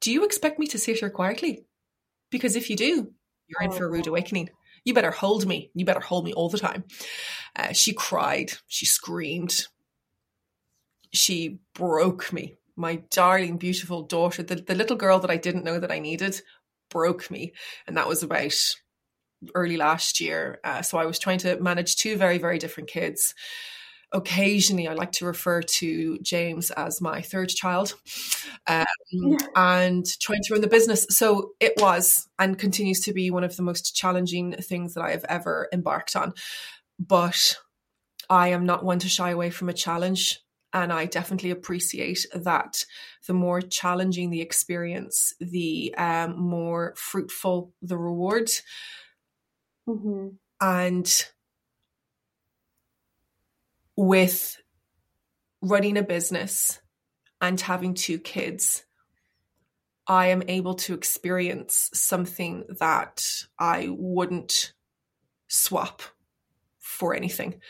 Do 0.00 0.12
you 0.12 0.24
expect 0.24 0.58
me 0.58 0.66
to 0.66 0.78
sit 0.78 0.98
here 0.98 1.10
quietly? 1.10 1.64
Because 2.32 2.56
if 2.56 2.70
you 2.70 2.76
do, 2.76 3.12
you're 3.46 3.62
in 3.62 3.70
for 3.70 3.84
a 3.86 3.88
rude 3.88 4.08
awakening. 4.08 4.50
You 4.84 4.94
better 4.94 5.12
hold 5.12 5.46
me. 5.46 5.70
You 5.74 5.84
better 5.84 6.00
hold 6.00 6.24
me 6.24 6.32
all 6.32 6.48
the 6.48 6.58
time. 6.58 6.84
Uh, 7.54 7.72
she 7.72 7.92
cried. 7.92 8.52
She 8.66 8.84
screamed. 8.84 9.68
She 11.16 11.58
broke 11.74 12.32
me. 12.32 12.54
My 12.76 13.02
darling, 13.10 13.56
beautiful 13.56 14.02
daughter, 14.02 14.42
the, 14.42 14.56
the 14.56 14.74
little 14.74 14.96
girl 14.96 15.18
that 15.20 15.30
I 15.30 15.36
didn't 15.36 15.64
know 15.64 15.80
that 15.80 15.92
I 15.92 15.98
needed, 15.98 16.40
broke 16.90 17.30
me. 17.30 17.54
And 17.86 17.96
that 17.96 18.08
was 18.08 18.22
about 18.22 18.54
early 19.54 19.76
last 19.76 20.20
year. 20.20 20.60
Uh, 20.62 20.82
so 20.82 20.98
I 20.98 21.06
was 21.06 21.18
trying 21.18 21.38
to 21.38 21.60
manage 21.60 21.96
two 21.96 22.16
very, 22.16 22.38
very 22.38 22.58
different 22.58 22.88
kids 22.88 23.34
occasionally 24.12 24.88
I 24.88 24.94
like 24.94 25.12
to 25.12 25.26
refer 25.26 25.62
to 25.62 26.18
James 26.18 26.70
as 26.70 27.00
my 27.00 27.22
third 27.22 27.48
child 27.48 27.94
um, 28.66 28.86
and 29.54 30.06
trying 30.20 30.42
to 30.44 30.54
run 30.54 30.60
the 30.60 30.68
business. 30.68 31.06
So 31.10 31.52
it 31.60 31.74
was 31.76 32.28
and 32.38 32.58
continues 32.58 33.00
to 33.02 33.12
be 33.12 33.30
one 33.30 33.44
of 33.44 33.56
the 33.56 33.62
most 33.62 33.94
challenging 33.96 34.52
things 34.52 34.94
that 34.94 35.02
I 35.02 35.10
have 35.10 35.24
ever 35.28 35.68
embarked 35.72 36.16
on. 36.16 36.32
But 36.98 37.56
I 38.30 38.48
am 38.48 38.64
not 38.64 38.84
one 38.84 38.98
to 39.00 39.08
shy 39.08 39.30
away 39.30 39.50
from 39.50 39.68
a 39.68 39.74
challenge. 39.74 40.40
And 40.76 40.92
I 40.92 41.06
definitely 41.06 41.52
appreciate 41.52 42.26
that 42.34 42.84
the 43.26 43.32
more 43.32 43.62
challenging 43.62 44.28
the 44.28 44.42
experience, 44.42 45.32
the 45.40 45.94
um, 45.96 46.38
more 46.38 46.92
fruitful 46.98 47.72
the 47.80 47.96
reward. 47.96 48.50
Mm-hmm. 49.88 50.28
And 50.60 51.26
with 53.96 54.60
running 55.62 55.96
a 55.96 56.02
business 56.02 56.78
and 57.40 57.58
having 57.58 57.94
two 57.94 58.18
kids, 58.18 58.84
I 60.06 60.26
am 60.26 60.42
able 60.46 60.74
to 60.74 60.92
experience 60.92 61.88
something 61.94 62.64
that 62.80 63.46
I 63.58 63.88
wouldn't 63.90 64.74
swap 65.48 66.02
for 66.80 67.14
anything. 67.14 67.62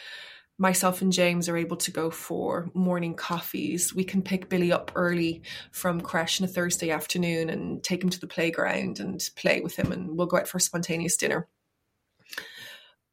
Myself 0.59 1.03
and 1.03 1.13
James 1.13 1.49
are 1.49 1.57
able 1.57 1.77
to 1.77 1.91
go 1.91 2.11
for 2.11 2.71
morning 2.73 3.15
coffees. 3.15 3.95
We 3.95 4.05
can 4.05 4.23
pick 4.23 4.49
Billy 4.49 4.73
up 4.73 4.91
early 4.95 5.43
from 5.71 6.01
crash 6.01 6.41
on 6.41 6.47
a 6.47 6.49
Thursday 6.49 6.91
afternoon 6.91 7.51
and 7.51 7.83
take 7.83 8.03
him 8.03 8.09
to 8.09 8.21
the 8.21 8.27
playground 8.27 8.99
and 8.99 9.23
play 9.37 9.61
with 9.61 9.77
him, 9.77 9.93
and 9.93 10.17
we'll 10.17 10.27
go 10.27 10.39
out 10.39 10.49
for 10.49 10.57
a 10.57 10.61
spontaneous 10.61 11.17
dinner. 11.17 11.47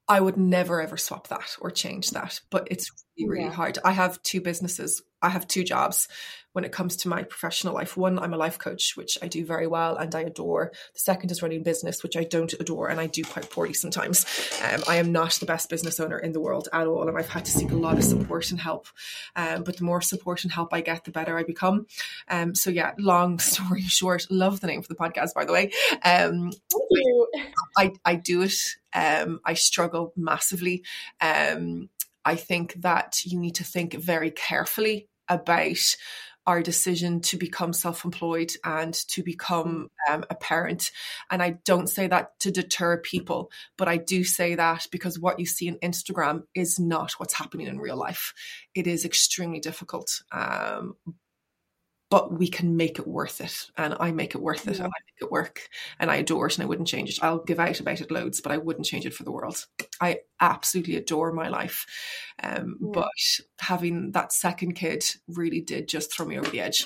I 0.08 0.22
would 0.22 0.38
never 0.38 0.82
ever 0.82 0.98
swap 0.98 1.28
that 1.28 1.56
or 1.60 1.72
change 1.72 2.12
that, 2.12 2.40
but 2.50 2.68
it's 2.72 2.92
really, 3.18 3.30
really 3.30 3.44
yeah. 3.46 3.52
hard. 3.52 3.80
I 3.84 3.92
have 3.92 4.22
two 4.24 4.42
businesses, 4.42 5.02
I 5.22 5.30
have 5.30 5.48
two 5.48 5.64
jobs 5.64 6.08
when 6.52 6.66
it 6.66 6.72
comes 6.72 6.98
to 6.98 7.08
my 7.08 7.24
professional 7.24 7.74
life. 7.74 7.98
One, 7.98 8.20
I'm 8.20 8.34
a 8.34 8.38
life 8.38 8.60
coach, 8.60 8.96
which 8.96 9.18
I 9.24 9.28
do 9.28 9.44
very 9.44 9.66
well 9.66 9.96
and 9.96 10.14
I 10.14 10.22
adore. 10.22 10.72
The 10.94 11.00
second 11.00 11.32
is 11.32 11.42
running 11.42 11.64
business, 11.64 12.04
which 12.04 12.16
I 12.16 12.24
don't 12.24 12.54
adore 12.54 12.90
and 12.90 13.00
I 13.00 13.08
do 13.08 13.24
quite 13.24 13.50
poorly 13.50 13.74
sometimes. 13.74 14.26
Um, 14.64 14.84
I 14.88 14.98
am 14.98 15.12
not 15.12 15.32
the 15.34 15.46
best 15.46 15.70
business 15.70 16.00
owner 16.00 16.20
in 16.20 16.32
the 16.32 16.40
world 16.40 16.70
at 16.72 16.86
all, 16.86 17.08
and 17.08 17.18
I've 17.18 17.30
had 17.30 17.46
to 17.46 17.52
seek 17.52 17.72
a 17.72 17.76
lot 17.76 17.98
of 17.98 18.04
support 18.04 18.52
and 18.52 18.60
help. 18.60 18.88
Um, 19.36 19.64
but 19.64 19.78
the 19.78 19.84
more 19.84 20.02
support 20.02 20.44
and 20.44 20.52
help 20.52 20.74
I 20.74 20.82
get, 20.82 21.06
the 21.06 21.12
better 21.12 21.38
I 21.38 21.44
become. 21.44 21.88
Um, 22.28 22.54
so 22.54 22.70
yeah, 22.70 22.92
long 23.00 23.40
story 23.40 23.82
short, 23.82 24.28
love 24.30 24.60
the 24.60 24.68
name 24.68 24.82
for 24.82 24.90
the 24.90 24.96
podcast, 24.96 25.34
by 25.34 25.46
the 25.46 25.54
way. 25.54 25.72
Um, 26.04 26.52
Thank 26.52 26.84
you. 26.92 27.28
I, 27.78 27.94
I 28.06 28.16
do 28.16 28.44
it. 28.44 28.54
Um, 28.94 29.40
I 29.44 29.56
struggle 29.56 30.14
massively. 30.16 30.84
Um, 31.20 31.90
I 32.26 32.36
think 32.36 32.74
that 32.82 33.22
you 33.26 33.40
need 33.40 33.56
to 33.56 33.64
think 33.64 33.94
very 33.94 34.32
carefully 34.32 35.10
about 35.30 35.96
our 36.46 36.62
decision 36.62 37.22
to 37.22 37.38
become 37.38 37.74
self 37.74 38.04
employed 38.04 38.52
and 38.64 38.94
to 38.94 39.24
become 39.24 39.90
um, 40.10 40.26
a 40.30 40.36
parent. 40.36 40.92
And 41.32 41.42
I 41.42 41.52
don't 41.66 41.88
say 41.88 42.08
that 42.08 42.38
to 42.42 42.52
deter 42.52 42.98
people, 42.98 43.52
but 43.78 43.88
I 43.88 43.98
do 43.98 44.24
say 44.24 44.56
that 44.56 44.88
because 44.92 45.20
what 45.20 45.40
you 45.40 45.46
see 45.46 45.70
on 45.70 45.78
Instagram 45.78 46.44
is 46.54 46.80
not 46.80 47.14
what's 47.14 47.34
happening 47.34 47.68
in 47.68 47.80
real 47.80 47.98
life. 47.98 48.34
It 48.76 48.88
is 48.88 49.06
extremely 49.06 49.60
difficult. 49.60 50.22
Um, 50.32 50.96
but 52.14 52.32
we 52.32 52.48
can 52.48 52.78
make 52.78 53.00
it 53.00 53.08
worth 53.08 53.42
it. 53.42 53.72
And 53.76 53.96
I 54.00 54.12
make 54.12 54.36
it 54.36 54.42
worth 54.42 54.68
it 54.68 54.78
yeah. 54.78 54.84
and 54.84 54.94
I 54.94 55.02
make 55.08 55.22
it 55.24 55.32
work 55.32 55.68
and 56.00 56.12
I 56.12 56.18
adore 56.18 56.46
it 56.46 56.56
and 56.56 56.64
I 56.64 56.68
wouldn't 56.68 56.88
change 56.88 57.10
it. 57.10 57.24
I'll 57.24 57.44
give 57.44 57.60
out 57.60 57.80
about 57.80 58.02
it 58.02 58.12
loads, 58.12 58.40
but 58.40 58.52
I 58.52 58.58
wouldn't 58.58 58.86
change 58.86 59.08
it 59.08 59.16
for 59.16 59.24
the 59.24 59.32
world. 59.32 59.66
I 60.00 60.20
absolutely 60.40 60.96
adore 60.96 61.32
my 61.32 61.48
life. 61.48 61.88
Um, 62.44 62.78
yeah. 62.80 62.90
But 62.94 63.40
having 63.60 64.12
that 64.12 64.32
second 64.32 64.74
kid 64.76 65.04
really 65.28 65.60
did 65.60 65.88
just 65.88 66.14
throw 66.14 66.28
me 66.28 66.38
over 66.38 66.52
the 66.52 66.62
edge. 66.62 66.86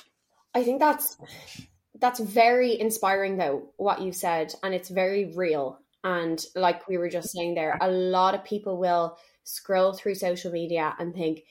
I 0.56 0.64
think 0.64 0.80
that's 0.80 1.18
that's 2.00 2.22
very 2.22 2.80
inspiring 2.80 3.36
though, 3.36 3.74
what 3.76 4.02
you 4.02 4.14
said, 4.14 4.54
and 4.64 4.74
it's 4.74 4.88
very 4.88 5.34
real. 5.36 5.78
And 6.06 6.42
like 6.56 6.88
we 6.88 6.98
were 6.98 7.10
just 7.10 7.34
saying 7.34 7.56
there, 7.56 7.78
a 7.82 7.92
lot 7.92 8.34
of 8.34 8.46
people 8.46 8.78
will 8.78 9.18
scroll 9.44 9.92
through 9.92 10.16
social 10.16 10.54
media 10.54 10.96
and 11.00 11.14
think, 11.14 11.44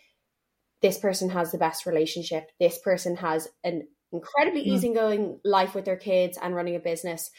this 0.86 0.98
person 0.98 1.30
has 1.30 1.50
the 1.50 1.58
best 1.58 1.84
relationship. 1.84 2.52
This 2.60 2.78
person 2.78 3.16
has 3.16 3.48
an 3.64 3.88
incredibly 4.12 4.62
mm. 4.62 4.66
easygoing 4.66 5.40
life 5.44 5.74
with 5.74 5.84
their 5.84 5.96
kids 5.96 6.38
and 6.40 6.54
running 6.54 6.76
a 6.76 6.80
business. 6.80 7.30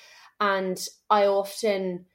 And 0.42 0.78
i 1.10 1.26
often 1.26 2.06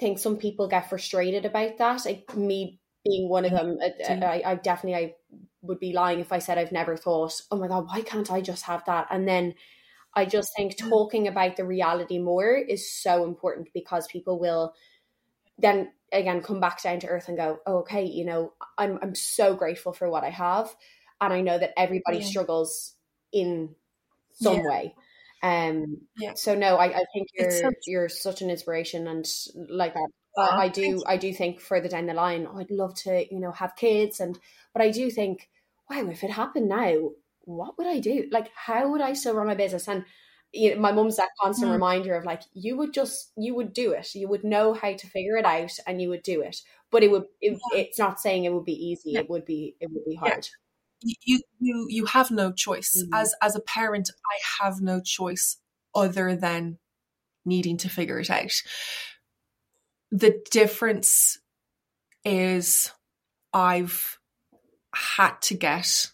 think 0.00 0.18
some 0.18 0.38
people 0.38 0.66
get 0.68 0.88
frustrated 0.88 1.44
about 1.44 1.76
that. 1.78 2.06
Like 2.06 2.34
me 2.34 2.80
being 3.04 3.28
one 3.28 3.44
of 3.44 3.50
them 3.50 3.78
I, 4.08 4.42
I, 4.46 4.54
definitely 4.54 4.94
i 4.94 5.14
would 5.60 5.78
be 5.78 5.92
lying 5.92 6.20
if 6.20 6.32
i 6.32 6.38
said 6.38 6.56
i've 6.56 6.72
never 6.72 6.96
thought 6.96 7.34
oh 7.50 7.58
my 7.58 7.68
god 7.68 7.86
why 7.86 8.00
can't 8.00 8.32
i 8.32 8.40
just 8.40 8.64
have 8.64 8.82
that? 8.86 9.08
And 9.10 9.28
then 9.28 9.54
i 10.14 10.24
just 10.24 10.48
think 10.56 10.78
talking 10.78 11.28
about 11.28 11.56
the 11.56 11.66
reality 11.66 12.18
more 12.18 12.54
is 12.54 12.90
so 12.90 13.24
important 13.24 13.68
because 13.74 14.06
people 14.06 14.40
will 14.40 14.72
then 15.58 15.92
again 16.14 16.42
come 16.42 16.60
back 16.60 16.82
down 16.82 17.00
to 17.00 17.06
earth 17.06 17.28
and 17.28 17.36
go 17.36 17.58
oh, 17.66 17.78
okay 17.78 18.04
you 18.04 18.24
know 18.24 18.52
i'm 18.78 18.98
i'm 19.02 19.14
so 19.14 19.54
grateful 19.54 19.92
for 19.92 20.08
what 20.08 20.24
i 20.24 20.30
have. 20.30 20.74
And 21.20 21.32
i 21.32 21.40
know 21.40 21.58
that 21.58 21.72
everybody 21.76 22.18
yeah. 22.18 22.26
struggles 22.26 22.94
in 23.32 23.74
some 24.32 24.56
yeah. 24.56 24.68
way. 24.68 24.94
Um 25.42 25.98
yeah. 26.18 26.34
so 26.34 26.54
no 26.54 26.76
i, 26.76 26.86
I 26.86 27.04
think 27.12 27.28
you're 27.34 27.50
such- 27.50 27.86
you're 27.86 28.08
such 28.08 28.42
an 28.42 28.50
inspiration 28.50 29.06
and 29.08 29.26
like 29.68 29.94
that. 29.94 30.08
Uh, 30.36 30.50
I 30.50 30.68
do 30.68 31.02
I 31.06 31.16
do 31.16 31.32
think 31.32 31.60
further 31.60 31.88
down 31.88 32.06
the 32.06 32.14
line 32.14 32.48
oh, 32.50 32.58
I'd 32.58 32.70
love 32.70 32.94
to 33.02 33.24
you 33.30 33.40
know 33.40 33.52
have 33.52 33.76
kids. 33.76 34.20
And 34.20 34.38
but 34.72 34.82
I 34.82 34.90
do 34.90 35.10
think 35.10 35.48
wow 35.88 36.08
if 36.08 36.24
it 36.24 36.30
happened 36.30 36.68
now 36.68 37.10
what 37.42 37.76
would 37.78 37.86
I 37.86 38.00
do? 38.00 38.26
Like 38.30 38.50
how 38.54 38.90
would 38.90 39.00
I 39.00 39.12
still 39.12 39.34
run 39.34 39.46
my 39.46 39.54
business? 39.54 39.86
And 39.86 40.04
you 40.54 40.74
know, 40.74 40.80
my 40.80 40.92
mum's 40.92 41.16
that 41.16 41.30
constant 41.40 41.68
mm. 41.68 41.74
reminder 41.74 42.14
of 42.14 42.24
like 42.24 42.42
you 42.54 42.76
would 42.76 42.94
just 42.94 43.32
you 43.36 43.54
would 43.54 43.72
do 43.72 43.92
it 43.92 44.14
you 44.14 44.28
would 44.28 44.44
know 44.44 44.72
how 44.72 44.92
to 44.92 45.06
figure 45.08 45.36
it 45.36 45.44
out 45.44 45.72
and 45.86 46.00
you 46.00 46.08
would 46.08 46.22
do 46.22 46.40
it 46.40 46.58
but 46.90 47.02
it 47.02 47.10
would 47.10 47.24
it, 47.40 47.58
yeah. 47.72 47.80
it's 47.80 47.98
not 47.98 48.20
saying 48.20 48.44
it 48.44 48.52
would 48.52 48.64
be 48.64 48.72
easy 48.72 49.12
yeah. 49.12 49.20
it 49.20 49.28
would 49.28 49.44
be 49.44 49.74
it 49.80 49.90
would 49.90 50.04
be 50.04 50.14
hard 50.14 50.46
yeah. 51.02 51.14
you 51.24 51.40
you 51.58 51.86
you 51.90 52.04
have 52.06 52.30
no 52.30 52.52
choice 52.52 53.04
mm. 53.04 53.18
as 53.18 53.34
as 53.42 53.56
a 53.56 53.60
parent 53.60 54.10
i 54.32 54.64
have 54.64 54.80
no 54.80 55.00
choice 55.00 55.58
other 55.94 56.36
than 56.36 56.78
needing 57.44 57.76
to 57.76 57.88
figure 57.88 58.20
it 58.20 58.30
out 58.30 58.52
the 60.10 60.40
difference 60.50 61.38
is 62.24 62.92
i've 63.52 64.18
had 64.94 65.32
to 65.42 65.54
get 65.54 66.12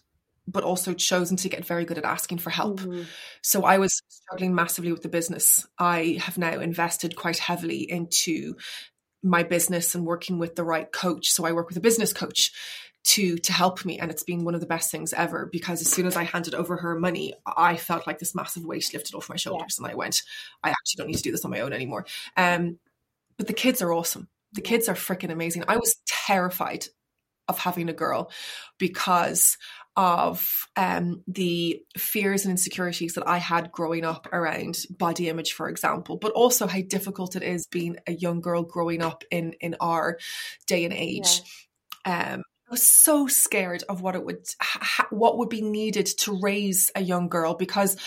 but 0.51 0.63
also 0.63 0.93
chosen 0.93 1.37
to 1.37 1.49
get 1.49 1.65
very 1.65 1.85
good 1.85 1.97
at 1.97 2.05
asking 2.05 2.39
for 2.39 2.49
help. 2.49 2.79
Mm-hmm. 2.79 3.03
So 3.41 3.63
I 3.63 3.77
was 3.77 4.01
struggling 4.09 4.53
massively 4.53 4.91
with 4.91 5.01
the 5.01 5.09
business. 5.09 5.65
I 5.79 6.17
have 6.21 6.37
now 6.37 6.59
invested 6.59 7.15
quite 7.15 7.37
heavily 7.37 7.89
into 7.89 8.55
my 9.23 9.43
business 9.43 9.95
and 9.95 10.05
working 10.05 10.39
with 10.39 10.55
the 10.55 10.63
right 10.63 10.91
coach. 10.91 11.29
So 11.31 11.45
I 11.45 11.51
work 11.51 11.69
with 11.69 11.77
a 11.77 11.81
business 11.81 12.11
coach 12.11 12.51
to 13.03 13.37
to 13.39 13.51
help 13.51 13.83
me 13.83 13.97
and 13.97 14.11
it's 14.11 14.23
been 14.23 14.45
one 14.45 14.53
of 14.53 14.61
the 14.61 14.67
best 14.67 14.91
things 14.91 15.11
ever 15.13 15.49
because 15.51 15.81
as 15.81 15.89
soon 15.89 16.05
as 16.05 16.15
I 16.15 16.23
handed 16.23 16.53
over 16.53 16.77
her 16.77 16.99
money 16.99 17.33
I 17.57 17.75
felt 17.75 18.05
like 18.05 18.19
this 18.19 18.35
massive 18.35 18.63
weight 18.63 18.93
lifted 18.93 19.15
off 19.15 19.27
my 19.27 19.37
shoulders 19.37 19.77
yeah. 19.79 19.85
and 19.85 19.91
I 19.91 19.95
went 19.95 20.21
I 20.63 20.69
actually 20.69 20.97
don't 20.97 21.07
need 21.07 21.17
to 21.17 21.23
do 21.23 21.31
this 21.31 21.43
on 21.43 21.49
my 21.49 21.61
own 21.61 21.73
anymore 21.73 22.05
um 22.37 22.77
but 23.37 23.47
the 23.47 23.53
kids 23.53 23.81
are 23.81 23.91
awesome 23.91 24.27
the 24.53 24.61
kids 24.61 24.87
are 24.87 24.93
freaking 24.93 25.31
amazing 25.31 25.63
I 25.67 25.77
was 25.77 25.95
terrified 26.05 26.85
of 27.47 27.57
having 27.57 27.89
a 27.89 27.93
girl 27.93 28.31
because 28.77 29.57
of 29.97 30.67
um, 30.75 31.23
the 31.27 31.81
fears 31.97 32.45
and 32.45 32.51
insecurities 32.51 33.13
that 33.15 33.27
I 33.27 33.37
had 33.37 33.71
growing 33.71 34.05
up 34.05 34.27
around 34.31 34.79
body 34.89 35.27
image, 35.27 35.53
for 35.53 35.69
example, 35.69 36.17
but 36.17 36.31
also 36.31 36.67
how 36.67 36.81
difficult 36.81 37.35
it 37.35 37.43
is 37.43 37.67
being 37.67 37.97
a 38.07 38.13
young 38.13 38.41
girl 38.41 38.63
growing 38.63 39.01
up 39.01 39.23
in 39.31 39.53
in 39.59 39.75
our 39.79 40.17
day 40.67 40.85
and 40.85 40.93
age. 40.93 41.41
Yeah. 42.05 42.33
Um, 42.33 42.43
I 42.71 42.73
was 42.73 42.89
so 42.89 43.27
scared 43.27 43.83
of 43.89 44.01
what 44.01 44.15
it 44.15 44.23
would, 44.23 44.47
ha, 44.61 45.05
what 45.09 45.37
would 45.37 45.49
be 45.49 45.61
needed 45.61 46.05
to 46.19 46.39
raise 46.41 46.89
a 46.95 47.01
young 47.01 47.27
girl 47.27 47.53
because 47.53 47.97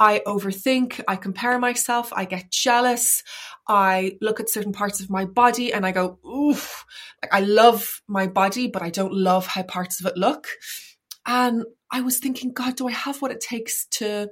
I 0.00 0.22
overthink, 0.26 0.98
I 1.06 1.16
compare 1.16 1.58
myself, 1.58 2.10
I 2.10 2.24
get 2.24 2.50
jealous, 2.50 3.22
I 3.68 4.16
look 4.22 4.40
at 4.40 4.48
certain 4.48 4.72
parts 4.72 5.00
of 5.00 5.10
my 5.10 5.26
body 5.26 5.74
and 5.74 5.84
I 5.84 5.92
go, 5.92 6.18
oof, 6.26 6.86
like 7.22 7.34
I 7.34 7.40
love 7.40 8.00
my 8.08 8.26
body, 8.26 8.66
but 8.66 8.80
I 8.80 8.88
don't 8.88 9.12
love 9.12 9.46
how 9.46 9.62
parts 9.62 10.00
of 10.00 10.06
it 10.06 10.16
look. 10.16 10.48
And 11.26 11.64
I 11.90 12.02
was 12.02 12.18
thinking, 12.18 12.52
God, 12.52 12.76
do 12.76 12.88
I 12.88 12.92
have 12.92 13.22
what 13.22 13.30
it 13.30 13.40
takes 13.40 13.86
to 13.86 14.30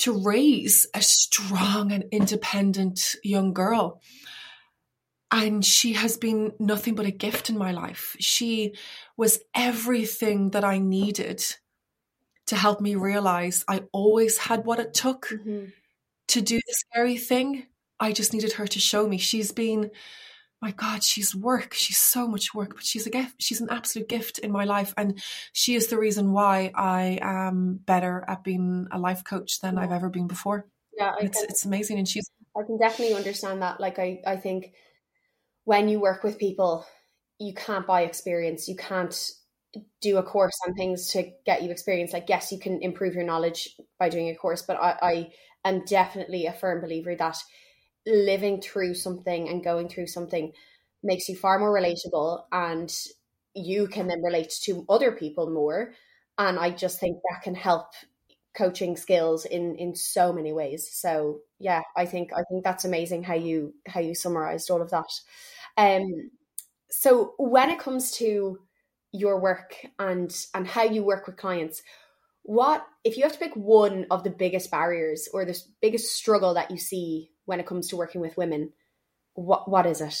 to 0.00 0.22
raise 0.22 0.86
a 0.94 1.02
strong 1.02 1.90
and 1.90 2.04
independent 2.12 3.16
young 3.24 3.52
girl? 3.52 4.00
And 5.30 5.64
she 5.64 5.94
has 5.94 6.16
been 6.16 6.52
nothing 6.58 6.94
but 6.94 7.06
a 7.06 7.10
gift 7.10 7.50
in 7.50 7.58
my 7.58 7.72
life. 7.72 8.16
She 8.18 8.74
was 9.16 9.40
everything 9.54 10.50
that 10.50 10.64
I 10.64 10.78
needed 10.78 11.44
to 12.46 12.56
help 12.56 12.80
me 12.80 12.94
realize 12.94 13.64
I 13.68 13.82
always 13.92 14.38
had 14.38 14.64
what 14.64 14.78
it 14.78 14.94
took 14.94 15.26
mm-hmm. 15.26 15.66
to 16.28 16.40
do 16.40 16.56
the 16.56 16.74
scary 16.74 17.18
thing. 17.18 17.66
I 18.00 18.12
just 18.12 18.32
needed 18.32 18.52
her 18.52 18.66
to 18.66 18.80
show 18.80 19.06
me. 19.06 19.18
She's 19.18 19.52
been 19.52 19.90
my 20.60 20.72
God, 20.72 21.04
she's 21.04 21.34
work. 21.34 21.72
She's 21.74 21.98
so 21.98 22.26
much 22.26 22.52
work, 22.52 22.74
but 22.74 22.84
she's 22.84 23.06
a 23.06 23.10
gift. 23.10 23.36
She's 23.38 23.60
an 23.60 23.68
absolute 23.70 24.08
gift 24.08 24.38
in 24.38 24.50
my 24.50 24.64
life. 24.64 24.92
And 24.96 25.22
she 25.52 25.74
is 25.74 25.86
the 25.86 25.98
reason 25.98 26.32
why 26.32 26.72
I 26.74 27.18
am 27.22 27.80
better 27.84 28.24
at 28.26 28.42
being 28.42 28.88
a 28.90 28.98
life 28.98 29.22
coach 29.24 29.60
than 29.60 29.78
I've 29.78 29.92
ever 29.92 30.08
been 30.08 30.26
before. 30.26 30.66
Yeah, 30.96 31.14
it's, 31.20 31.38
can, 31.38 31.48
it's 31.48 31.64
amazing. 31.64 31.98
And 31.98 32.08
she's, 32.08 32.28
I 32.56 32.64
can 32.66 32.78
definitely 32.78 33.14
understand 33.14 33.62
that. 33.62 33.80
Like, 33.80 33.98
I, 34.00 34.20
I 34.26 34.36
think 34.36 34.72
when 35.64 35.88
you 35.88 36.00
work 36.00 36.24
with 36.24 36.38
people, 36.38 36.84
you 37.38 37.54
can't 37.54 37.86
buy 37.86 38.02
experience. 38.02 38.66
You 38.66 38.74
can't 38.74 39.16
do 40.00 40.16
a 40.16 40.22
course 40.22 40.58
on 40.66 40.74
things 40.74 41.08
to 41.12 41.30
get 41.46 41.62
you 41.62 41.70
experience. 41.70 42.12
Like, 42.12 42.28
yes, 42.28 42.50
you 42.50 42.58
can 42.58 42.82
improve 42.82 43.14
your 43.14 43.24
knowledge 43.24 43.76
by 43.98 44.08
doing 44.08 44.28
a 44.28 44.34
course, 44.34 44.62
but 44.62 44.76
I, 44.76 44.96
I 45.00 45.32
am 45.64 45.84
definitely 45.84 46.46
a 46.46 46.52
firm 46.52 46.80
believer 46.80 47.14
that 47.14 47.36
living 48.08 48.60
through 48.60 48.94
something 48.94 49.48
and 49.48 49.62
going 49.64 49.88
through 49.88 50.06
something 50.06 50.52
makes 51.02 51.28
you 51.28 51.36
far 51.36 51.58
more 51.58 51.72
relatable 51.72 52.42
and 52.52 52.94
you 53.54 53.86
can 53.88 54.08
then 54.08 54.22
relate 54.22 54.52
to 54.62 54.84
other 54.88 55.12
people 55.12 55.50
more. 55.50 55.92
And 56.38 56.58
i 56.58 56.70
just 56.70 57.00
think 57.00 57.18
that 57.28 57.42
can 57.42 57.54
help 57.54 57.86
coaching 58.56 58.96
skills 58.96 59.44
in 59.44 59.76
in 59.76 59.94
so 59.94 60.32
many 60.32 60.52
ways. 60.52 60.88
So 60.92 61.40
yeah 61.60 61.82
i 61.96 62.06
think 62.06 62.30
i 62.32 62.42
think 62.48 62.64
that's 62.64 62.84
amazing 62.84 63.24
how 63.24 63.34
you 63.34 63.74
how 63.86 64.00
you 64.00 64.14
summarized 64.14 64.70
all 64.70 64.82
of 64.82 64.90
that. 64.90 65.10
Um 65.76 66.30
so 66.90 67.34
when 67.38 67.70
it 67.70 67.78
comes 67.78 68.12
to 68.12 68.58
your 69.12 69.40
work 69.40 69.74
and 69.98 70.34
and 70.54 70.66
how 70.66 70.82
you 70.84 71.02
work 71.02 71.26
with 71.26 71.36
clients 71.36 71.82
what 72.48 72.86
if 73.04 73.18
you 73.18 73.24
have 73.24 73.34
to 73.34 73.38
pick 73.38 73.54
one 73.54 74.06
of 74.10 74.24
the 74.24 74.30
biggest 74.30 74.70
barriers 74.70 75.28
or 75.34 75.44
the 75.44 75.62
biggest 75.82 76.16
struggle 76.16 76.54
that 76.54 76.70
you 76.70 76.78
see 76.78 77.30
when 77.44 77.60
it 77.60 77.66
comes 77.66 77.88
to 77.88 77.96
working 77.96 78.22
with 78.22 78.38
women, 78.38 78.72
what 79.34 79.70
what 79.70 79.84
is 79.84 80.00
it? 80.00 80.18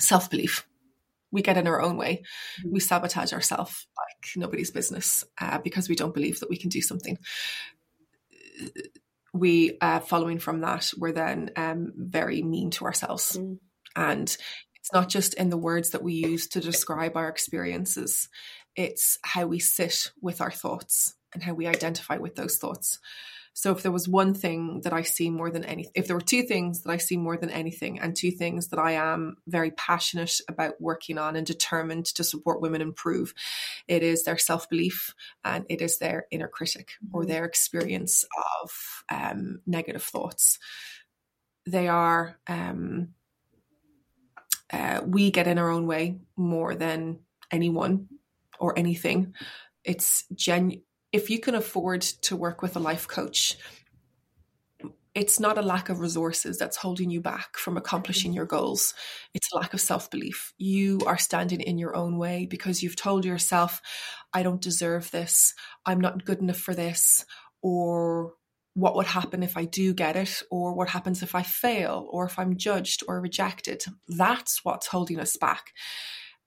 Self 0.00 0.30
belief. 0.30 0.66
We 1.30 1.42
get 1.42 1.58
in 1.58 1.66
our 1.66 1.82
own 1.82 1.98
way. 1.98 2.22
Mm-hmm. 2.60 2.72
We 2.72 2.80
sabotage 2.80 3.34
ourselves 3.34 3.86
like 3.98 4.30
nobody's 4.34 4.70
business 4.70 5.24
uh, 5.38 5.58
because 5.58 5.90
we 5.90 5.94
don't 5.94 6.14
believe 6.14 6.40
that 6.40 6.48
we 6.48 6.56
can 6.56 6.70
do 6.70 6.80
something. 6.80 7.18
We, 9.34 9.76
uh, 9.82 10.00
following 10.00 10.38
from 10.38 10.62
that, 10.62 10.90
we're 10.96 11.12
then 11.12 11.50
um, 11.56 11.92
very 11.94 12.40
mean 12.42 12.70
to 12.70 12.86
ourselves. 12.86 13.36
Mm. 13.36 13.58
And 13.94 14.28
it's 14.76 14.92
not 14.94 15.10
just 15.10 15.34
in 15.34 15.50
the 15.50 15.58
words 15.58 15.90
that 15.90 16.02
we 16.02 16.14
use 16.14 16.46
to 16.48 16.60
describe 16.60 17.14
our 17.18 17.28
experiences, 17.28 18.30
it's 18.76 19.18
how 19.22 19.46
we 19.46 19.58
sit 19.58 20.10
with 20.20 20.40
our 20.40 20.50
thoughts 20.50 21.14
and 21.32 21.42
how 21.42 21.54
we 21.54 21.66
identify 21.66 22.18
with 22.18 22.36
those 22.36 22.56
thoughts. 22.58 22.98
So 23.56 23.72
if 23.72 23.82
there 23.82 23.90
was 23.90 24.06
one 24.06 24.34
thing 24.34 24.82
that 24.82 24.92
I 24.92 25.00
see 25.00 25.30
more 25.30 25.50
than 25.50 25.64
anything, 25.64 25.92
if 25.94 26.06
there 26.06 26.16
were 26.16 26.20
two 26.20 26.42
things 26.42 26.82
that 26.82 26.90
I 26.90 26.98
see 26.98 27.16
more 27.16 27.38
than 27.38 27.48
anything, 27.48 27.98
and 27.98 28.14
two 28.14 28.30
things 28.30 28.68
that 28.68 28.78
I 28.78 28.92
am 28.92 29.38
very 29.46 29.70
passionate 29.70 30.42
about 30.46 30.78
working 30.78 31.16
on 31.16 31.36
and 31.36 31.46
determined 31.46 32.04
to 32.16 32.22
support 32.22 32.60
women 32.60 32.82
improve, 32.82 33.32
it 33.88 34.02
is 34.02 34.24
their 34.24 34.36
self 34.36 34.68
belief 34.68 35.14
and 35.42 35.64
it 35.70 35.80
is 35.80 35.98
their 35.98 36.26
inner 36.30 36.48
critic 36.48 36.90
or 37.14 37.22
mm-hmm. 37.22 37.30
their 37.30 37.44
experience 37.46 38.26
of 38.62 39.04
um, 39.10 39.60
negative 39.66 40.02
thoughts. 40.02 40.58
They 41.64 41.88
are, 41.88 42.38
um, 42.46 43.14
uh, 44.70 45.00
we 45.06 45.30
get 45.30 45.46
in 45.46 45.56
our 45.56 45.70
own 45.70 45.86
way 45.86 46.18
more 46.36 46.74
than 46.74 47.20
anyone 47.50 48.08
or 48.58 48.78
anything. 48.78 49.34
It's 49.84 50.24
gen 50.34 50.82
if 51.12 51.30
you 51.30 51.38
can 51.40 51.54
afford 51.54 52.02
to 52.02 52.36
work 52.36 52.62
with 52.62 52.76
a 52.76 52.80
life 52.80 53.08
coach, 53.08 53.56
it's 55.14 55.40
not 55.40 55.56
a 55.56 55.62
lack 55.62 55.88
of 55.88 56.00
resources 56.00 56.58
that's 56.58 56.76
holding 56.76 57.08
you 57.08 57.22
back 57.22 57.56
from 57.56 57.78
accomplishing 57.78 58.34
your 58.34 58.44
goals. 58.44 58.92
It's 59.32 59.48
a 59.50 59.56
lack 59.56 59.72
of 59.72 59.80
self 59.80 60.10
belief. 60.10 60.52
You 60.58 61.00
are 61.06 61.16
standing 61.16 61.62
in 61.62 61.78
your 61.78 61.96
own 61.96 62.18
way 62.18 62.44
because 62.44 62.82
you've 62.82 62.96
told 62.96 63.24
yourself, 63.24 63.80
I 64.34 64.42
don't 64.42 64.60
deserve 64.60 65.10
this. 65.10 65.54
I'm 65.86 66.02
not 66.02 66.26
good 66.26 66.40
enough 66.40 66.58
for 66.58 66.74
this. 66.74 67.24
Or 67.62 68.34
what 68.74 68.94
would 68.94 69.06
happen 69.06 69.42
if 69.42 69.56
I 69.56 69.64
do 69.64 69.94
get 69.94 70.16
it? 70.16 70.42
Or 70.50 70.74
what 70.74 70.90
happens 70.90 71.22
if 71.22 71.34
I 71.34 71.42
fail? 71.42 72.06
Or 72.10 72.26
if 72.26 72.38
I'm 72.38 72.58
judged 72.58 73.02
or 73.08 73.18
rejected? 73.18 73.84
That's 74.06 74.66
what's 74.66 74.88
holding 74.88 75.18
us 75.18 75.38
back. 75.38 75.72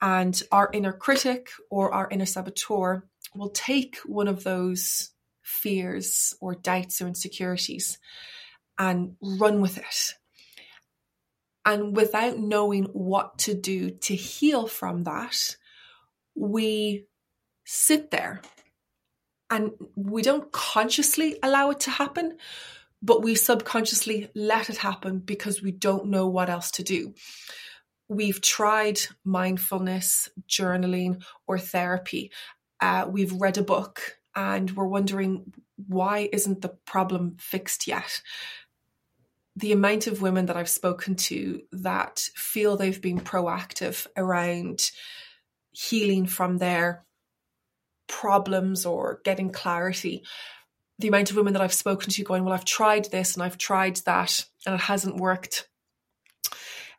And 0.01 0.41
our 0.51 0.69
inner 0.73 0.93
critic 0.93 1.49
or 1.69 1.93
our 1.93 2.07
inner 2.09 2.25
saboteur 2.25 3.03
will 3.35 3.49
take 3.49 3.97
one 4.05 4.27
of 4.27 4.43
those 4.43 5.11
fears 5.41 6.33
or 6.39 6.55
doubts 6.55 7.01
or 7.01 7.07
insecurities 7.07 7.97
and 8.77 9.15
run 9.21 9.61
with 9.61 9.77
it. 9.77 10.13
And 11.65 11.95
without 11.95 12.39
knowing 12.39 12.85
what 12.85 13.37
to 13.39 13.53
do 13.53 13.91
to 13.91 14.15
heal 14.15 14.67
from 14.67 15.03
that, 15.03 15.55
we 16.33 17.05
sit 17.65 18.09
there 18.09 18.41
and 19.49 19.71
we 19.95 20.21
don't 20.21 20.51
consciously 20.51 21.37
allow 21.43 21.71
it 21.71 21.81
to 21.81 21.91
happen, 21.91 22.37
but 23.01 23.21
we 23.21 23.35
subconsciously 23.35 24.29
let 24.33 24.69
it 24.69 24.77
happen 24.77 25.19
because 25.19 25.61
we 25.61 25.71
don't 25.71 26.07
know 26.07 26.27
what 26.27 26.49
else 26.49 26.71
to 26.71 26.83
do. 26.83 27.13
We've 28.09 28.41
tried 28.41 28.99
mindfulness, 29.23 30.29
journaling, 30.47 31.23
or 31.47 31.57
therapy, 31.57 32.31
uh, 32.79 33.05
we've 33.09 33.33
read 33.33 33.57
a 33.57 33.63
book 33.63 34.17
and 34.35 34.71
we're 34.71 34.87
wondering 34.87 35.53
why 35.87 36.29
isn't 36.31 36.61
the 36.61 36.69
problem 36.69 37.37
fixed 37.39 37.87
yet? 37.87 38.21
The 39.55 39.71
amount 39.71 40.07
of 40.07 40.21
women 40.21 40.45
that 40.45 40.57
I've 40.57 40.69
spoken 40.69 41.15
to 41.15 41.61
that 41.71 42.19
feel 42.35 42.77
they've 42.77 43.01
been 43.01 43.19
proactive 43.19 44.07
around 44.15 44.91
healing 45.71 46.25
from 46.25 46.57
their 46.57 47.05
problems 48.07 48.85
or 48.85 49.21
getting 49.23 49.51
clarity. 49.51 50.23
The 50.99 51.09
amount 51.09 51.31
of 51.31 51.37
women 51.37 51.53
that 51.53 51.61
I've 51.61 51.73
spoken 51.73 52.09
to 52.11 52.23
going, 52.23 52.43
Well, 52.43 52.53
I've 52.53 52.65
tried 52.65 53.05
this 53.05 53.33
and 53.35 53.43
I've 53.43 53.57
tried 53.57 53.97
that 54.05 54.45
and 54.65 54.75
it 54.75 54.81
hasn't 54.81 55.17
worked. 55.17 55.67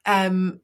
Um, 0.05 0.61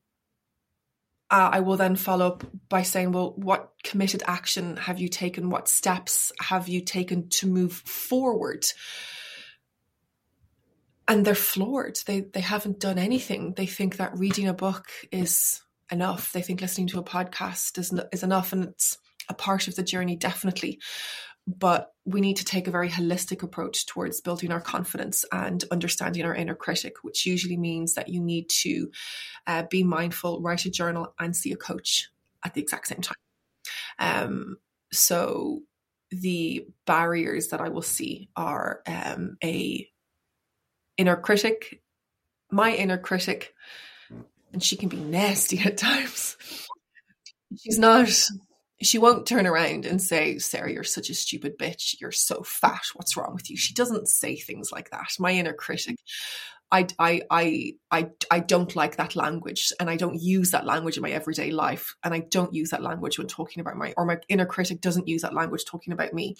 uh, 1.30 1.50
I 1.52 1.60
will 1.60 1.76
then 1.76 1.96
follow 1.96 2.26
up 2.28 2.44
by 2.68 2.82
saying, 2.82 3.12
well, 3.12 3.32
what 3.36 3.72
committed 3.82 4.22
action 4.26 4.76
have 4.76 5.00
you 5.00 5.08
taken? 5.08 5.50
What 5.50 5.68
steps 5.68 6.30
have 6.40 6.68
you 6.68 6.80
taken 6.80 7.28
to 7.30 7.48
move 7.48 7.72
forward? 7.72 8.64
And 11.08 11.24
they're 11.24 11.34
floored. 11.34 11.98
They 12.06 12.20
they 12.20 12.40
haven't 12.40 12.80
done 12.80 12.98
anything. 12.98 13.54
They 13.54 13.66
think 13.66 13.96
that 13.96 14.18
reading 14.18 14.48
a 14.48 14.54
book 14.54 14.86
is 15.12 15.62
enough. 15.90 16.32
They 16.32 16.42
think 16.42 16.60
listening 16.60 16.88
to 16.88 16.98
a 16.98 17.04
podcast 17.04 17.78
is 17.78 17.92
is 18.12 18.22
enough, 18.22 18.52
and 18.52 18.64
it's 18.64 18.98
a 19.28 19.34
part 19.34 19.68
of 19.68 19.76
the 19.76 19.84
journey, 19.84 20.16
definitely 20.16 20.80
but 21.46 21.92
we 22.04 22.20
need 22.20 22.36
to 22.36 22.44
take 22.44 22.66
a 22.66 22.72
very 22.72 22.88
holistic 22.88 23.42
approach 23.42 23.86
towards 23.86 24.20
building 24.20 24.50
our 24.50 24.60
confidence 24.60 25.24
and 25.30 25.64
understanding 25.70 26.24
our 26.24 26.34
inner 26.34 26.54
critic, 26.54 26.96
which 27.02 27.24
usually 27.24 27.56
means 27.56 27.94
that 27.94 28.08
you 28.08 28.20
need 28.20 28.48
to 28.48 28.90
uh, 29.46 29.62
be 29.70 29.84
mindful, 29.84 30.40
write 30.40 30.64
a 30.64 30.70
journal, 30.70 31.14
and 31.18 31.36
see 31.36 31.52
a 31.52 31.56
coach 31.56 32.08
at 32.44 32.54
the 32.54 32.60
exact 32.60 32.88
same 32.88 33.00
time. 33.00 33.16
Um, 33.98 34.56
so 34.92 35.62
the 36.10 36.66
barriers 36.84 37.48
that 37.48 37.60
I 37.60 37.68
will 37.68 37.82
see 37.82 38.28
are 38.36 38.82
um, 38.86 39.36
a 39.42 39.88
inner 40.96 41.16
critic, 41.16 41.82
my 42.50 42.72
inner 42.74 42.98
critic, 42.98 43.54
and 44.52 44.62
she 44.62 44.76
can 44.76 44.88
be 44.88 44.98
nasty 44.98 45.60
at 45.60 45.76
times. 45.76 46.36
She's 47.58 47.78
not 47.78 48.08
she 48.82 48.98
won't 48.98 49.26
turn 49.26 49.46
around 49.46 49.86
and 49.86 50.02
say, 50.02 50.38
Sarah, 50.38 50.70
you're 50.70 50.84
such 50.84 51.08
a 51.08 51.14
stupid 51.14 51.58
bitch. 51.58 51.96
You're 52.00 52.12
so 52.12 52.42
fat. 52.42 52.82
What's 52.94 53.16
wrong 53.16 53.34
with 53.34 53.50
you? 53.50 53.56
She 53.56 53.72
doesn't 53.72 54.08
say 54.08 54.36
things 54.36 54.70
like 54.70 54.90
that. 54.90 55.08
My 55.18 55.32
inner 55.32 55.54
critic. 55.54 55.96
I, 56.70 56.86
I, 56.98 57.22
I, 57.30 57.74
I, 57.90 58.10
I 58.30 58.40
don't 58.40 58.74
like 58.74 58.96
that 58.96 59.16
language 59.16 59.72
and 59.78 59.88
I 59.88 59.96
don't 59.96 60.20
use 60.20 60.50
that 60.50 60.66
language 60.66 60.96
in 60.96 61.02
my 61.02 61.10
everyday 61.10 61.52
life. 61.52 61.94
And 62.02 62.12
I 62.12 62.20
don't 62.20 62.52
use 62.52 62.70
that 62.70 62.82
language 62.82 63.18
when 63.18 63.28
talking 63.28 63.60
about 63.60 63.76
my, 63.76 63.94
or 63.96 64.04
my 64.04 64.18
inner 64.28 64.46
critic 64.46 64.80
doesn't 64.80 65.08
use 65.08 65.22
that 65.22 65.34
language 65.34 65.64
talking 65.64 65.92
about 65.92 66.12
me. 66.12 66.36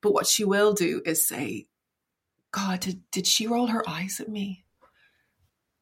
But 0.00 0.14
what 0.14 0.26
she 0.26 0.44
will 0.44 0.74
do 0.74 1.02
is 1.04 1.26
say, 1.26 1.66
God, 2.52 2.80
did, 2.80 3.02
did 3.10 3.26
she 3.26 3.46
roll 3.46 3.66
her 3.66 3.86
eyes 3.86 4.20
at 4.20 4.28
me? 4.28 4.64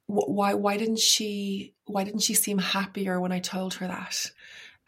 Why, 0.06 0.54
why 0.54 0.78
didn't 0.78 1.00
she, 1.00 1.74
why 1.84 2.04
didn't 2.04 2.22
she 2.22 2.34
seem 2.34 2.58
happier 2.58 3.20
when 3.20 3.32
I 3.32 3.40
told 3.40 3.74
her 3.74 3.86
that? 3.88 4.30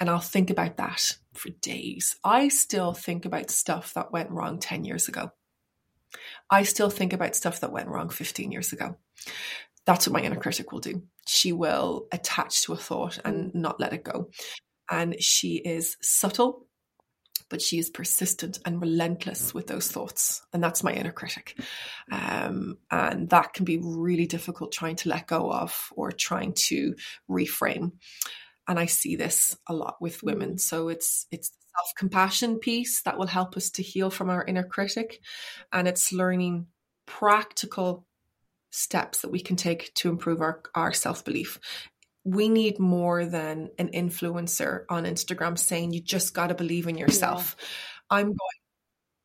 And 0.00 0.08
I'll 0.08 0.20
think 0.20 0.50
about 0.50 0.76
that 0.76 1.16
for 1.34 1.50
days. 1.60 2.16
I 2.22 2.48
still 2.48 2.92
think 2.92 3.24
about 3.24 3.50
stuff 3.50 3.94
that 3.94 4.12
went 4.12 4.30
wrong 4.30 4.58
10 4.58 4.84
years 4.84 5.08
ago. 5.08 5.32
I 6.50 6.62
still 6.62 6.90
think 6.90 7.12
about 7.12 7.36
stuff 7.36 7.60
that 7.60 7.72
went 7.72 7.88
wrong 7.88 8.08
15 8.08 8.52
years 8.52 8.72
ago. 8.72 8.96
That's 9.84 10.06
what 10.06 10.20
my 10.20 10.26
inner 10.26 10.36
critic 10.36 10.72
will 10.72 10.80
do. 10.80 11.02
She 11.26 11.52
will 11.52 12.06
attach 12.12 12.62
to 12.62 12.74
a 12.74 12.76
thought 12.76 13.18
and 13.24 13.54
not 13.54 13.80
let 13.80 13.92
it 13.92 14.04
go. 14.04 14.30
And 14.90 15.20
she 15.22 15.56
is 15.56 15.96
subtle 16.00 16.68
but 17.48 17.62
she 17.62 17.78
is 17.78 17.90
persistent 17.90 18.58
and 18.64 18.80
relentless 18.80 19.54
with 19.54 19.66
those 19.66 19.90
thoughts. 19.90 20.42
And 20.52 20.62
that's 20.62 20.84
my 20.84 20.92
inner 20.92 21.12
critic. 21.12 21.58
Um, 22.10 22.78
and 22.90 23.28
that 23.30 23.54
can 23.54 23.64
be 23.64 23.78
really 23.78 24.26
difficult 24.26 24.72
trying 24.72 24.96
to 24.96 25.08
let 25.08 25.26
go 25.26 25.50
of 25.50 25.90
or 25.96 26.12
trying 26.12 26.52
to 26.68 26.94
reframe. 27.28 27.92
And 28.68 28.78
I 28.78 28.86
see 28.86 29.16
this 29.16 29.56
a 29.66 29.74
lot 29.74 29.96
with 30.00 30.22
women. 30.22 30.54
Mm. 30.54 30.60
So 30.60 30.88
it's, 30.88 31.26
it's 31.30 31.48
self 31.48 31.92
compassion 31.96 32.58
piece 32.58 33.02
that 33.02 33.18
will 33.18 33.26
help 33.26 33.56
us 33.56 33.70
to 33.70 33.82
heal 33.82 34.10
from 34.10 34.30
our 34.30 34.44
inner 34.44 34.64
critic. 34.64 35.20
And 35.72 35.88
it's 35.88 36.12
learning 36.12 36.66
practical 37.06 38.06
steps 38.70 39.22
that 39.22 39.30
we 39.30 39.40
can 39.40 39.56
take 39.56 39.92
to 39.94 40.10
improve 40.10 40.42
our, 40.42 40.62
our 40.74 40.92
self 40.92 41.24
belief 41.24 41.58
we 42.28 42.48
need 42.48 42.78
more 42.78 43.24
than 43.24 43.70
an 43.78 43.88
influencer 43.88 44.84
on 44.90 45.04
Instagram 45.04 45.58
saying 45.58 45.92
you 45.92 46.00
just 46.00 46.34
got 46.34 46.48
to 46.48 46.54
believe 46.54 46.86
in 46.86 46.98
yourself. 46.98 47.56
Yeah. 47.58 48.18
I'm 48.18 48.26
going, 48.26 48.58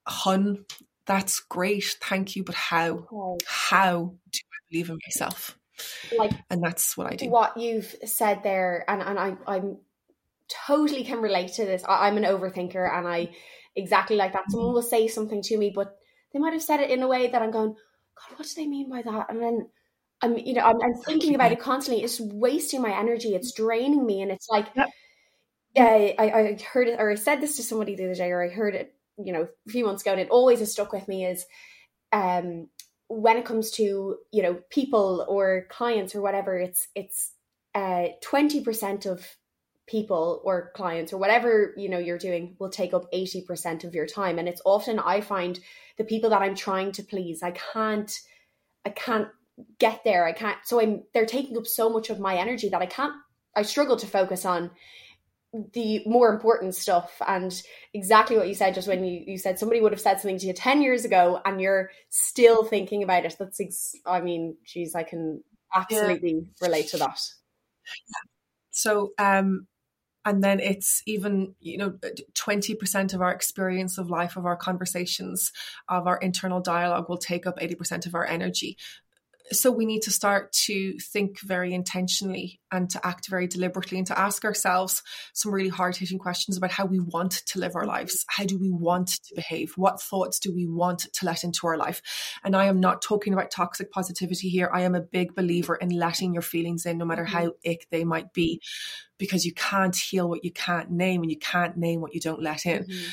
hun, 0.07 0.65
that's 1.05 1.41
great, 1.41 1.97
thank 2.01 2.35
you, 2.35 2.43
but 2.43 2.55
how? 2.55 3.37
How 3.45 4.15
do 4.31 4.39
I 4.39 4.57
believe 4.69 4.89
in 4.89 4.99
myself? 5.05 5.57
Like, 6.17 6.31
and 6.49 6.63
that's 6.63 6.97
what 6.97 7.11
I 7.11 7.15
do. 7.15 7.29
What 7.29 7.57
you've 7.57 7.95
said 8.05 8.43
there, 8.43 8.85
and 8.87 9.01
and 9.01 9.19
I 9.19 9.37
I'm 9.47 9.77
totally 10.67 11.03
can 11.03 11.21
relate 11.21 11.53
to 11.53 11.65
this. 11.65 11.83
I, 11.87 12.07
am 12.07 12.17
an 12.17 12.23
overthinker, 12.23 12.91
and 12.91 13.07
I 13.07 13.29
exactly 13.75 14.15
like 14.15 14.33
that. 14.33 14.49
Someone 14.49 14.69
mm-hmm. 14.69 14.75
will 14.75 14.81
say 14.81 15.07
something 15.07 15.41
to 15.43 15.57
me, 15.57 15.71
but 15.73 15.97
they 16.31 16.39
might 16.39 16.53
have 16.53 16.63
said 16.63 16.79
it 16.79 16.89
in 16.89 17.01
a 17.01 17.07
way 17.07 17.27
that 17.27 17.41
I'm 17.41 17.51
going, 17.51 17.69
God, 17.69 18.37
what 18.37 18.47
do 18.47 18.53
they 18.55 18.67
mean 18.67 18.89
by 18.89 19.01
that? 19.01 19.27
And 19.29 19.41
then 19.41 19.69
I'm, 20.21 20.37
you 20.37 20.53
know, 20.53 20.61
I'm, 20.61 20.81
I'm 20.81 20.95
thinking 21.05 21.35
about 21.35 21.51
it 21.51 21.59
constantly. 21.59 22.03
It's 22.03 22.19
wasting 22.19 22.81
my 22.81 22.97
energy. 22.97 23.35
It's 23.35 23.53
draining 23.53 24.05
me, 24.05 24.21
and 24.21 24.31
it's 24.31 24.47
like, 24.49 24.67
yep. 24.75 24.89
I, 25.77 26.15
I 26.19 26.63
heard 26.71 26.87
it, 26.87 26.99
or 26.99 27.11
I 27.11 27.15
said 27.15 27.41
this 27.41 27.57
to 27.57 27.63
somebody 27.63 27.95
the 27.95 28.05
other 28.05 28.15
day, 28.15 28.31
or 28.31 28.43
I 28.43 28.49
heard 28.49 28.75
it, 28.75 28.93
you 29.17 29.33
know, 29.33 29.47
a 29.67 29.71
few 29.71 29.85
months 29.85 30.01
ago, 30.01 30.11
and 30.11 30.21
it 30.21 30.29
always 30.29 30.59
has 30.59 30.71
stuck 30.71 30.93
with 30.93 31.07
me. 31.07 31.25
Is 31.25 31.45
um, 32.11 32.67
when 33.19 33.37
it 33.37 33.45
comes 33.45 33.71
to 33.71 34.17
you 34.31 34.43
know 34.43 34.59
people 34.69 35.25
or 35.27 35.67
clients 35.69 36.15
or 36.15 36.21
whatever, 36.21 36.57
it's 36.57 36.87
it's 36.95 37.31
uh, 37.75 38.07
twenty 38.21 38.63
percent 38.63 39.05
of 39.05 39.25
people 39.85 40.41
or 40.45 40.71
clients 40.75 41.11
or 41.11 41.17
whatever 41.17 41.73
you 41.75 41.89
know 41.89 41.99
you're 41.99 42.17
doing 42.17 42.55
will 42.57 42.69
take 42.69 42.93
up 42.93 43.03
80% 43.11 43.83
of 43.83 43.93
your 43.93 44.05
time 44.05 44.39
and 44.39 44.47
it's 44.47 44.61
often 44.63 44.97
i 44.97 45.19
find 45.19 45.59
the 45.97 46.05
people 46.05 46.29
that 46.29 46.41
i'm 46.41 46.55
trying 46.55 46.93
to 46.93 47.03
please 47.03 47.43
i 47.43 47.51
can't 47.51 48.21
i 48.85 48.89
can't 48.89 49.27
get 49.79 50.03
there. 50.03 50.25
I 50.25 50.31
can't. 50.31 50.57
So 50.63 50.81
I'm. 50.81 51.03
They're 51.13 51.25
taking 51.25 51.57
up 51.57 51.67
so 51.67 51.89
much 51.89 52.09
of 52.09 52.19
my 52.19 52.35
energy 52.35 52.69
that 52.69 52.81
I 52.81 52.85
can't. 52.85 53.13
I 53.55 53.61
struggle 53.61 53.97
to 53.97 54.07
focus 54.07 54.45
on 54.45 54.71
the 55.73 56.01
more 56.05 56.33
important 56.33 56.75
stuff. 56.75 57.21
And 57.27 57.53
exactly 57.93 58.37
what 58.37 58.47
you 58.47 58.55
said 58.55 58.73
just 58.73 58.87
when 58.87 59.03
you, 59.03 59.23
you 59.25 59.37
said 59.37 59.59
somebody 59.59 59.81
would 59.81 59.91
have 59.91 60.01
said 60.01 60.19
something 60.19 60.39
to 60.39 60.47
you 60.47 60.53
10 60.53 60.81
years 60.81 61.05
ago 61.05 61.39
and 61.45 61.61
you're 61.61 61.91
still 62.09 62.63
thinking 62.63 63.03
about 63.03 63.25
it. 63.25 63.35
That's 63.37 63.59
ex- 63.59 63.95
i 64.05 64.21
mean 64.21 64.57
geez 64.65 64.95
i 64.95 65.03
can 65.03 65.43
absolutely 65.75 66.31
yeah. 66.31 66.67
relate 66.67 66.87
to 66.89 66.97
that. 66.97 67.19
So 68.71 69.11
um 69.19 69.67
and 70.25 70.43
then 70.43 70.59
it's 70.59 71.03
even 71.05 71.53
you 71.59 71.77
know 71.77 71.93
20% 72.33 73.13
of 73.13 73.21
our 73.21 73.31
experience 73.31 73.97
of 73.97 74.09
life 74.09 74.37
of 74.37 74.45
our 74.45 74.55
conversations 74.55 75.51
of 75.89 76.07
our 76.07 76.17
internal 76.17 76.61
dialogue 76.61 77.09
will 77.09 77.17
take 77.17 77.45
up 77.45 77.59
80% 77.59 78.05
of 78.05 78.15
our 78.15 78.25
energy 78.25 78.77
so 79.51 79.71
we 79.71 79.85
need 79.85 80.01
to 80.03 80.11
start 80.11 80.51
to 80.53 80.97
think 80.99 81.41
very 81.41 81.73
intentionally 81.73 82.61
and 82.71 82.89
to 82.89 83.05
act 83.05 83.27
very 83.27 83.45
deliberately 83.45 83.97
and 83.97 84.07
to 84.07 84.17
ask 84.17 84.45
ourselves 84.45 85.03
some 85.33 85.53
really 85.53 85.69
hard 85.69 85.95
hitting 85.97 86.17
questions 86.17 86.57
about 86.57 86.71
how 86.71 86.85
we 86.85 86.99
want 86.99 87.31
to 87.47 87.59
live 87.59 87.75
our 87.75 87.85
lives. 87.85 88.25
How 88.29 88.45
do 88.45 88.57
we 88.57 88.71
want 88.71 89.09
to 89.09 89.35
behave? 89.35 89.73
What 89.75 90.01
thoughts 90.01 90.39
do 90.39 90.53
we 90.53 90.65
want 90.65 91.07
to 91.13 91.25
let 91.25 91.43
into 91.43 91.67
our 91.67 91.77
life? 91.77 92.01
And 92.43 92.55
I 92.55 92.65
am 92.65 92.79
not 92.79 93.01
talking 93.01 93.33
about 93.33 93.51
toxic 93.51 93.91
positivity 93.91 94.49
here. 94.49 94.69
I 94.73 94.81
am 94.81 94.95
a 94.95 95.01
big 95.01 95.35
believer 95.35 95.75
in 95.75 95.89
letting 95.89 96.33
your 96.33 96.41
feelings 96.41 96.85
in, 96.85 96.97
no 96.97 97.05
matter 97.05 97.25
how 97.25 97.47
mm-hmm. 97.47 97.71
ick 97.71 97.87
they 97.91 98.05
might 98.05 98.33
be, 98.33 98.61
because 99.17 99.45
you 99.45 99.53
can't 99.53 99.95
heal 99.95 100.29
what 100.29 100.45
you 100.45 100.51
can't 100.51 100.89
name 100.89 101.21
and 101.21 101.31
you 101.31 101.39
can't 101.39 101.75
name 101.75 101.99
what 101.99 102.13
you 102.13 102.21
don't 102.21 102.41
let 102.41 102.65
in. 102.65 102.83
Mm-hmm. 102.83 103.09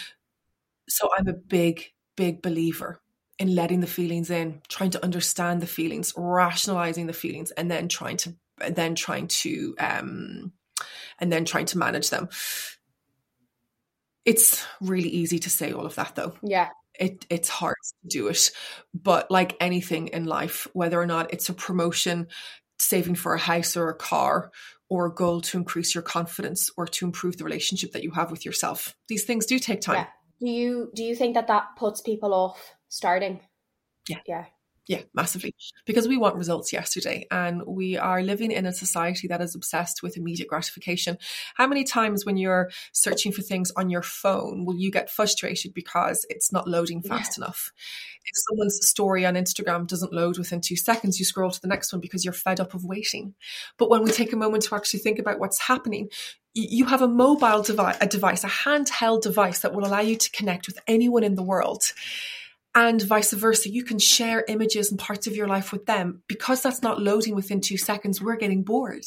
So 0.88 1.08
I'm 1.16 1.28
a 1.28 1.34
big, 1.34 1.92
big 2.16 2.40
believer 2.40 3.00
in 3.40 3.54
letting 3.54 3.80
the 3.80 3.86
feelings 3.86 4.30
in, 4.30 4.60
trying 4.68 4.90
to 4.90 5.02
understand 5.02 5.62
the 5.62 5.66
feelings, 5.66 6.12
rationalizing 6.14 7.06
the 7.06 7.14
feelings, 7.14 7.50
and 7.52 7.70
then 7.70 7.88
trying 7.88 8.18
to 8.18 8.34
and 8.60 8.76
then 8.76 8.94
trying 8.94 9.26
to 9.26 9.74
um 9.80 10.52
and 11.18 11.32
then 11.32 11.46
trying 11.46 11.64
to 11.66 11.78
manage 11.78 12.10
them. 12.10 12.28
It's 14.26 14.64
really 14.82 15.08
easy 15.08 15.38
to 15.40 15.50
say 15.50 15.72
all 15.72 15.86
of 15.86 15.94
that 15.94 16.14
though. 16.14 16.34
Yeah. 16.42 16.68
It 16.94 17.26
it's 17.30 17.48
hard 17.48 17.76
to 18.02 18.08
do 18.08 18.28
it. 18.28 18.50
But 18.92 19.30
like 19.30 19.56
anything 19.58 20.08
in 20.08 20.26
life, 20.26 20.66
whether 20.74 21.00
or 21.00 21.06
not 21.06 21.32
it's 21.32 21.48
a 21.48 21.54
promotion, 21.54 22.28
saving 22.78 23.14
for 23.14 23.32
a 23.32 23.38
house 23.38 23.74
or 23.74 23.88
a 23.88 23.94
car, 23.94 24.50
or 24.90 25.06
a 25.06 25.14
goal 25.14 25.40
to 25.40 25.56
increase 25.56 25.94
your 25.94 26.02
confidence 26.02 26.70
or 26.76 26.86
to 26.86 27.06
improve 27.06 27.38
the 27.38 27.44
relationship 27.44 27.92
that 27.92 28.02
you 28.02 28.10
have 28.10 28.30
with 28.30 28.44
yourself. 28.44 28.94
These 29.08 29.24
things 29.24 29.46
do 29.46 29.58
take 29.58 29.80
time. 29.80 29.96
Yeah. 29.96 30.06
Do 30.40 30.50
you 30.50 30.90
do 30.94 31.04
you 31.04 31.14
think 31.14 31.34
that 31.34 31.46
that 31.46 31.76
puts 31.78 32.02
people 32.02 32.34
off 32.34 32.74
starting. 32.90 33.40
Yeah. 34.08 34.18
Yeah. 34.26 34.44
Yeah, 34.90 35.02
massively. 35.14 35.54
Because 35.86 36.08
we 36.08 36.16
want 36.16 36.34
results 36.34 36.72
yesterday 36.72 37.24
and 37.30 37.62
we 37.64 37.96
are 37.96 38.22
living 38.22 38.50
in 38.50 38.66
a 38.66 38.72
society 38.72 39.28
that 39.28 39.40
is 39.40 39.54
obsessed 39.54 40.02
with 40.02 40.16
immediate 40.16 40.48
gratification. 40.48 41.16
How 41.54 41.68
many 41.68 41.84
times 41.84 42.26
when 42.26 42.36
you're 42.36 42.70
searching 42.90 43.30
for 43.30 43.42
things 43.42 43.70
on 43.76 43.88
your 43.88 44.02
phone 44.02 44.64
will 44.64 44.74
you 44.74 44.90
get 44.90 45.08
frustrated 45.08 45.74
because 45.74 46.26
it's 46.28 46.50
not 46.50 46.66
loading 46.66 47.02
fast 47.02 47.38
yeah. 47.38 47.44
enough? 47.44 47.72
If 48.24 48.32
someone's 48.48 48.84
story 48.84 49.24
on 49.24 49.34
Instagram 49.34 49.86
doesn't 49.86 50.12
load 50.12 50.38
within 50.38 50.60
two 50.60 50.74
seconds, 50.76 51.20
you 51.20 51.24
scroll 51.24 51.52
to 51.52 51.60
the 51.60 51.68
next 51.68 51.92
one 51.92 52.00
because 52.00 52.24
you're 52.24 52.34
fed 52.34 52.58
up 52.58 52.74
of 52.74 52.84
waiting. 52.84 53.34
But 53.78 53.90
when 53.90 54.02
we 54.02 54.10
take 54.10 54.32
a 54.32 54.36
moment 54.36 54.64
to 54.64 54.74
actually 54.74 55.00
think 55.00 55.20
about 55.20 55.38
what's 55.38 55.60
happening, 55.60 56.08
you 56.52 56.86
have 56.86 57.02
a 57.02 57.06
mobile 57.06 57.62
device, 57.62 57.96
a 58.00 58.08
device, 58.08 58.42
a 58.42 58.48
handheld 58.48 59.22
device 59.22 59.60
that 59.60 59.72
will 59.72 59.86
allow 59.86 60.00
you 60.00 60.16
to 60.16 60.30
connect 60.32 60.66
with 60.66 60.80
anyone 60.88 61.22
in 61.22 61.36
the 61.36 61.44
world 61.44 61.92
and 62.74 63.02
vice 63.02 63.32
versa. 63.32 63.68
You 63.70 63.84
can 63.84 63.98
share 63.98 64.44
images 64.46 64.90
and 64.90 64.98
parts 64.98 65.26
of 65.26 65.36
your 65.36 65.48
life 65.48 65.72
with 65.72 65.86
them. 65.86 66.22
Because 66.28 66.62
that's 66.62 66.82
not 66.82 67.00
loading 67.00 67.34
within 67.34 67.60
two 67.60 67.76
seconds, 67.76 68.20
we're 68.20 68.36
getting 68.36 68.62
bored. 68.62 69.04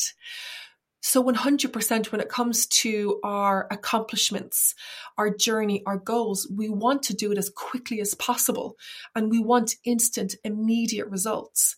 So 1.05 1.21
100% 1.21 2.11
when 2.11 2.21
it 2.21 2.29
comes 2.29 2.65
to 2.67 3.19
our 3.25 3.67
accomplishments, 3.69 4.73
our 5.17 5.29
journey, 5.29 5.83
our 5.85 5.97
goals, 5.97 6.49
we 6.49 6.69
want 6.69 7.03
to 7.03 7.13
do 7.13 7.29
it 7.31 7.37
as 7.37 7.49
quickly 7.49 7.99
as 7.99 8.13
possible 8.15 8.77
and 9.13 9.29
we 9.29 9.39
want 9.39 9.75
instant, 9.83 10.35
immediate 10.45 11.07
results. 11.09 11.75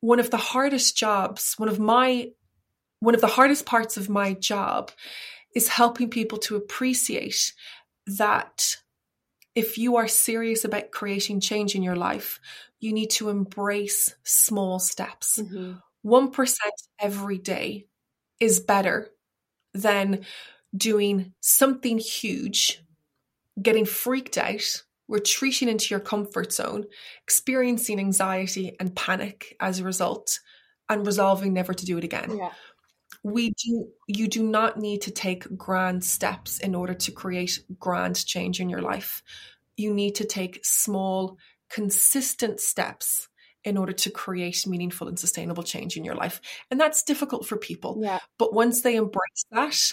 One 0.00 0.18
of 0.18 0.30
the 0.30 0.38
hardest 0.38 0.96
jobs, 0.96 1.54
one 1.56 1.68
of 1.68 1.78
my, 1.78 2.30
one 2.98 3.14
of 3.14 3.20
the 3.20 3.28
hardest 3.28 3.64
parts 3.64 3.96
of 3.96 4.08
my 4.08 4.34
job 4.34 4.90
is 5.54 5.68
helping 5.68 6.10
people 6.10 6.38
to 6.38 6.56
appreciate 6.56 7.52
that 8.06 8.74
if 9.58 9.76
you 9.76 9.96
are 9.96 10.06
serious 10.06 10.64
about 10.64 10.92
creating 10.92 11.40
change 11.40 11.74
in 11.74 11.82
your 11.82 11.96
life, 11.96 12.38
you 12.78 12.92
need 12.92 13.10
to 13.10 13.28
embrace 13.28 14.14
small 14.22 14.78
steps. 14.78 15.40
Mm-hmm. 15.40 15.72
1% 16.08 16.56
every 17.00 17.38
day 17.38 17.86
is 18.38 18.60
better 18.60 19.10
than 19.74 20.24
doing 20.76 21.32
something 21.40 21.98
huge, 21.98 22.84
getting 23.60 23.84
freaked 23.84 24.38
out, 24.38 24.84
retreating 25.08 25.68
into 25.68 25.92
your 25.92 25.98
comfort 25.98 26.52
zone, 26.52 26.84
experiencing 27.24 27.98
anxiety 27.98 28.76
and 28.78 28.94
panic 28.94 29.56
as 29.58 29.80
a 29.80 29.84
result, 29.84 30.38
and 30.88 31.04
resolving 31.04 31.52
never 31.52 31.74
to 31.74 31.84
do 31.84 31.98
it 31.98 32.04
again. 32.04 32.38
Yeah. 32.38 32.52
We 33.24 33.50
do 33.50 33.88
you 34.06 34.28
do 34.28 34.42
not 34.42 34.78
need 34.78 35.02
to 35.02 35.10
take 35.10 35.56
grand 35.56 36.04
steps 36.04 36.60
in 36.60 36.74
order 36.74 36.94
to 36.94 37.12
create 37.12 37.60
grand 37.78 38.24
change 38.24 38.60
in 38.60 38.68
your 38.68 38.82
life 38.82 39.22
you 39.78 39.94
need 39.94 40.16
to 40.16 40.24
take 40.24 40.60
small, 40.64 41.38
consistent 41.70 42.60
steps 42.60 43.28
in 43.64 43.78
order 43.78 43.92
to 43.92 44.10
create 44.10 44.66
meaningful 44.66 45.08
and 45.08 45.18
sustainable 45.18 45.62
change 45.62 45.96
in 45.96 46.04
your 46.04 46.14
life. 46.14 46.40
And 46.70 46.80
that's 46.80 47.02
difficult 47.02 47.46
for 47.46 47.56
people. 47.56 47.98
Yeah. 48.02 48.18
But 48.38 48.52
once 48.52 48.82
they 48.82 48.96
embrace 48.96 49.44
that, 49.52 49.92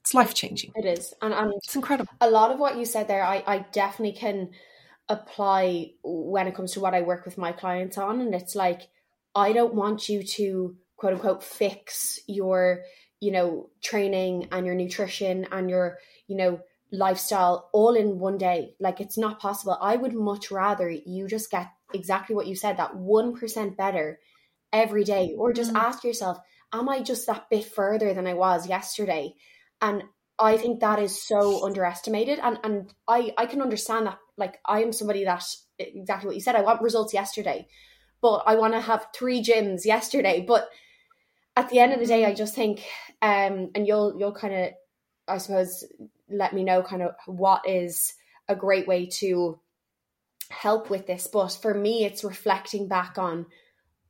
it's 0.00 0.14
life 0.14 0.34
changing. 0.34 0.72
It 0.74 0.86
is. 0.86 1.12
And, 1.20 1.34
and 1.34 1.52
it's 1.56 1.76
incredible. 1.76 2.12
A 2.20 2.30
lot 2.30 2.50
of 2.50 2.58
what 2.58 2.76
you 2.76 2.84
said 2.84 3.08
there, 3.08 3.22
I, 3.22 3.42
I 3.46 3.58
definitely 3.72 4.18
can 4.18 4.50
apply 5.08 5.92
when 6.02 6.46
it 6.46 6.54
comes 6.54 6.72
to 6.72 6.80
what 6.80 6.94
I 6.94 7.02
work 7.02 7.24
with 7.24 7.38
my 7.38 7.52
clients 7.52 7.98
on. 7.98 8.20
And 8.20 8.34
it's 8.34 8.54
like, 8.54 8.88
I 9.34 9.52
don't 9.52 9.74
want 9.74 10.08
you 10.08 10.22
to 10.22 10.76
quote 10.98 11.14
unquote 11.14 11.42
fix 11.42 12.18
your, 12.26 12.82
you 13.20 13.32
know, 13.32 13.70
training 13.82 14.48
and 14.52 14.66
your 14.66 14.74
nutrition 14.74 15.46
and 15.50 15.70
your, 15.70 15.96
you 16.26 16.36
know, 16.36 16.60
lifestyle 16.92 17.70
all 17.72 17.94
in 17.94 18.18
one 18.18 18.36
day. 18.36 18.74
Like 18.78 19.00
it's 19.00 19.16
not 19.16 19.40
possible. 19.40 19.78
I 19.80 19.96
would 19.96 20.12
much 20.12 20.50
rather 20.50 20.90
you 20.90 21.26
just 21.26 21.50
get 21.50 21.68
exactly 21.94 22.36
what 22.36 22.46
you 22.46 22.54
said, 22.54 22.76
that 22.76 22.94
1% 22.94 23.76
better 23.76 24.18
every 24.72 25.04
day, 25.04 25.34
or 25.38 25.52
just 25.54 25.72
mm. 25.72 25.78
ask 25.78 26.04
yourself, 26.04 26.38
am 26.72 26.88
I 26.88 27.00
just 27.00 27.26
that 27.26 27.48
bit 27.50 27.64
further 27.64 28.12
than 28.12 28.26
I 28.26 28.34
was 28.34 28.68
yesterday? 28.68 29.34
And 29.80 30.02
I 30.38 30.56
think 30.56 30.80
that 30.80 30.98
is 30.98 31.20
so 31.20 31.64
underestimated, 31.64 32.38
and 32.38 32.58
and 32.62 32.94
I 33.08 33.32
I 33.36 33.46
can 33.46 33.60
understand 33.60 34.06
that. 34.06 34.18
Like 34.36 34.58
I 34.64 34.82
am 34.82 34.92
somebody 34.92 35.24
that 35.24 35.44
exactly 35.78 36.28
what 36.28 36.36
you 36.36 36.42
said. 36.42 36.54
I 36.54 36.62
want 36.62 36.80
results 36.80 37.12
yesterday, 37.12 37.66
but 38.22 38.44
I 38.46 38.54
want 38.54 38.74
to 38.74 38.80
have 38.80 39.08
three 39.14 39.42
gyms 39.42 39.84
yesterday. 39.84 40.44
But 40.46 40.68
at 41.58 41.68
the 41.70 41.80
end 41.80 41.92
of 41.92 41.98
the 41.98 42.06
day, 42.06 42.24
I 42.24 42.34
just 42.34 42.54
think, 42.54 42.84
um, 43.20 43.70
and 43.74 43.84
you'll 43.84 44.16
you'll 44.16 44.32
kind 44.32 44.54
of, 44.54 44.70
I 45.26 45.38
suppose, 45.38 45.84
let 46.30 46.54
me 46.54 46.62
know 46.62 46.82
kind 46.84 47.02
of 47.02 47.14
what 47.26 47.68
is 47.68 48.14
a 48.48 48.54
great 48.54 48.86
way 48.86 49.06
to 49.06 49.58
help 50.50 50.88
with 50.88 51.08
this. 51.08 51.26
But 51.26 51.48
for 51.48 51.74
me, 51.74 52.04
it's 52.04 52.22
reflecting 52.22 52.86
back 52.86 53.18
on 53.18 53.46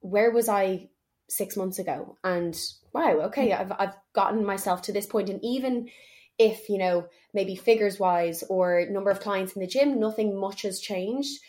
where 0.01 0.31
was 0.31 0.51
I 0.51 0.91
six 1.31 1.57
months 1.57 1.79
ago, 1.79 2.19
and 2.23 2.55
wow, 2.93 3.13
okay, 3.29 3.55
I've 3.55 3.73
I've 3.73 3.97
gotten 4.13 4.45
myself 4.45 4.83
to 4.83 4.93
this 4.93 5.07
point, 5.07 5.31
and 5.31 5.41
even 5.43 5.89
if 6.37 6.69
you 6.69 6.77
know 6.77 7.07
maybe 7.33 7.57
figures 7.57 7.99
wise 7.99 8.45
or 8.51 8.85
number 8.91 9.11
of 9.11 9.21
clients 9.21 9.55
in 9.55 9.61
the 9.61 9.67
gym 9.67 9.99
nothing 9.99 10.39
much 10.39 10.63
has 10.63 10.79
changed 10.79 11.41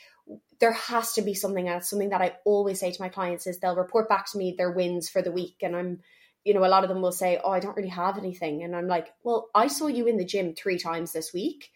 there 0.59 0.73
has 0.73 1.13
to 1.13 1.21
be 1.21 1.33
something 1.33 1.67
else. 1.67 1.89
Something 1.89 2.09
that 2.09 2.21
i 2.21 2.35
always 2.45 2.79
say 2.79 2.91
to 2.91 3.01
my 3.01 3.09
clients 3.09 3.47
is 3.47 3.59
they'll 3.59 3.75
report 3.75 4.09
back 4.09 4.29
to 4.31 4.37
me 4.37 4.55
their 4.57 4.71
wins 4.71 5.09
for 5.09 5.21
the 5.21 5.31
week 5.31 5.57
and 5.61 5.75
i'm 5.75 5.99
you 6.43 6.53
know 6.53 6.65
a 6.65 6.67
lot 6.67 6.83
of 6.83 6.89
them 6.89 7.01
will 7.01 7.11
say 7.11 7.39
oh 7.43 7.51
i 7.51 7.59
don't 7.59 7.75
really 7.75 7.89
have 7.89 8.17
anything. 8.17 8.63
And 8.63 8.75
i'm 8.75 8.87
like 8.87 9.13
well 9.23 9.49
i 9.55 9.67
saw 9.67 9.87
you 9.87 10.07
in 10.07 10.17
the 10.17 10.25
gym 10.25 10.53
three 10.53 10.77
times 10.77 11.11
this 11.11 11.33
week. 11.33 11.71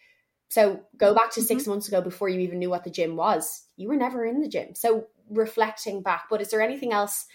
So 0.50 0.82
go 0.98 1.16
back 1.16 1.32
to 1.32 1.40
mm-hmm. 1.40 1.48
six 1.48 1.68
months 1.68 1.88
ago 1.88 2.02
before 2.02 2.30
you 2.30 2.40
even 2.42 2.60
knew 2.60 2.70
what 2.70 2.84
the 2.84 2.92
gym 2.92 3.16
was. 3.16 3.64
You 3.76 3.88
were 3.88 3.96
never 3.96 4.26
in 4.26 4.42
the 4.42 4.48
gym. 4.48 4.76
So 4.76 5.08
reflecting 5.30 6.02
back 6.02 6.26
but 6.30 6.42
is 6.42 6.50
there 6.50 6.62
anything 6.62 6.94
else 6.94 7.26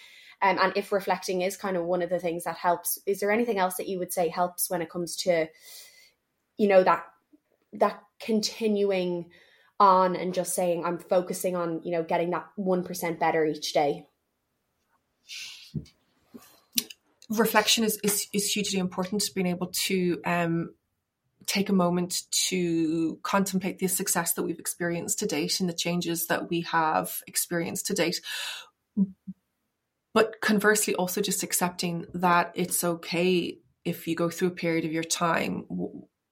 um, 0.40 0.58
and 0.60 0.72
if 0.76 0.92
reflecting 0.92 1.42
is 1.42 1.56
kind 1.56 1.76
of 1.76 1.84
one 1.84 2.02
of 2.02 2.10
the 2.10 2.20
things 2.20 2.44
that 2.44 2.56
helps, 2.56 2.98
is 3.06 3.18
there 3.18 3.32
anything 3.32 3.58
else 3.58 3.76
that 3.76 3.88
you 3.88 3.98
would 3.98 4.12
say 4.12 4.28
helps 4.28 4.70
when 4.70 4.82
it 4.82 4.88
comes 4.88 5.16
to, 5.16 5.48
you 6.56 6.68
know, 6.68 6.84
that 6.84 7.04
that 7.72 8.00
continuing 8.20 9.30
on 9.80 10.16
and 10.16 10.34
just 10.34 10.54
saying 10.54 10.84
I'm 10.84 10.98
focusing 10.98 11.56
on, 11.56 11.82
you 11.84 11.92
know, 11.92 12.02
getting 12.02 12.30
that 12.30 12.48
one 12.56 12.84
percent 12.84 13.20
better 13.20 13.44
each 13.44 13.72
day? 13.72 14.06
Reflection 17.30 17.84
is, 17.84 17.98
is 18.02 18.26
is 18.32 18.52
hugely 18.52 18.78
important. 18.78 19.22
Being 19.34 19.48
able 19.48 19.68
to 19.84 20.20
um, 20.24 20.74
take 21.46 21.68
a 21.68 21.74
moment 21.74 22.22
to 22.48 23.18
contemplate 23.22 23.78
the 23.78 23.88
success 23.88 24.32
that 24.34 24.42
we've 24.42 24.58
experienced 24.58 25.18
to 25.20 25.26
date 25.26 25.60
and 25.60 25.68
the 25.68 25.74
changes 25.74 26.26
that 26.26 26.48
we 26.50 26.62
have 26.62 27.22
experienced 27.26 27.86
to 27.86 27.94
date 27.94 28.20
but 30.14 30.40
conversely, 30.40 30.94
also 30.94 31.20
just 31.20 31.42
accepting 31.42 32.06
that 32.14 32.52
it's 32.54 32.82
okay 32.82 33.58
if 33.84 34.08
you 34.08 34.16
go 34.16 34.28
through 34.28 34.48
a 34.48 34.52
period 34.52 34.84
of 34.84 34.92
your 34.92 35.04
time 35.04 35.64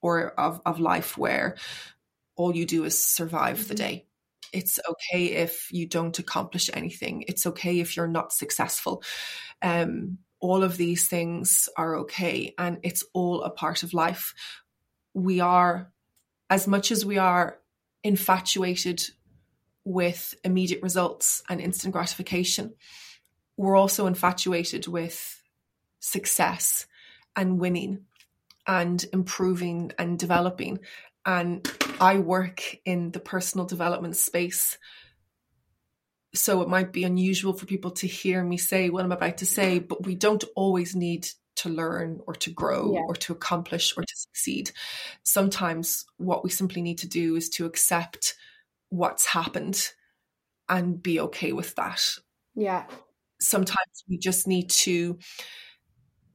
or 0.02 0.30
of, 0.30 0.60
of 0.66 0.80
life 0.80 1.16
where 1.16 1.56
all 2.36 2.54
you 2.54 2.66
do 2.66 2.84
is 2.84 3.02
survive 3.02 3.58
mm-hmm. 3.58 3.68
the 3.68 3.74
day. 3.74 4.06
It's 4.52 4.78
okay 4.88 5.24
if 5.32 5.72
you 5.72 5.86
don't 5.86 6.18
accomplish 6.18 6.70
anything. 6.72 7.24
It's 7.28 7.46
okay 7.46 7.80
if 7.80 7.96
you're 7.96 8.06
not 8.06 8.32
successful. 8.32 9.02
Um, 9.60 10.18
all 10.40 10.62
of 10.62 10.76
these 10.76 11.08
things 11.08 11.68
are 11.76 11.96
okay, 11.96 12.54
and 12.58 12.78
it's 12.82 13.04
all 13.12 13.42
a 13.42 13.50
part 13.50 13.82
of 13.82 13.94
life. 13.94 14.34
We 15.14 15.40
are, 15.40 15.90
as 16.48 16.68
much 16.68 16.92
as 16.92 17.04
we 17.04 17.18
are 17.18 17.58
infatuated 18.04 19.02
with 19.84 20.34
immediate 20.44 20.82
results 20.82 21.42
and 21.48 21.60
instant 21.60 21.92
gratification, 21.92 22.74
we're 23.56 23.76
also 23.76 24.06
infatuated 24.06 24.86
with 24.86 25.42
success 26.00 26.86
and 27.34 27.58
winning 27.58 28.04
and 28.66 29.04
improving 29.12 29.92
and 29.98 30.18
developing. 30.18 30.80
And 31.26 31.68
I 32.00 32.18
work 32.18 32.62
in 32.84 33.10
the 33.10 33.20
personal 33.20 33.66
development 33.66 34.16
space. 34.16 34.78
So 36.34 36.62
it 36.62 36.68
might 36.68 36.92
be 36.92 37.04
unusual 37.04 37.52
for 37.52 37.66
people 37.66 37.90
to 37.92 38.06
hear 38.06 38.42
me 38.44 38.56
say 38.56 38.90
what 38.90 39.04
I'm 39.04 39.12
about 39.12 39.38
to 39.38 39.46
say, 39.46 39.80
but 39.80 40.06
we 40.06 40.14
don't 40.14 40.44
always 40.54 40.94
need 40.94 41.28
to 41.56 41.68
learn 41.68 42.20
or 42.26 42.34
to 42.34 42.50
grow 42.50 42.92
yeah. 42.94 43.00
or 43.08 43.14
to 43.14 43.32
accomplish 43.32 43.94
or 43.96 44.02
to 44.02 44.14
succeed. 44.14 44.70
Sometimes 45.24 46.04
what 46.18 46.44
we 46.44 46.50
simply 46.50 46.82
need 46.82 46.98
to 46.98 47.08
do 47.08 47.34
is 47.34 47.48
to 47.50 47.66
accept 47.66 48.34
what's 48.90 49.26
happened 49.26 49.90
and 50.68 51.02
be 51.02 51.18
okay 51.20 51.52
with 51.52 51.74
that. 51.74 52.02
Yeah 52.54 52.84
sometimes 53.40 54.04
we 54.08 54.18
just 54.18 54.46
need 54.46 54.70
to 54.70 55.18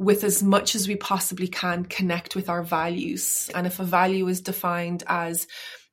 with 0.01 0.23
as 0.23 0.41
much 0.41 0.73
as 0.73 0.87
we 0.87 0.95
possibly 0.95 1.47
can 1.47 1.85
connect 1.85 2.35
with 2.35 2.49
our 2.49 2.63
values. 2.63 3.51
And 3.53 3.67
if 3.67 3.79
a 3.79 3.83
value 3.83 4.27
is 4.27 4.41
defined 4.41 5.03
as 5.05 5.47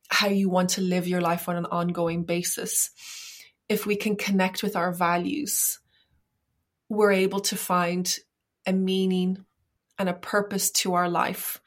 how 0.08 0.28
you 0.28 0.48
want 0.48 0.70
to 0.70 0.80
live 0.80 1.06
your 1.06 1.20
life 1.20 1.48
on 1.48 1.56
an 1.56 1.66
ongoing 1.66 2.24
basis 2.24 2.90
if 3.68 3.84
we 3.84 3.96
can 3.96 4.16
connect 4.16 4.62
with 4.62 4.76
our 4.76 4.92
values 4.92 5.78
we're 6.88 7.12
able 7.12 7.40
to 7.40 7.56
find 7.56 8.16
a 8.66 8.72
meaning 8.72 9.44
and 9.98 10.08
a 10.08 10.14
purpose 10.14 10.70
to 10.70 10.94
our 10.94 11.08
life 11.08 11.60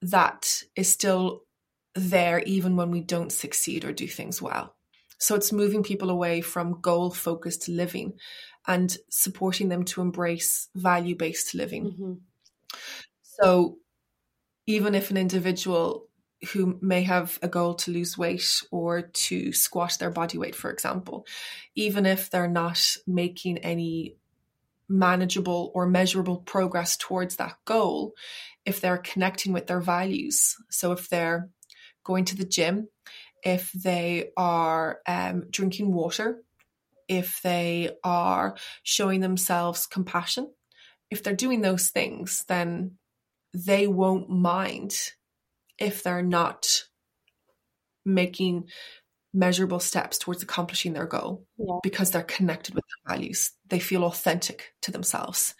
that 0.00 0.62
is 0.74 0.88
still 0.88 1.42
there 1.94 2.40
even 2.40 2.76
when 2.76 2.90
we 2.90 3.00
don't 3.00 3.32
succeed 3.32 3.84
or 3.84 3.92
do 3.92 4.06
things 4.06 4.40
well 4.40 4.73
so 5.24 5.34
it's 5.34 5.52
moving 5.52 5.82
people 5.82 6.10
away 6.10 6.42
from 6.42 6.82
goal 6.82 7.10
focused 7.10 7.66
living 7.66 8.12
and 8.68 8.94
supporting 9.08 9.70
them 9.70 9.82
to 9.84 10.02
embrace 10.02 10.68
value 10.74 11.16
based 11.16 11.54
living. 11.54 11.84
Mm-hmm. 11.86 12.12
So, 13.22 13.78
even 14.66 14.94
if 14.94 15.10
an 15.10 15.16
individual 15.16 16.08
who 16.52 16.78
may 16.82 17.04
have 17.04 17.38
a 17.40 17.48
goal 17.48 17.72
to 17.76 17.90
lose 17.90 18.18
weight 18.18 18.62
or 18.70 19.00
to 19.00 19.50
squash 19.54 19.96
their 19.96 20.10
body 20.10 20.36
weight, 20.36 20.54
for 20.54 20.70
example, 20.70 21.26
even 21.74 22.04
if 22.04 22.28
they're 22.28 22.46
not 22.46 22.98
making 23.06 23.56
any 23.58 24.16
manageable 24.90 25.72
or 25.74 25.86
measurable 25.86 26.36
progress 26.36 26.98
towards 26.98 27.36
that 27.36 27.56
goal, 27.64 28.12
if 28.66 28.78
they're 28.78 28.98
connecting 28.98 29.54
with 29.54 29.68
their 29.68 29.80
values, 29.80 30.58
so 30.68 30.92
if 30.92 31.08
they're 31.08 31.48
going 32.02 32.26
to 32.26 32.36
the 32.36 32.44
gym, 32.44 32.88
if 33.44 33.70
they 33.72 34.30
are 34.36 35.00
um, 35.06 35.44
drinking 35.50 35.92
water 35.92 36.42
if 37.08 37.40
they 37.42 37.90
are 38.02 38.56
showing 38.82 39.20
themselves 39.20 39.86
compassion, 39.86 40.50
if 41.10 41.22
they're 41.22 41.34
doing 41.34 41.60
those 41.60 41.90
things, 41.90 42.44
then 42.48 42.92
they 43.52 43.86
won't 43.86 44.30
mind 44.30 44.96
if 45.78 46.02
they're 46.02 46.22
not 46.22 46.84
making 48.04 48.68
measurable 49.32 49.80
steps 49.80 50.18
towards 50.18 50.42
accomplishing 50.42 50.92
their 50.92 51.06
goal 51.06 51.44
yeah. 51.58 51.78
because 51.82 52.10
they're 52.10 52.22
connected 52.22 52.74
with 52.74 52.84
their 52.84 53.16
values. 53.16 53.50
They 53.68 53.80
feel 53.80 54.04
authentic 54.04 54.72
to 54.82 54.92
themselves. 54.92 55.54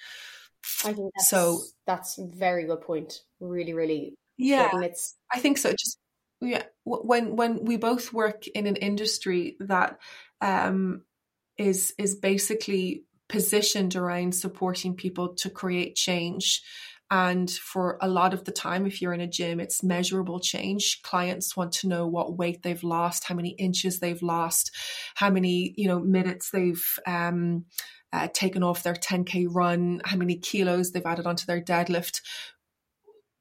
I 0.84 0.92
think 0.92 1.12
that's, 1.16 1.28
so. 1.28 1.60
That's 1.86 2.18
a 2.18 2.26
very 2.26 2.64
good 2.66 2.80
point. 2.80 3.20
Really, 3.40 3.74
really. 3.74 4.14
Yeah, 4.36 4.70
it's. 4.80 5.14
I 5.32 5.38
think 5.38 5.58
so. 5.58 5.70
Just 5.70 5.98
yeah, 6.40 6.62
when 6.84 7.36
when 7.36 7.64
we 7.64 7.76
both 7.76 8.12
work 8.12 8.46
in 8.48 8.66
an 8.66 8.76
industry 8.76 9.56
that 9.60 9.98
um, 10.40 11.02
is 11.56 11.94
is 11.98 12.14
basically 12.14 13.04
positioned 13.28 13.96
around 13.96 14.34
supporting 14.34 14.94
people 14.94 15.34
to 15.34 15.50
create 15.50 15.96
change. 15.96 16.62
And 17.10 17.50
for 17.50 17.98
a 18.00 18.08
lot 18.08 18.34
of 18.34 18.44
the 18.44 18.50
time 18.50 18.86
if 18.86 19.00
you're 19.00 19.12
in 19.12 19.20
a 19.20 19.26
gym 19.26 19.60
it's 19.60 19.82
measurable 19.82 20.40
change. 20.40 21.00
Clients 21.02 21.56
want 21.56 21.72
to 21.72 21.88
know 21.88 22.06
what 22.06 22.36
weight 22.36 22.62
they've 22.62 22.82
lost 22.82 23.24
how 23.24 23.34
many 23.34 23.50
inches 23.50 24.00
they've 24.00 24.22
lost 24.22 24.70
how 25.14 25.30
many 25.30 25.74
you 25.76 25.86
know 25.86 26.00
minutes 26.00 26.50
they've 26.50 26.98
um, 27.06 27.66
uh, 28.12 28.28
taken 28.32 28.62
off 28.62 28.82
their 28.82 28.94
10k 28.94 29.46
run 29.50 30.00
how 30.04 30.16
many 30.16 30.36
kilos 30.36 30.92
they've 30.92 31.06
added 31.06 31.26
onto 31.26 31.46
their 31.46 31.60
deadlift. 31.60 32.20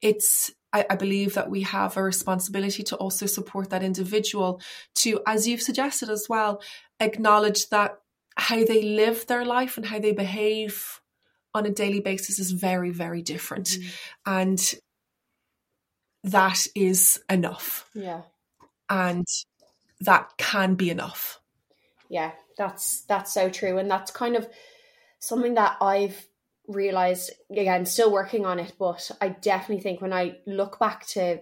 It's 0.02 0.52
I, 0.74 0.86
I 0.90 0.96
believe 0.96 1.36
that 1.36 1.50
we 1.50 1.62
have 1.62 1.96
a 1.96 2.04
responsibility 2.04 2.84
to 2.84 2.96
also 2.98 3.26
support 3.28 3.70
that 3.70 3.84
individual 3.84 4.60
to 4.96 5.22
as 5.26 5.48
you've 5.48 5.62
suggested 5.62 6.10
as 6.10 6.28
well 6.28 6.62
acknowledge 7.00 7.70
that 7.70 8.00
how 8.36 8.64
they 8.66 8.82
live 8.82 9.28
their 9.28 9.46
life 9.46 9.78
and 9.78 9.86
how 9.86 10.00
they 10.00 10.12
behave 10.12 11.00
on 11.54 11.66
a 11.66 11.72
daily 11.72 12.00
basis 12.00 12.40
is 12.40 12.52
very, 12.52 12.90
very 12.90 13.22
different. 13.22 13.68
Mm. 13.68 13.90
And 14.26 14.76
that 16.24 16.68
is 16.76 17.22
enough. 17.30 17.88
Yeah. 17.94 18.22
And 18.90 19.28
that 20.02 20.32
can 20.38 20.76
be 20.76 20.90
enough. 20.90 21.40
Yeah, 22.10 22.32
that's 22.58 23.02
that's 23.02 23.34
so 23.34 23.50
true. 23.50 23.78
And 23.78 23.90
that's 23.90 24.12
kind 24.12 24.36
of 24.36 24.48
something 25.20 25.56
that 25.56 25.78
I've 25.82 26.28
realized 26.68 27.32
again, 27.52 27.86
still 27.86 28.12
working 28.12 28.46
on 28.46 28.60
it, 28.60 28.74
but 28.80 29.12
I 29.22 29.30
definitely 29.30 29.84
think 29.84 30.02
when 30.02 30.14
I 30.14 30.38
look 30.48 30.80
back 30.80 31.06
to 31.08 31.40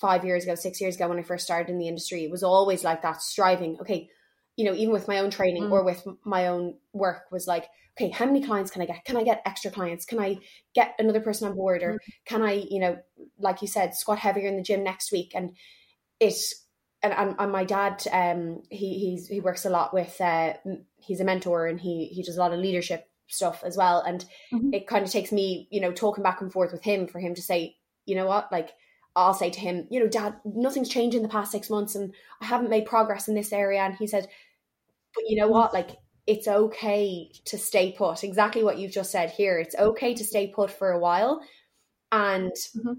five 0.00 0.24
years 0.24 0.44
ago, 0.44 0.54
six 0.54 0.80
years 0.80 0.96
ago 0.96 1.08
when 1.08 1.18
I 1.18 1.22
first 1.22 1.44
started 1.44 1.70
in 1.70 1.78
the 1.78 1.88
industry, 1.88 2.24
it 2.24 2.30
was 2.30 2.42
always 2.42 2.84
like 2.84 3.02
that 3.02 3.22
striving. 3.22 3.78
Okay, 3.80 4.08
you 4.56 4.64
know, 4.64 4.74
even 4.74 4.92
with 4.92 5.08
my 5.08 5.18
own 5.18 5.30
training 5.30 5.64
mm. 5.64 5.72
or 5.72 5.84
with 5.84 6.06
my 6.24 6.48
own 6.48 6.74
work, 6.92 7.24
was 7.30 7.46
like, 7.46 7.66
okay, 7.96 8.10
how 8.10 8.26
many 8.26 8.42
clients 8.42 8.70
can 8.70 8.82
I 8.82 8.86
get? 8.86 9.04
Can 9.04 9.16
I 9.16 9.24
get 9.24 9.42
extra 9.46 9.70
clients? 9.70 10.04
Can 10.04 10.18
I 10.20 10.38
get 10.74 10.94
another 10.98 11.20
person 11.20 11.48
on 11.48 11.56
board? 11.56 11.82
Or 11.82 11.94
mm. 11.94 11.98
can 12.26 12.42
I, 12.42 12.64
you 12.70 12.80
know, 12.80 12.98
like 13.38 13.62
you 13.62 13.68
said, 13.68 13.94
squat 13.94 14.18
heavier 14.18 14.48
in 14.48 14.56
the 14.56 14.62
gym 14.62 14.84
next 14.84 15.10
week? 15.10 15.32
And 15.34 15.56
it, 16.20 16.34
and, 17.02 17.12
and, 17.12 17.34
and 17.38 17.52
my 17.52 17.64
dad, 17.64 18.04
um, 18.12 18.62
he 18.70 18.98
he's 18.98 19.28
he 19.28 19.40
works 19.40 19.64
a 19.64 19.70
lot 19.70 19.92
with, 19.92 20.20
uh, 20.20 20.54
he's 20.96 21.20
a 21.20 21.24
mentor 21.24 21.66
and 21.66 21.80
he 21.80 22.06
he 22.06 22.22
does 22.22 22.36
a 22.36 22.40
lot 22.40 22.52
of 22.52 22.60
leadership 22.60 23.08
stuff 23.26 23.62
as 23.64 23.76
well. 23.76 24.00
And 24.00 24.24
mm-hmm. 24.52 24.72
it 24.72 24.86
kind 24.86 25.04
of 25.04 25.10
takes 25.10 25.32
me, 25.32 25.68
you 25.70 25.80
know, 25.80 25.92
talking 25.92 26.22
back 26.22 26.40
and 26.40 26.52
forth 26.52 26.72
with 26.72 26.82
him 26.82 27.06
for 27.06 27.18
him 27.18 27.34
to 27.34 27.42
say, 27.42 27.76
you 28.06 28.14
know 28.14 28.26
what, 28.26 28.52
like 28.52 28.70
I'll 29.16 29.34
say 29.34 29.50
to 29.50 29.60
him, 29.60 29.86
you 29.90 30.00
know, 30.00 30.08
Dad, 30.08 30.36
nothing's 30.44 30.88
changed 30.88 31.16
in 31.16 31.22
the 31.22 31.28
past 31.28 31.52
six 31.52 31.70
months, 31.70 31.94
and 31.94 32.12
I 32.40 32.46
haven't 32.46 32.70
made 32.70 32.86
progress 32.86 33.28
in 33.28 33.34
this 33.34 33.52
area. 33.52 33.80
And 33.80 33.94
he 33.94 34.06
said, 34.06 34.28
but 35.14 35.24
you 35.28 35.36
know 35.36 35.48
what, 35.48 35.72
like 35.72 35.90
it's 36.26 36.48
okay 36.48 37.30
to 37.44 37.58
stay 37.58 37.92
put. 37.92 38.24
Exactly 38.24 38.64
what 38.64 38.78
you've 38.78 38.92
just 38.92 39.12
said 39.12 39.30
here. 39.30 39.58
It's 39.58 39.76
okay 39.76 40.14
to 40.14 40.24
stay 40.24 40.48
put 40.48 40.70
for 40.70 40.90
a 40.90 40.98
while, 40.98 41.40
and 42.10 42.52
mm-hmm. 42.76 42.94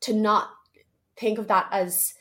to 0.00 0.12
not 0.12 0.50
think 1.16 1.38
of 1.38 1.48
that 1.48 1.68
as 1.72 2.14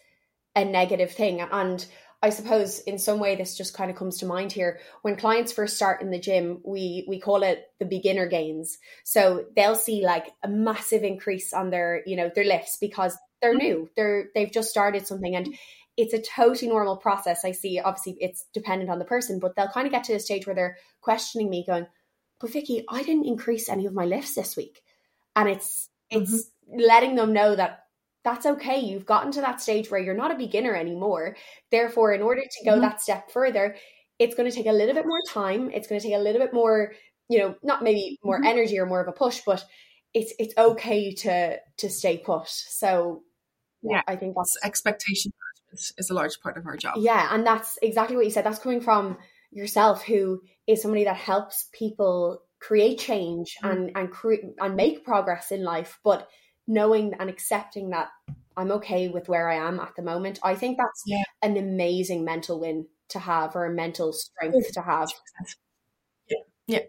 a 0.55 0.65
negative 0.65 1.11
thing. 1.11 1.41
And 1.41 1.85
I 2.21 2.31
suppose 2.31 2.79
in 2.79 2.97
some 2.97 3.19
way 3.19 3.35
this 3.35 3.55
just 3.55 3.75
kind 3.75 3.91
of 3.91 3.97
comes 3.97 4.17
to 4.17 4.25
mind 4.25 4.51
here. 4.51 4.79
When 5.03 5.15
clients 5.15 5.51
first 5.51 5.75
start 5.75 6.01
in 6.01 6.09
the 6.09 6.19
gym, 6.19 6.61
we 6.63 7.05
we 7.07 7.19
call 7.19 7.43
it 7.43 7.65
the 7.79 7.85
beginner 7.85 8.27
gains. 8.27 8.79
So 9.03 9.45
they'll 9.55 9.75
see 9.75 10.03
like 10.03 10.27
a 10.43 10.47
massive 10.47 11.03
increase 11.03 11.53
on 11.53 11.69
their, 11.69 12.01
you 12.07 12.15
know, 12.15 12.31
their 12.33 12.43
lifts 12.43 12.77
because 12.81 13.15
they're 13.41 13.51
mm-hmm. 13.51 13.65
new. 13.67 13.89
They're 13.95 14.29
they've 14.33 14.51
just 14.51 14.69
started 14.69 15.05
something 15.05 15.35
and 15.35 15.55
it's 15.95 16.13
a 16.13 16.21
totally 16.21 16.69
normal 16.69 16.97
process. 16.97 17.45
I 17.45 17.51
see 17.51 17.79
obviously 17.79 18.17
it's 18.19 18.45
dependent 18.53 18.89
on 18.89 18.99
the 18.99 19.05
person, 19.05 19.39
but 19.39 19.55
they'll 19.55 19.67
kind 19.67 19.85
of 19.85 19.93
get 19.93 20.05
to 20.05 20.13
a 20.13 20.19
stage 20.19 20.47
where 20.47 20.55
they're 20.55 20.77
questioning 21.01 21.49
me 21.49 21.65
going, 21.65 21.85
"But 22.39 22.51
Vicky, 22.51 22.83
I 22.89 23.03
didn't 23.03 23.25
increase 23.25 23.69
any 23.69 23.85
of 23.85 23.93
my 23.93 24.05
lifts 24.05 24.33
this 24.33 24.57
week." 24.57 24.81
And 25.35 25.49
it's 25.49 25.89
it's 26.09 26.31
mm-hmm. 26.31 26.79
letting 26.79 27.15
them 27.15 27.33
know 27.33 27.55
that 27.55 27.86
that's 28.23 28.45
okay. 28.45 28.79
You've 28.79 29.05
gotten 29.05 29.31
to 29.33 29.41
that 29.41 29.61
stage 29.61 29.89
where 29.89 29.99
you're 29.99 30.15
not 30.15 30.31
a 30.31 30.37
beginner 30.37 30.75
anymore. 30.75 31.35
Therefore, 31.71 32.13
in 32.13 32.21
order 32.21 32.41
to 32.41 32.65
go 32.65 32.73
mm-hmm. 32.73 32.81
that 32.81 33.01
step 33.01 33.31
further, 33.31 33.75
it's 34.19 34.35
going 34.35 34.49
to 34.49 34.55
take 34.55 34.65
a 34.65 34.71
little 34.71 34.95
bit 34.95 35.05
more 35.05 35.21
time. 35.29 35.71
It's 35.73 35.87
going 35.87 36.01
to 36.01 36.07
take 36.07 36.15
a 36.15 36.21
little 36.21 36.41
bit 36.41 36.53
more, 36.53 36.93
you 37.29 37.39
know, 37.39 37.55
not 37.63 37.83
maybe 37.83 38.17
more 38.23 38.37
mm-hmm. 38.37 38.47
energy 38.47 38.79
or 38.79 38.85
more 38.85 39.01
of 39.01 39.07
a 39.07 39.13
push, 39.13 39.41
but 39.45 39.63
it's 40.13 40.33
it's 40.39 40.53
okay 40.57 41.13
to 41.13 41.57
to 41.77 41.89
stay 41.89 42.17
put. 42.17 42.47
So 42.47 43.23
yeah, 43.81 44.01
I 44.07 44.15
think 44.15 44.35
that's 44.35 44.57
expectation 44.63 45.31
is 45.73 46.09
a 46.09 46.13
large 46.13 46.39
part 46.41 46.57
of 46.57 46.65
our 46.65 46.77
job. 46.77 46.95
Yeah, 46.97 47.27
and 47.31 47.45
that's 47.45 47.77
exactly 47.81 48.15
what 48.15 48.25
you 48.25 48.31
said. 48.31 48.45
That's 48.45 48.59
coming 48.59 48.81
from 48.81 49.17
yourself, 49.51 50.03
who 50.03 50.41
is 50.65 50.81
somebody 50.81 51.03
that 51.03 51.17
helps 51.17 51.69
people 51.73 52.41
create 52.59 52.99
change 52.99 53.55
mm-hmm. 53.63 53.69
and 53.69 53.91
and 53.95 54.11
create 54.11 54.41
and 54.59 54.75
make 54.75 55.05
progress 55.05 55.51
in 55.51 55.63
life, 55.63 55.99
but 56.03 56.27
knowing 56.67 57.13
and 57.19 57.29
accepting 57.29 57.91
that 57.91 58.09
I'm 58.57 58.71
okay 58.71 59.07
with 59.07 59.29
where 59.29 59.49
I 59.49 59.55
am 59.55 59.79
at 59.79 59.95
the 59.95 60.01
moment. 60.01 60.39
I 60.43 60.55
think 60.55 60.77
that's 60.77 61.03
yeah. 61.05 61.23
an 61.41 61.57
amazing 61.57 62.25
mental 62.25 62.59
win 62.59 62.87
to 63.09 63.19
have 63.19 63.55
or 63.55 63.65
a 63.65 63.73
mental 63.73 64.11
strength 64.11 64.73
to 64.73 64.81
have. 64.81 65.09
Yeah, 66.27 66.37
yeah. 66.67 66.79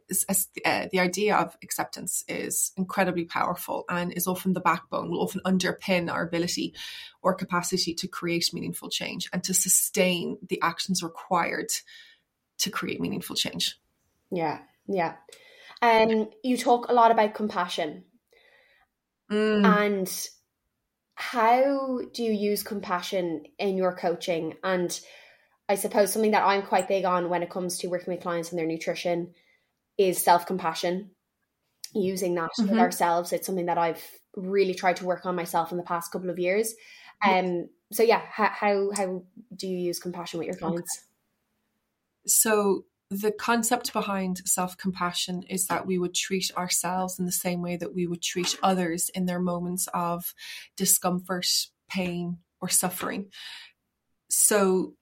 Uh, 0.64 0.88
the 0.90 0.98
idea 0.98 1.36
of 1.36 1.56
acceptance 1.62 2.24
is 2.26 2.72
incredibly 2.76 3.24
powerful 3.24 3.84
and 3.88 4.12
is 4.12 4.26
often 4.26 4.54
the 4.54 4.60
backbone, 4.60 5.10
will 5.10 5.22
often 5.22 5.42
underpin 5.44 6.10
our 6.10 6.22
ability 6.22 6.74
or 7.22 7.34
capacity 7.34 7.94
to 7.94 8.08
create 8.08 8.52
meaningful 8.52 8.88
change 8.88 9.28
and 9.32 9.44
to 9.44 9.54
sustain 9.54 10.38
the 10.48 10.60
actions 10.62 11.02
required 11.02 11.70
to 12.58 12.70
create 12.70 13.00
meaningful 13.00 13.36
change. 13.36 13.78
Yeah, 14.30 14.60
yeah. 14.88 15.14
Um, 15.80 16.30
you 16.42 16.56
talk 16.56 16.88
a 16.88 16.92
lot 16.92 17.12
about 17.12 17.34
compassion 17.34 18.04
Mm. 19.30 19.64
And 19.64 20.28
how 21.14 22.00
do 22.12 22.22
you 22.22 22.32
use 22.32 22.62
compassion 22.62 23.44
in 23.58 23.76
your 23.76 23.94
coaching? 23.94 24.54
And 24.62 24.98
I 25.68 25.74
suppose 25.74 26.12
something 26.12 26.30
that 26.30 26.46
I'm 26.46 26.62
quite 26.62 26.88
big 26.88 27.04
on 27.04 27.28
when 27.28 27.42
it 27.42 27.50
comes 27.50 27.78
to 27.78 27.88
working 27.88 28.14
with 28.14 28.22
clients 28.22 28.50
and 28.50 28.58
their 28.58 28.66
nutrition 28.66 29.34
is 29.98 30.18
self 30.22 30.46
compassion. 30.46 31.10
Using 31.94 32.34
that 32.34 32.50
mm-hmm. 32.58 32.70
with 32.70 32.78
ourselves, 32.78 33.32
it's 33.32 33.46
something 33.46 33.66
that 33.66 33.78
I've 33.78 34.04
really 34.36 34.74
tried 34.74 34.96
to 34.96 35.06
work 35.06 35.24
on 35.26 35.34
myself 35.34 35.72
in 35.72 35.78
the 35.78 35.84
past 35.84 36.12
couple 36.12 36.30
of 36.30 36.38
years. 36.38 36.74
Um, 37.26 37.68
so 37.92 38.02
yeah, 38.02 38.22
how, 38.30 38.48
how 38.48 38.90
how 38.94 39.22
do 39.56 39.66
you 39.66 39.78
use 39.78 39.98
compassion 39.98 40.38
with 40.38 40.46
your 40.46 40.56
clients? 40.56 40.98
Okay. 40.98 41.04
So 42.26 42.84
the 43.10 43.32
concept 43.32 43.92
behind 43.92 44.38
self 44.46 44.76
compassion 44.76 45.42
is 45.44 45.66
that 45.66 45.86
we 45.86 45.98
would 45.98 46.14
treat 46.14 46.50
ourselves 46.56 47.18
in 47.18 47.24
the 47.24 47.32
same 47.32 47.62
way 47.62 47.76
that 47.76 47.94
we 47.94 48.06
would 48.06 48.22
treat 48.22 48.58
others 48.62 49.08
in 49.14 49.26
their 49.26 49.40
moments 49.40 49.88
of 49.94 50.34
discomfort, 50.76 51.46
pain, 51.88 52.38
or 52.60 52.68
suffering. 52.68 53.26
So, 54.28 54.94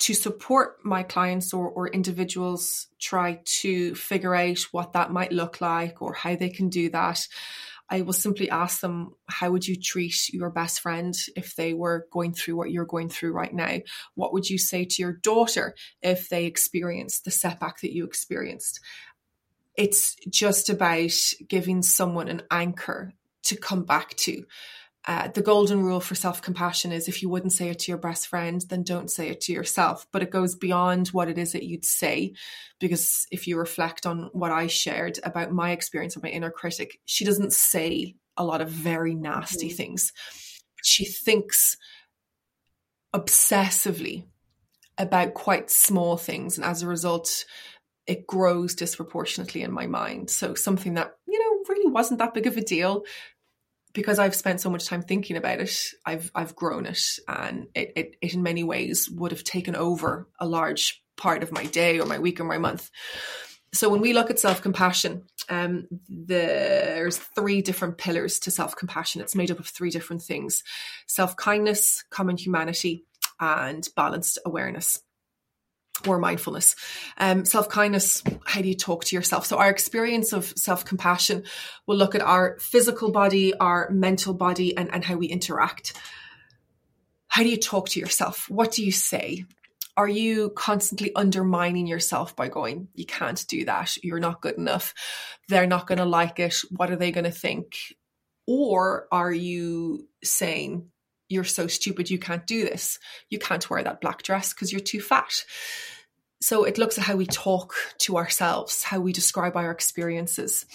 to 0.00 0.14
support 0.14 0.76
my 0.82 1.02
clients 1.02 1.52
or, 1.52 1.68
or 1.68 1.88
individuals 1.88 2.86
try 2.98 3.40
to 3.44 3.94
figure 3.94 4.34
out 4.34 4.60
what 4.72 4.94
that 4.94 5.12
might 5.12 5.32
look 5.32 5.60
like 5.60 6.00
or 6.00 6.14
how 6.14 6.36
they 6.36 6.48
can 6.48 6.70
do 6.70 6.88
that, 6.90 7.20
I 7.90 8.02
will 8.02 8.12
simply 8.12 8.48
ask 8.48 8.80
them, 8.80 9.16
how 9.28 9.50
would 9.50 9.66
you 9.66 9.74
treat 9.74 10.32
your 10.32 10.48
best 10.48 10.80
friend 10.80 11.12
if 11.36 11.56
they 11.56 11.74
were 11.74 12.06
going 12.12 12.32
through 12.32 12.56
what 12.56 12.70
you're 12.70 12.86
going 12.86 13.08
through 13.08 13.32
right 13.32 13.52
now? 13.52 13.78
What 14.14 14.32
would 14.32 14.48
you 14.48 14.58
say 14.58 14.84
to 14.84 15.02
your 15.02 15.14
daughter 15.14 15.74
if 16.00 16.28
they 16.28 16.46
experienced 16.46 17.24
the 17.24 17.32
setback 17.32 17.80
that 17.80 17.92
you 17.92 18.04
experienced? 18.04 18.80
It's 19.76 20.14
just 20.28 20.70
about 20.70 21.10
giving 21.48 21.82
someone 21.82 22.28
an 22.28 22.42
anchor 22.50 23.12
to 23.44 23.56
come 23.56 23.84
back 23.84 24.14
to 24.18 24.44
uh, 25.06 25.28
the 25.28 25.42
golden 25.42 25.82
rule 25.82 26.00
for 26.00 26.14
self 26.14 26.42
compassion 26.42 26.92
is 26.92 27.08
if 27.08 27.22
you 27.22 27.28
wouldn't 27.30 27.54
say 27.54 27.70
it 27.70 27.78
to 27.80 27.90
your 27.90 27.98
best 27.98 28.26
friend, 28.26 28.62
then 28.68 28.82
don't 28.82 29.10
say 29.10 29.28
it 29.28 29.40
to 29.42 29.52
yourself. 29.52 30.06
But 30.12 30.22
it 30.22 30.30
goes 30.30 30.54
beyond 30.54 31.08
what 31.08 31.28
it 31.28 31.38
is 31.38 31.52
that 31.52 31.64
you'd 31.64 31.86
say. 31.86 32.34
Because 32.78 33.26
if 33.30 33.46
you 33.46 33.58
reflect 33.58 34.04
on 34.04 34.28
what 34.32 34.52
I 34.52 34.66
shared 34.66 35.18
about 35.22 35.52
my 35.52 35.70
experience 35.70 36.16
of 36.16 36.22
my 36.22 36.28
inner 36.28 36.50
critic, 36.50 37.00
she 37.06 37.24
doesn't 37.24 37.54
say 37.54 38.16
a 38.36 38.44
lot 38.44 38.60
of 38.60 38.68
very 38.68 39.14
nasty 39.14 39.68
mm-hmm. 39.68 39.76
things. 39.76 40.12
She 40.82 41.06
thinks 41.06 41.78
obsessively 43.14 44.24
about 44.98 45.32
quite 45.32 45.70
small 45.70 46.18
things. 46.18 46.58
And 46.58 46.64
as 46.64 46.82
a 46.82 46.86
result, 46.86 47.46
it 48.06 48.26
grows 48.26 48.74
disproportionately 48.74 49.62
in 49.62 49.72
my 49.72 49.86
mind. 49.86 50.28
So 50.28 50.54
something 50.54 50.94
that, 50.94 51.14
you 51.26 51.38
know, 51.38 51.64
really 51.68 51.90
wasn't 51.90 52.18
that 52.18 52.34
big 52.34 52.46
of 52.46 52.58
a 52.58 52.62
deal 52.62 53.04
because 53.92 54.18
I've 54.18 54.34
spent 54.34 54.60
so 54.60 54.70
much 54.70 54.86
time 54.86 55.02
thinking 55.02 55.36
about 55.36 55.60
it, 55.60 55.76
I've 56.04 56.30
I've 56.34 56.54
grown 56.54 56.86
it, 56.86 57.02
and 57.28 57.66
it, 57.74 57.92
it, 57.96 58.16
it 58.20 58.34
in 58.34 58.42
many 58.42 58.64
ways 58.64 59.08
would 59.10 59.32
have 59.32 59.44
taken 59.44 59.74
over 59.74 60.28
a 60.38 60.46
large 60.46 61.02
part 61.16 61.42
of 61.42 61.52
my 61.52 61.64
day 61.64 61.98
or 61.98 62.06
my 62.06 62.18
week 62.18 62.40
or 62.40 62.44
my 62.44 62.58
month. 62.58 62.90
So 63.72 63.88
when 63.88 64.00
we 64.00 64.12
look 64.12 64.30
at 64.30 64.38
self 64.38 64.62
compassion, 64.62 65.24
um, 65.48 65.86
there's 66.08 67.18
three 67.18 67.62
different 67.62 67.98
pillars 67.98 68.38
to 68.40 68.50
self 68.50 68.76
compassion. 68.76 69.20
It's 69.20 69.36
made 69.36 69.50
up 69.50 69.60
of 69.60 69.66
three 69.66 69.90
different 69.90 70.22
things: 70.22 70.62
self 71.06 71.36
kindness, 71.36 72.04
common 72.10 72.36
humanity, 72.36 73.04
and 73.38 73.86
balanced 73.96 74.38
awareness 74.44 75.00
or 76.06 76.18
mindfulness. 76.18 76.76
Um, 77.18 77.44
self 77.44 77.68
kindness, 77.68 78.22
how 78.44 78.62
do 78.62 78.68
you 78.68 78.76
talk 78.76 79.04
to 79.04 79.16
yourself? 79.16 79.46
So, 79.46 79.58
our 79.58 79.70
experience 79.70 80.32
of 80.32 80.46
self 80.56 80.84
compassion 80.84 81.44
will 81.86 81.96
look 81.96 82.14
at 82.14 82.22
our 82.22 82.58
physical 82.60 83.10
body, 83.10 83.54
our 83.54 83.90
mental 83.90 84.34
body, 84.34 84.76
and, 84.76 84.92
and 84.92 85.04
how 85.04 85.16
we 85.16 85.26
interact. 85.26 85.96
How 87.28 87.42
do 87.42 87.48
you 87.48 87.58
talk 87.58 87.88
to 87.90 88.00
yourself? 88.00 88.50
What 88.50 88.72
do 88.72 88.84
you 88.84 88.92
say? 88.92 89.44
Are 89.96 90.08
you 90.08 90.50
constantly 90.50 91.14
undermining 91.14 91.86
yourself 91.86 92.34
by 92.34 92.48
going, 92.48 92.88
you 92.94 93.04
can't 93.04 93.44
do 93.48 93.66
that, 93.66 94.02
you're 94.02 94.20
not 94.20 94.40
good 94.40 94.56
enough, 94.56 94.94
they're 95.48 95.66
not 95.66 95.86
going 95.86 95.98
to 95.98 96.04
like 96.04 96.38
it, 96.38 96.54
what 96.70 96.90
are 96.90 96.96
they 96.96 97.12
going 97.12 97.24
to 97.24 97.30
think? 97.30 97.76
Or 98.46 99.08
are 99.12 99.32
you 99.32 100.08
saying, 100.24 100.90
you're 101.30 101.44
so 101.44 101.66
stupid, 101.66 102.10
you 102.10 102.18
can't 102.18 102.46
do 102.46 102.64
this. 102.64 102.98
You 103.30 103.38
can't 103.38 103.70
wear 103.70 103.82
that 103.82 104.02
black 104.02 104.22
dress 104.22 104.52
because 104.52 104.72
you're 104.72 104.80
too 104.80 105.00
fat. 105.00 105.44
So 106.42 106.64
it 106.64 106.76
looks 106.76 106.98
at 106.98 107.04
how 107.04 107.16
we 107.16 107.26
talk 107.26 107.74
to 107.98 108.16
ourselves, 108.16 108.82
how 108.82 109.00
we 109.00 109.12
describe 109.12 109.56
our 109.56 109.70
experiences. 109.70 110.66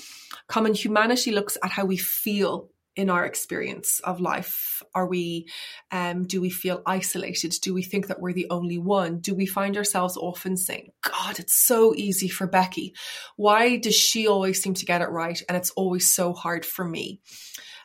Common 0.48 0.74
humanity 0.74 1.32
looks 1.32 1.58
at 1.62 1.72
how 1.72 1.86
we 1.86 1.98
feel 1.98 2.70
in 2.96 3.10
our 3.10 3.26
experience 3.26 4.00
of 4.00 4.22
life. 4.22 4.82
Are 4.94 5.06
we, 5.06 5.48
um, 5.92 6.26
do 6.26 6.40
we 6.40 6.50
feel 6.50 6.82
isolated? 6.86 7.54
Do 7.62 7.74
we 7.74 7.84
think 7.84 8.08
that 8.08 8.22
we're 8.22 8.32
the 8.32 8.48
only 8.50 8.78
one? 8.78 9.20
Do 9.20 9.36
we 9.36 9.46
find 9.46 9.76
ourselves 9.76 10.16
often 10.16 10.56
saying, 10.56 10.92
God, 11.02 11.40
it's 11.40 11.56
so 11.56 11.94
easy 11.96 12.30
for 12.30 12.48
Becky. 12.48 12.94
Why 13.36 13.76
does 13.76 13.96
she 13.96 14.28
always 14.28 14.62
seem 14.62 14.76
to 14.76 14.86
get 14.86 15.02
it 15.02 15.10
right? 15.10 15.42
And 15.50 15.58
it's 15.58 15.72
always 15.72 16.12
so 16.12 16.32
hard 16.32 16.66
for 16.66 16.86
me 16.86 17.20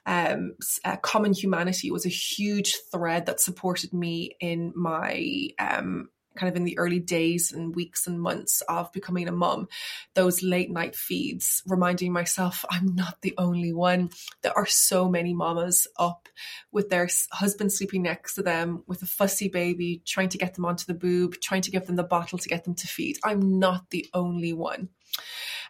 um, 0.07 0.55
uh, 0.85 0.97
common 0.97 1.33
humanity 1.33 1.91
was 1.91 2.07
a 2.07 2.11
huge 2.11 2.77
thread 2.91 3.27
that 3.27 3.41
supported 3.41 3.93
me 3.93 4.37
in 4.41 4.73
my 4.75 5.49
um, 5.59 6.09
kind 6.37 6.49
of 6.49 6.57
in 6.57 6.65
the 6.65 6.79
early 6.79 7.01
days 7.01 7.53
and 7.53 7.75
weeks 7.75 8.07
and 8.07 8.21
months 8.21 8.63
of 8.63 8.93
becoming 8.93 9.29
a 9.29 9.33
mum, 9.33 9.69
those 10.15 10.43
late 10.43 10.71
night 10.71 10.95
feeds, 10.95 11.63
reminding 11.67 12.13
myself 12.13 12.65
I'm 12.71 12.95
not 12.95 13.21
the 13.21 13.35
only 13.37 13.73
one. 13.73 14.11
There 14.43 14.57
are 14.57 14.67
so 14.67 15.09
many 15.09 15.35
mamas 15.35 15.87
up 15.99 16.29
with 16.73 16.89
their 16.89 17.09
husband 17.33 17.73
sleeping 17.73 18.03
next 18.03 18.35
to 18.35 18.43
them 18.43 18.85
with 18.87 19.03
a 19.03 19.07
fussy 19.07 19.49
baby, 19.49 20.03
trying 20.07 20.29
to 20.31 20.39
get 20.39 20.55
them 20.55 20.65
onto 20.65 20.87
the 20.87 20.95
boob, 20.95 21.35
trying 21.43 21.63
to 21.63 21.71
give 21.71 21.87
them 21.87 21.97
the 21.97 22.05
bottle 22.05 22.39
to 22.39 22.49
get 22.49 22.65
them 22.65 22.75
to 22.77 22.87
feed. 22.87 23.19
I'm 23.25 23.59
not 23.59 23.91
the 23.91 24.09
only 24.15 24.53
one. 24.53 24.89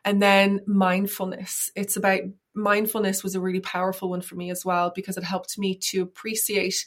And 0.05 0.22
then 0.22 0.61
mindfulness. 0.66 1.70
It's 1.74 1.97
about 1.97 2.20
mindfulness 2.61 3.22
was 3.22 3.34
a 3.34 3.40
really 3.40 3.61
powerful 3.61 4.11
one 4.11 4.20
for 4.20 4.36
me 4.36 4.50
as 4.50 4.64
well 4.64 4.92
because 4.94 5.16
it 5.16 5.24
helped 5.24 5.58
me 5.58 5.74
to 5.76 6.02
appreciate 6.02 6.86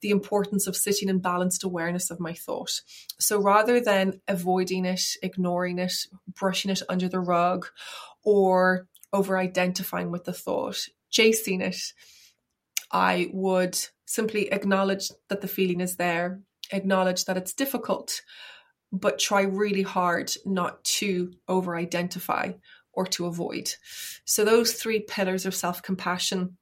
the 0.00 0.10
importance 0.10 0.66
of 0.66 0.76
sitting 0.76 1.08
in 1.08 1.20
balanced 1.20 1.64
awareness 1.64 2.10
of 2.10 2.20
my 2.20 2.34
thought. 2.34 2.80
So 3.18 3.40
rather 3.40 3.80
than 3.80 4.20
avoiding 4.28 4.84
it, 4.84 5.02
ignoring 5.22 5.78
it, 5.78 5.92
brushing 6.28 6.70
it 6.70 6.82
under 6.88 7.08
the 7.08 7.20
rug, 7.20 7.68
or 8.24 8.88
over 9.12 9.38
identifying 9.38 10.10
with 10.10 10.24
the 10.24 10.32
thought, 10.32 10.88
chasing 11.10 11.60
it, 11.60 11.92
I 12.90 13.30
would 13.32 13.78
simply 14.04 14.52
acknowledge 14.52 15.10
that 15.28 15.40
the 15.40 15.48
feeling 15.48 15.80
is 15.80 15.96
there, 15.96 16.40
acknowledge 16.72 17.24
that 17.24 17.36
it's 17.36 17.54
difficult, 17.54 18.22
but 18.92 19.18
try 19.18 19.42
really 19.42 19.82
hard 19.82 20.32
not 20.44 20.84
to 20.84 21.32
over 21.48 21.76
identify 21.76 22.52
or 22.92 23.06
to 23.06 23.26
avoid. 23.26 23.74
So, 24.24 24.44
those 24.44 24.72
three 24.74 25.00
pillars 25.00 25.46
of 25.46 25.54
self 25.54 25.82
compassion 25.82 26.56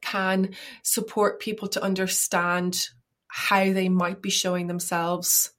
can 0.00 0.54
support 0.82 1.40
people 1.40 1.68
to 1.68 1.82
understand 1.82 2.88
how 3.28 3.72
they 3.72 3.88
might 3.88 4.22
be 4.22 4.30
showing 4.30 4.66
themselves, 4.66 5.52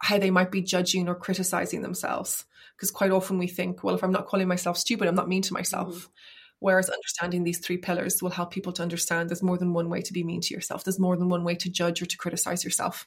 how 0.00 0.18
they 0.18 0.30
might 0.30 0.50
be 0.50 0.62
judging 0.62 1.08
or 1.08 1.14
criticizing 1.14 1.82
themselves. 1.82 2.46
Because 2.76 2.90
quite 2.90 3.10
often 3.10 3.38
we 3.38 3.46
think, 3.46 3.84
well, 3.84 3.94
if 3.94 4.02
I'm 4.02 4.12
not 4.12 4.26
calling 4.26 4.48
myself 4.48 4.78
stupid, 4.78 5.06
I'm 5.06 5.14
not 5.14 5.28
mean 5.28 5.42
to 5.42 5.52
myself. 5.52 5.94
Mm-hmm. 5.94 6.10
Whereas 6.60 6.88
understanding 6.90 7.42
these 7.42 7.58
three 7.58 7.78
pillars 7.78 8.22
will 8.22 8.30
help 8.30 8.50
people 8.50 8.72
to 8.74 8.82
understand 8.82 9.28
there's 9.28 9.42
more 9.42 9.58
than 9.58 9.72
one 9.72 9.88
way 9.88 10.02
to 10.02 10.12
be 10.12 10.22
mean 10.22 10.42
to 10.42 10.54
yourself. 10.54 10.84
There's 10.84 10.98
more 10.98 11.16
than 11.16 11.28
one 11.28 11.42
way 11.42 11.54
to 11.56 11.70
judge 11.70 12.02
or 12.02 12.06
to 12.06 12.16
criticize 12.16 12.64
yourself. 12.64 13.06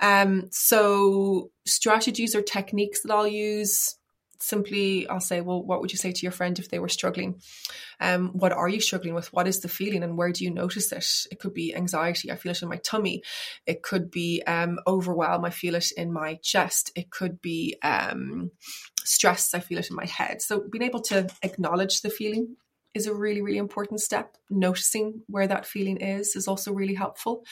Um, 0.00 0.48
so 0.50 1.50
strategies 1.66 2.34
or 2.34 2.42
techniques 2.42 3.02
that 3.02 3.12
I'll 3.12 3.28
use 3.28 3.96
simply 4.38 5.08
I'll 5.08 5.20
say, 5.20 5.40
well, 5.40 5.62
what 5.62 5.80
would 5.80 5.92
you 5.92 5.98
say 5.98 6.12
to 6.12 6.22
your 6.22 6.32
friend 6.32 6.58
if 6.58 6.68
they 6.68 6.78
were 6.78 6.88
struggling? 6.88 7.40
Um, 8.00 8.28
what 8.28 8.52
are 8.52 8.68
you 8.68 8.80
struggling 8.80 9.14
with? 9.14 9.32
What 9.32 9.48
is 9.48 9.60
the 9.60 9.68
feeling 9.68 10.02
and 10.02 10.16
where 10.16 10.32
do 10.32 10.44
you 10.44 10.50
notice 10.50 10.92
it? 10.92 11.06
It 11.30 11.40
could 11.40 11.54
be 11.54 11.74
anxiety. 11.74 12.30
I 12.30 12.36
feel 12.36 12.52
it 12.52 12.62
in 12.62 12.68
my 12.68 12.76
tummy. 12.76 13.22
It 13.66 13.82
could 13.82 14.10
be 14.10 14.42
um, 14.46 14.78
overwhelm. 14.86 15.44
I 15.44 15.50
feel 15.50 15.74
it 15.74 15.90
in 15.96 16.12
my 16.12 16.38
chest. 16.42 16.92
It 16.94 17.10
could 17.10 17.40
be 17.42 17.76
um, 17.82 18.50
stress. 19.04 19.54
I 19.54 19.60
feel 19.60 19.78
it 19.78 19.90
in 19.90 19.96
my 19.96 20.06
head. 20.06 20.42
So 20.42 20.64
being 20.70 20.82
able 20.82 21.00
to 21.02 21.28
acknowledge 21.42 22.02
the 22.02 22.10
feeling 22.10 22.56
is 22.94 23.06
a 23.06 23.14
really, 23.14 23.42
really 23.42 23.58
important 23.58 24.00
step. 24.00 24.36
Noticing 24.50 25.22
where 25.26 25.46
that 25.46 25.66
feeling 25.66 25.98
is 25.98 26.34
is 26.36 26.48
also 26.48 26.72
really 26.72 26.94
helpful. 26.94 27.44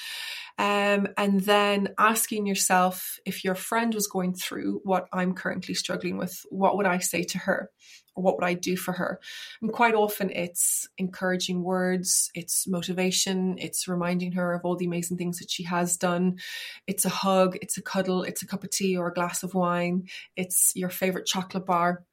Um, 0.59 1.09
and 1.17 1.41
then 1.41 1.89
asking 1.99 2.47
yourself 2.47 3.19
if 3.27 3.45
your 3.45 3.55
friend 3.55 3.95
was 3.95 4.07
going 4.07 4.35
through 4.35 4.81
what 4.85 5.07
I'm 5.13 5.35
currently 5.35 5.75
struggling 5.75 6.17
with, 6.17 6.45
what 6.51 6.77
would 6.77 6.87
I 6.87 6.99
say 6.99 7.23
to 7.25 7.39
her? 7.39 7.71
Or 8.15 8.23
what 8.23 8.37
would 8.37 8.47
I 8.47 8.55
do 8.55 8.79
for 8.79 8.93
her? 8.93 9.21
And 9.61 9.71
quite 9.71 9.95
often 9.95 10.31
it's 10.31 10.89
encouraging 10.97 11.63
words, 11.63 12.31
it's 12.35 12.67
motivation, 12.67 13.59
it's 13.59 13.87
reminding 13.87 14.33
her 14.33 14.55
of 14.55 14.63
all 14.65 14.77
the 14.77 14.87
amazing 14.87 15.19
things 15.19 15.39
that 15.39 15.51
she 15.51 15.65
has 15.65 15.99
done. 15.99 16.39
It's 16.87 17.05
a 17.05 17.11
hug, 17.11 17.59
it's 17.61 17.77
a 17.77 17.83
cuddle, 17.83 18.23
it's 18.23 18.43
a 18.43 18.47
cup 18.47 18.65
of 18.65 18.71
tea 18.71 18.97
or 18.97 19.09
a 19.09 19.15
glass 19.15 19.43
of 19.43 19.53
wine, 19.53 20.09
it's 20.35 20.73
your 20.75 20.89
favorite 20.89 21.27
chocolate 21.27 21.67
bar 21.67 22.05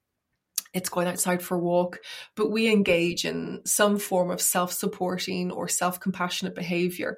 it's 0.74 0.89
going 0.89 1.07
outside 1.07 1.41
for 1.41 1.55
a 1.55 1.59
walk, 1.59 1.99
but 2.36 2.51
we 2.51 2.69
engage 2.69 3.26
in 3.26 3.61
some 3.65 3.99
form 3.99 4.32
of 4.32 4.41
self 4.41 4.74
supporting 4.74 5.51
or 5.51 5.67
self 5.67 5.99
compassionate 5.99 6.55
behavior 6.55 7.17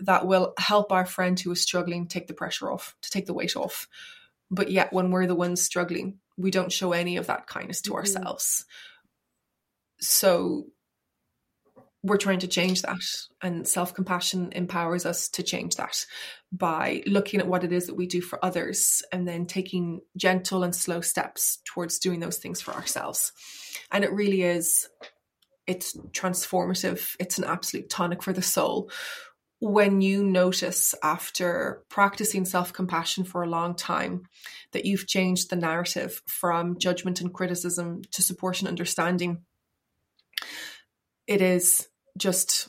that 0.00 0.26
will 0.26 0.54
help 0.58 0.92
our 0.92 1.06
friend 1.06 1.38
who 1.38 1.52
is 1.52 1.60
struggling 1.60 2.06
take 2.06 2.26
the 2.26 2.34
pressure 2.34 2.70
off, 2.70 2.94
to 3.02 3.10
take 3.10 3.26
the 3.26 3.34
weight 3.34 3.56
off. 3.56 3.88
But 4.50 4.70
yet, 4.70 4.92
when 4.92 5.10
we're 5.10 5.26
the 5.26 5.34
ones 5.34 5.62
struggling, 5.62 6.18
we 6.36 6.50
don't 6.50 6.72
show 6.72 6.92
any 6.92 7.16
of 7.16 7.26
that 7.26 7.46
kindness 7.46 7.80
to 7.82 7.90
mm-hmm. 7.90 7.98
ourselves. 7.98 8.64
So, 10.00 10.66
we're 12.06 12.16
trying 12.16 12.38
to 12.38 12.46
change 12.46 12.82
that 12.82 13.00
and 13.42 13.66
self-compassion 13.66 14.52
empowers 14.52 15.04
us 15.04 15.28
to 15.28 15.42
change 15.42 15.74
that 15.76 16.06
by 16.52 17.02
looking 17.06 17.40
at 17.40 17.48
what 17.48 17.64
it 17.64 17.72
is 17.72 17.86
that 17.86 17.96
we 17.96 18.06
do 18.06 18.20
for 18.20 18.42
others 18.44 19.02
and 19.12 19.26
then 19.26 19.46
taking 19.46 20.00
gentle 20.16 20.62
and 20.62 20.74
slow 20.74 21.00
steps 21.00 21.58
towards 21.64 21.98
doing 21.98 22.20
those 22.20 22.38
things 22.38 22.60
for 22.60 22.72
ourselves. 22.72 23.32
And 23.90 24.04
it 24.04 24.12
really 24.12 24.42
is 24.42 24.88
it's 25.66 25.96
transformative. 26.12 27.16
It's 27.18 27.38
an 27.38 27.44
absolute 27.44 27.90
tonic 27.90 28.22
for 28.22 28.32
the 28.32 28.42
soul. 28.42 28.90
When 29.58 30.00
you 30.00 30.22
notice 30.22 30.94
after 31.02 31.82
practicing 31.88 32.44
self 32.44 32.72
compassion 32.72 33.24
for 33.24 33.42
a 33.42 33.48
long 33.48 33.74
time 33.74 34.24
that 34.72 34.84
you've 34.84 35.08
changed 35.08 35.50
the 35.50 35.56
narrative 35.56 36.22
from 36.26 36.78
judgment 36.78 37.20
and 37.20 37.34
criticism 37.34 38.02
to 38.12 38.22
support 38.22 38.60
and 38.60 38.68
understanding, 38.68 39.42
it 41.26 41.42
is 41.42 41.88
just 42.16 42.68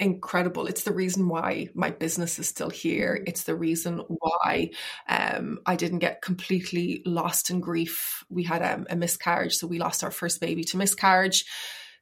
incredible. 0.00 0.66
It's 0.66 0.82
the 0.82 0.92
reason 0.92 1.28
why 1.28 1.68
my 1.74 1.90
business 1.90 2.38
is 2.38 2.48
still 2.48 2.70
here. 2.70 3.22
It's 3.26 3.44
the 3.44 3.54
reason 3.54 3.98
why 4.08 4.70
um, 5.08 5.60
I 5.66 5.76
didn't 5.76 6.00
get 6.00 6.22
completely 6.22 7.02
lost 7.06 7.50
in 7.50 7.60
grief. 7.60 8.24
We 8.28 8.42
had 8.42 8.62
um, 8.62 8.86
a 8.90 8.96
miscarriage, 8.96 9.54
so 9.54 9.66
we 9.66 9.78
lost 9.78 10.02
our 10.02 10.10
first 10.10 10.40
baby 10.40 10.64
to 10.64 10.76
miscarriage. 10.76 11.44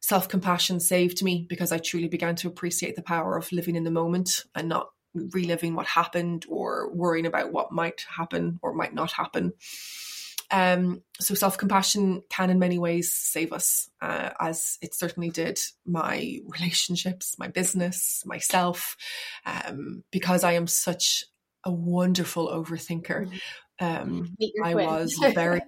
Self 0.01 0.29
compassion 0.29 0.81
saved 0.81 1.23
me 1.23 1.47
because 1.49 1.71
I 1.71 1.79
truly 1.79 2.09
began 2.09 2.35
to 2.37 2.49
appreciate 2.49 2.97
the 2.97 3.03
power 3.03 3.37
of 3.37 3.53
living 3.53 3.77
in 3.77 3.85
the 3.85 3.91
moment 3.91 4.45
and 4.55 4.69
not 4.69 4.89
reliving 5.15 5.75
what 5.75 5.87
happened 5.87 6.47
or 6.49 6.91
worrying 6.95 7.27
about 7.27 7.53
what 7.53 7.71
might 7.71 8.05
happen 8.09 8.59
or 8.63 8.73
might 8.75 8.95
not 8.95 9.13
happen. 9.13 9.53
Um, 10.53 11.03
so 11.19 11.35
self 11.35 11.57
compassion 11.57 12.23
can, 12.29 12.51
in 12.51 12.59
many 12.59 12.79
ways, 12.79 13.13
save 13.15 13.53
us, 13.53 13.89
uh, 14.03 14.31
as 14.39 14.77
it 14.83 14.95
certainly 14.95 15.31
did 15.31 15.59
my 15.87 16.39
relationships, 16.47 17.37
my 17.39 17.49
business, 17.49 18.23
myself, 18.27 18.97
um, 19.47 20.05
because 20.13 20.45
I 20.45 20.53
am 20.53 20.67
such 20.67 21.25
a 21.65 21.73
wonderful 21.73 22.49
overthinker. 22.49 23.29
Mm-hmm. 23.29 23.85
Um, 23.85 24.37
I 24.63 24.75
was 24.75 25.15
very, 25.35 25.63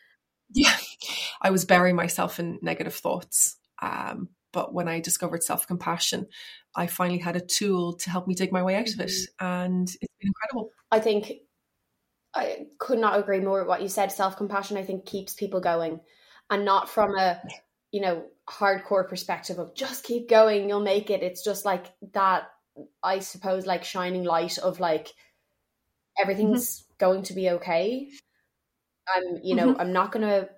yeah, 0.54 0.76
I 1.42 1.50
was 1.50 1.66
burying 1.66 1.96
myself 1.96 2.40
in 2.40 2.58
negative 2.62 2.94
thoughts. 2.94 3.58
Um, 3.82 4.30
but 4.52 4.72
when 4.72 4.88
I 4.88 5.00
discovered 5.00 5.42
self 5.42 5.66
compassion, 5.66 6.26
I 6.74 6.86
finally 6.86 7.18
had 7.18 7.36
a 7.36 7.40
tool 7.40 7.92
to 7.94 8.10
help 8.10 8.26
me 8.26 8.34
dig 8.34 8.52
my 8.52 8.62
way 8.62 8.76
out 8.76 8.88
of 8.88 9.00
it, 9.00 9.10
mm-hmm. 9.10 9.46
and 9.46 9.86
it's 9.86 10.14
been 10.18 10.28
incredible. 10.28 10.70
I 10.90 10.98
think 10.98 11.30
I 12.34 12.66
could 12.78 12.98
not 12.98 13.18
agree 13.18 13.40
more 13.40 13.60
with 13.60 13.68
what 13.68 13.82
you 13.82 13.88
said. 13.88 14.12
Self 14.12 14.36
compassion, 14.36 14.76
I 14.76 14.84
think, 14.84 15.06
keeps 15.06 15.34
people 15.34 15.60
going, 15.60 16.00
and 16.50 16.64
not 16.64 16.88
from 16.88 17.16
a 17.16 17.40
you 17.90 18.00
know 18.00 18.24
hardcore 18.48 19.08
perspective 19.08 19.58
of 19.58 19.74
just 19.74 20.04
keep 20.04 20.28
going, 20.28 20.68
you'll 20.68 20.80
make 20.80 21.10
it. 21.10 21.22
It's 21.22 21.42
just 21.42 21.64
like 21.64 21.86
that. 22.12 22.44
I 23.02 23.18
suppose 23.18 23.66
like 23.66 23.84
shining 23.84 24.24
light 24.24 24.58
of 24.58 24.80
like 24.80 25.08
everything's 26.18 26.80
mm-hmm. 26.80 26.94
going 26.98 27.22
to 27.24 27.34
be 27.34 27.50
okay. 27.50 28.08
I'm 29.14 29.38
you 29.42 29.54
know 29.54 29.72
mm-hmm. 29.72 29.80
I'm 29.80 29.92
not 29.92 30.12
gonna 30.12 30.48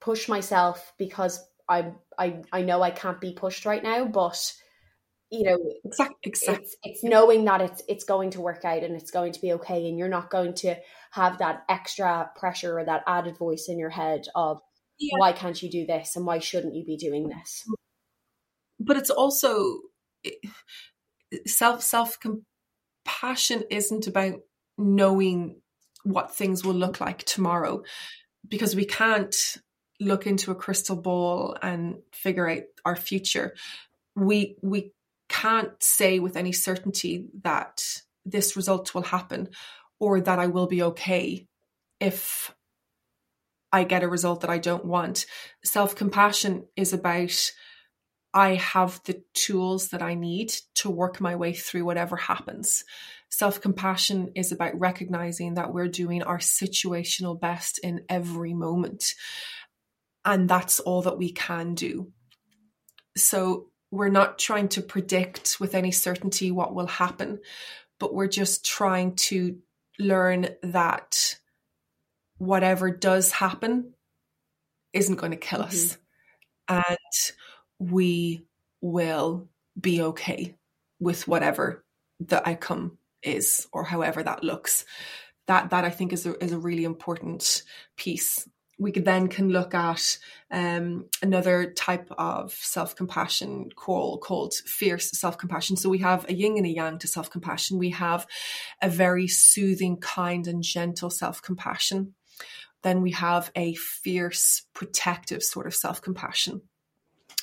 push 0.00 0.28
myself 0.28 0.92
because 0.98 1.44
I'm 1.68 1.96
I 2.18 2.42
I 2.52 2.62
know 2.62 2.82
I 2.82 2.90
can't 2.90 3.20
be 3.20 3.32
pushed 3.32 3.66
right 3.66 3.82
now, 3.82 4.04
but 4.04 4.52
you 5.30 5.44
know 5.44 5.58
exactly, 5.84 6.16
exactly. 6.24 6.64
It's, 6.64 6.76
it's 6.82 7.04
knowing 7.04 7.44
that 7.44 7.60
it's 7.60 7.82
it's 7.88 8.04
going 8.04 8.30
to 8.30 8.40
work 8.40 8.64
out 8.64 8.82
and 8.82 8.96
it's 8.96 9.10
going 9.10 9.32
to 9.32 9.40
be 9.40 9.52
okay 9.54 9.88
and 9.88 9.98
you're 9.98 10.08
not 10.08 10.30
going 10.30 10.54
to 10.54 10.74
have 11.12 11.38
that 11.38 11.64
extra 11.68 12.30
pressure 12.36 12.78
or 12.78 12.84
that 12.84 13.04
added 13.06 13.36
voice 13.36 13.66
in 13.68 13.78
your 13.78 13.90
head 13.90 14.26
of 14.34 14.60
yeah. 14.98 15.14
why 15.18 15.32
can't 15.32 15.62
you 15.62 15.70
do 15.70 15.86
this 15.86 16.16
and 16.16 16.26
why 16.26 16.38
shouldn't 16.38 16.74
you 16.74 16.84
be 16.84 16.96
doing 16.96 17.28
this 17.28 17.64
but 18.80 18.96
it's 18.96 19.10
also 19.10 19.78
self 21.46 21.82
self 21.82 22.18
compassion 22.20 23.62
isn't 23.70 24.06
about 24.06 24.34
knowing 24.76 25.60
what 26.02 26.34
things 26.34 26.64
will 26.64 26.74
look 26.74 27.00
like 27.00 27.22
tomorrow 27.24 27.82
because 28.48 28.74
we 28.74 28.84
can't 28.84 29.36
look 30.00 30.26
into 30.26 30.50
a 30.50 30.56
crystal 30.56 30.96
ball 30.96 31.56
and 31.62 31.96
figure 32.12 32.48
out 32.48 32.62
our 32.84 32.96
future 32.96 33.54
we 34.16 34.56
we 34.62 34.92
can't 35.40 35.82
say 35.82 36.18
with 36.18 36.36
any 36.36 36.52
certainty 36.52 37.28
that 37.42 37.82
this 38.26 38.56
result 38.56 38.94
will 38.94 39.02
happen 39.02 39.48
or 39.98 40.20
that 40.20 40.38
I 40.38 40.48
will 40.48 40.66
be 40.66 40.82
okay 40.82 41.46
if 41.98 42.54
I 43.72 43.84
get 43.84 44.02
a 44.02 44.08
result 44.08 44.42
that 44.42 44.50
I 44.50 44.58
don't 44.58 44.84
want. 44.84 45.24
Self 45.64 45.96
compassion 45.96 46.66
is 46.76 46.92
about 46.92 47.52
I 48.34 48.54
have 48.56 49.00
the 49.04 49.22
tools 49.34 49.88
that 49.88 50.02
I 50.02 50.14
need 50.14 50.52
to 50.76 50.90
work 50.90 51.20
my 51.20 51.36
way 51.36 51.54
through 51.54 51.84
whatever 51.84 52.16
happens. 52.16 52.84
Self 53.30 53.62
compassion 53.62 54.32
is 54.34 54.52
about 54.52 54.78
recognizing 54.78 55.54
that 55.54 55.72
we're 55.72 55.88
doing 55.88 56.22
our 56.22 56.38
situational 56.38 57.40
best 57.40 57.78
in 57.78 58.02
every 58.08 58.52
moment. 58.52 59.14
And 60.22 60.50
that's 60.50 60.80
all 60.80 61.02
that 61.02 61.18
we 61.18 61.32
can 61.32 61.74
do. 61.74 62.12
So 63.16 63.69
we're 63.90 64.08
not 64.08 64.38
trying 64.38 64.68
to 64.68 64.82
predict 64.82 65.58
with 65.58 65.74
any 65.74 65.90
certainty 65.90 66.50
what 66.50 66.74
will 66.74 66.86
happen, 66.86 67.40
but 67.98 68.14
we're 68.14 68.28
just 68.28 68.64
trying 68.64 69.16
to 69.16 69.58
learn 69.98 70.48
that 70.62 71.38
whatever 72.38 72.90
does 72.90 73.32
happen 73.32 73.92
isn't 74.92 75.16
going 75.16 75.32
to 75.32 75.36
kill 75.36 75.60
mm-hmm. 75.60 75.68
us. 75.68 75.98
And 76.68 76.96
we 77.78 78.46
will 78.80 79.48
be 79.78 80.02
okay 80.02 80.56
with 81.00 81.26
whatever 81.26 81.84
the 82.20 82.46
outcome 82.48 82.98
is 83.22 83.66
or 83.72 83.84
however 83.84 84.22
that 84.22 84.44
looks. 84.44 84.84
That 85.46 85.70
that 85.70 85.84
I 85.84 85.90
think 85.90 86.12
is 86.12 86.26
a, 86.26 86.42
is 86.42 86.52
a 86.52 86.58
really 86.58 86.84
important 86.84 87.62
piece. 87.96 88.48
We 88.80 88.92
then 88.92 89.28
can 89.28 89.50
look 89.50 89.74
at 89.74 90.18
um, 90.50 91.04
another 91.22 91.70
type 91.70 92.10
of 92.16 92.52
self 92.52 92.96
compassion 92.96 93.68
called 93.76 94.22
called 94.22 94.54
fierce 94.54 95.10
self 95.10 95.36
compassion. 95.36 95.76
So 95.76 95.90
we 95.90 95.98
have 95.98 96.28
a 96.28 96.34
yin 96.34 96.56
and 96.56 96.66
a 96.66 96.70
yang 96.70 96.98
to 96.98 97.06
self 97.06 97.30
compassion. 97.30 97.78
We 97.78 97.90
have 97.90 98.26
a 98.80 98.88
very 98.88 99.28
soothing, 99.28 99.98
kind, 99.98 100.46
and 100.46 100.62
gentle 100.62 101.10
self 101.10 101.42
compassion. 101.42 102.14
Then 102.82 103.02
we 103.02 103.10
have 103.12 103.52
a 103.54 103.74
fierce, 103.74 104.62
protective 104.72 105.42
sort 105.42 105.66
of 105.66 105.74
self 105.74 106.00
compassion. 106.00 106.62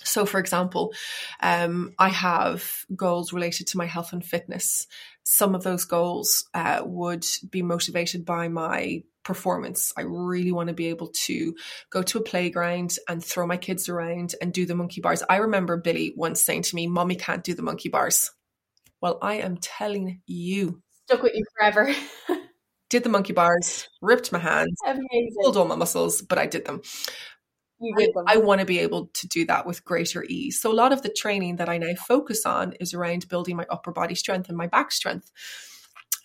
So, 0.03 0.25
for 0.25 0.39
example, 0.39 0.93
um, 1.41 1.93
I 1.99 2.09
have 2.09 2.71
goals 2.95 3.33
related 3.33 3.67
to 3.67 3.77
my 3.77 3.85
health 3.85 4.13
and 4.13 4.23
fitness. 4.25 4.87
Some 5.23 5.53
of 5.53 5.63
those 5.63 5.85
goals 5.85 6.47
uh, 6.53 6.81
would 6.85 7.25
be 7.49 7.61
motivated 7.61 8.25
by 8.25 8.47
my 8.47 9.03
performance. 9.27 9.91
I 9.97 10.03
really 10.07 10.53
want 10.53 10.69
to 10.69 10.73
be 10.73 10.87
able 10.87 11.09
to 11.25 11.53
go 11.91 12.01
to 12.01 12.17
a 12.17 12.23
playground 12.23 12.95
and 13.09 13.23
throw 13.23 13.45
my 13.45 13.57
kids 13.57 13.89
around 13.89 14.35
and 14.41 14.53
do 14.53 14.65
the 14.65 14.73
monkey 14.73 15.01
bars. 15.01 15.21
I 15.29 15.35
remember 15.35 15.75
Billy 15.75 16.13
once 16.15 16.41
saying 16.41 16.61
to 16.63 16.75
me, 16.75 16.87
Mommy 16.87 17.15
can't 17.15 17.43
do 17.43 17.53
the 17.53 17.61
monkey 17.61 17.89
bars. 17.89 18.31
Well, 19.01 19.19
I 19.21 19.35
am 19.35 19.57
telling 19.57 20.21
you. 20.25 20.81
Stuck 21.05 21.23
with 21.23 21.33
you 21.35 21.43
forever. 21.57 21.93
did 22.89 23.03
the 23.03 23.09
monkey 23.09 23.33
bars, 23.33 23.89
ripped 24.01 24.31
my 24.31 24.39
hands, 24.39 24.79
Amazing. 24.85 25.35
pulled 25.41 25.57
all 25.57 25.67
my 25.67 25.75
muscles, 25.75 26.21
but 26.21 26.37
I 26.37 26.45
did 26.45 26.65
them. 26.65 26.81
I, 27.99 28.07
I 28.27 28.37
want 28.37 28.59
to 28.61 28.65
be 28.65 28.79
able 28.79 29.07
to 29.13 29.27
do 29.27 29.45
that 29.47 29.67
with 29.67 29.83
greater 29.83 30.23
ease. 30.23 30.59
So 30.59 30.71
a 30.71 30.73
lot 30.73 30.93
of 30.93 31.01
the 31.03 31.09
training 31.09 31.57
that 31.57 31.69
I 31.69 31.77
now 31.77 31.93
focus 31.95 32.45
on 32.45 32.73
is 32.79 32.93
around 32.93 33.27
building 33.27 33.57
my 33.57 33.67
upper 33.69 33.91
body 33.91 34.15
strength 34.15 34.47
and 34.47 34.57
my 34.57 34.67
back 34.67 34.91
strength. 34.91 35.29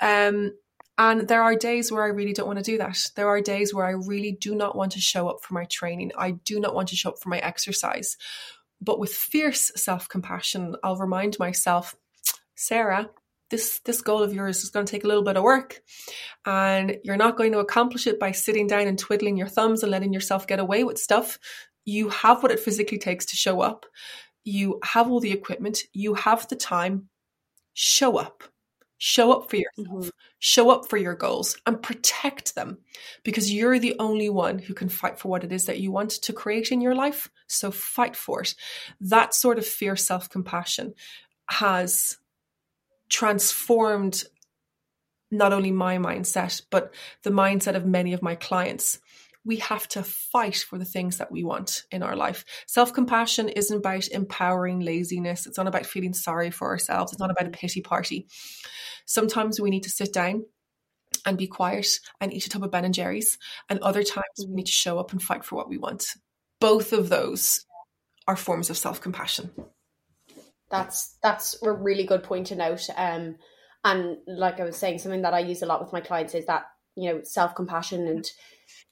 Um, 0.01 0.53
and 0.99 1.27
there 1.27 1.43
are 1.43 1.57
days 1.57 1.91
where 1.91 2.03
I 2.03 2.09
really 2.09 2.33
don't 2.33 2.47
want 2.47 2.59
to 2.59 2.65
do 2.65 2.79
that. 2.79 2.99
There 3.17 3.29
are 3.29 3.41
days 3.41 3.73
where 3.73 3.87
I 3.87 3.93
really 3.93 4.33
do 4.33 4.55
not 4.55 4.77
want 4.77 4.93
to 4.93 5.01
show 5.01 5.29
up 5.29 5.43
for 5.43 5.55
my 5.55 5.65
training. 5.65 6.13
I 6.17 6.33
do 6.33 6.61
not 6.61 6.75
want 6.75 6.89
to 6.89 6.97
show 6.97 7.11
up 7.11 7.19
for 7.19 7.31
my 7.31 7.39
exercise. 7.39 8.17
But 8.81 8.99
with 8.99 9.15
fierce 9.15 9.71
self 9.77 10.09
compassion, 10.09 10.77
I'll 10.83 10.97
remind 10.97 11.39
myself, 11.39 11.95
Sarah, 12.57 13.11
this 13.53 13.81
this 13.85 14.01
goal 14.01 14.25
of 14.25 14.35
yours 14.35 14.65
is 14.65 14.71
going 14.71 14.85
to 14.85 14.91
take 14.91 15.05
a 15.05 15.07
little 15.07 15.23
bit 15.23 15.37
of 15.37 15.45
work 15.45 15.81
and 16.45 16.99
you're 17.05 17.17
not 17.17 17.37
going 17.37 17.53
to 17.53 17.61
accomplish 17.61 18.09
it 18.09 18.19
by 18.19 18.33
sitting 18.33 18.67
down 18.67 18.89
and 18.89 18.99
twiddling 18.99 19.37
your 19.37 19.47
thumbs 19.47 19.83
and 19.83 19.93
letting 19.93 20.13
yourself 20.13 20.47
get 20.49 20.59
away 20.59 20.83
with 20.83 20.99
stuff 20.99 21.39
you 21.85 22.09
have 22.09 22.43
what 22.43 22.51
it 22.51 22.59
physically 22.59 22.99
takes 22.99 23.27
to 23.27 23.37
show 23.37 23.61
up 23.61 23.85
you 24.43 24.81
have 24.83 25.09
all 25.11 25.21
the 25.21 25.33
equipment 25.33 25.83
you 25.93 26.15
have 26.15 26.49
the 26.49 26.57
time 26.57 27.09
show 27.75 28.17
up 28.17 28.43
show 29.05 29.33
up 29.33 29.51
for 29.51 29.57
yourself 29.57 29.89
mm-hmm. 29.89 30.09
show 30.39 30.71
up 30.71 30.89
for 30.89 30.97
your 30.97 31.17
goals 31.17 31.57
and 31.67 31.83
protect 31.83 32.55
them 32.55 32.79
because 33.25 33.53
you're 33.53 33.81
the 33.81 33.97
only 33.99 34.31
one 34.31 34.61
who 34.61 34.75
can 34.75 34.89
fight 34.89 35.19
for 35.19 35.27
what 35.27 35.43
it 35.43 35.51
is 35.51 35.65
that 35.65 35.81
you 35.81 35.91
want 35.91 36.11
to 36.11 36.33
create 36.33 36.71
in 36.71 36.81
your 36.81 36.95
life 36.95 37.29
so 37.49 37.73
fight 37.73 38.15
for 38.15 38.43
it 38.43 38.55
that 39.01 39.35
sort 39.35 39.59
of 39.59 39.67
fierce 39.67 40.07
self-compassion 40.07 40.95
has 41.49 42.17
transformed 43.09 44.23
not 45.33 45.53
only 45.53 45.73
my 45.73 45.97
mindset, 45.99 46.63
but 46.71 46.95
the 47.23 47.31
mindset 47.31 47.75
of 47.75 47.87
many 47.87 48.13
of 48.13 48.23
my 48.23 48.35
clients. 48.35 49.01
We 49.45 49.57
have 49.57 49.89
to 49.89 50.03
fight 50.03 50.57
for 50.57 50.79
the 50.79 50.85
things 50.85 51.19
that 51.19 51.33
we 51.33 51.43
want 51.43 51.83
in 51.91 52.03
our 52.03 52.17
life. 52.17 52.45
Self 52.67 52.93
compassion 52.93 53.49
isn't 53.49 53.77
about 53.77 54.09
empowering 54.09 54.81
laziness. 54.81 55.47
It's 55.47 55.59
not 55.59 55.67
about 55.67 55.87
feeling 55.87 56.15
sorry 56.15 56.51
for 56.51 56.69
ourselves. 56.69 57.13
It's 57.13 57.21
not 57.21 57.31
about 57.31 57.49
a 57.49 57.51
pity 57.51 57.81
party. 57.81 58.29
Sometimes 59.07 59.61
we 59.61 59.71
need 59.71 59.83
to 59.83 59.91
sit 59.91 60.13
down 60.13 60.45
and 61.27 61.39
be 61.39 61.47
quiet 61.47 61.89
and 62.21 62.33
eat 62.33 62.47
a 62.47 62.49
tub 62.49 62.65
of 62.65 62.71
Ben 62.71 62.85
and 62.85 62.95
Jerry's. 62.95 63.39
And 63.69 63.79
other 63.81 64.03
times 64.03 64.47
we 64.47 64.55
need 64.55 64.67
to 64.67 64.73
show 64.73 64.99
up 64.99 65.13
and 65.13 65.23
fight 65.23 65.45
for 65.45 65.57
what 65.57 65.69
we 65.69 65.79
want. 65.79 66.07
Both 66.61 66.93
of 66.93 67.09
those 67.09 67.65
are 68.29 68.37
forms 68.37 68.71
of 68.71 68.79
self 68.79 69.01
compassion 69.01 69.51
that's 70.73 71.19
that's 71.23 71.63
a 71.63 71.71
really 71.71 72.05
good 72.05 72.25
point 72.25 72.49
to 72.49 72.57
note. 72.57 72.89
Um, 72.97 73.37
and 73.85 74.17
like 74.27 74.59
I 74.59 74.65
was 74.65 74.77
saying, 74.77 74.99
something 74.99 75.23
that 75.23 75.35
I 75.35 75.41
use 75.41 75.63
a 75.63 75.67
lot 75.67 75.81
with 75.81 75.93
my 75.93 76.01
clients 76.01 76.35
is 76.35 76.47
that 76.47 76.65
you 76.97 77.13
know 77.13 77.21
self 77.23 77.55
compassion 77.55 78.09
and 78.09 78.29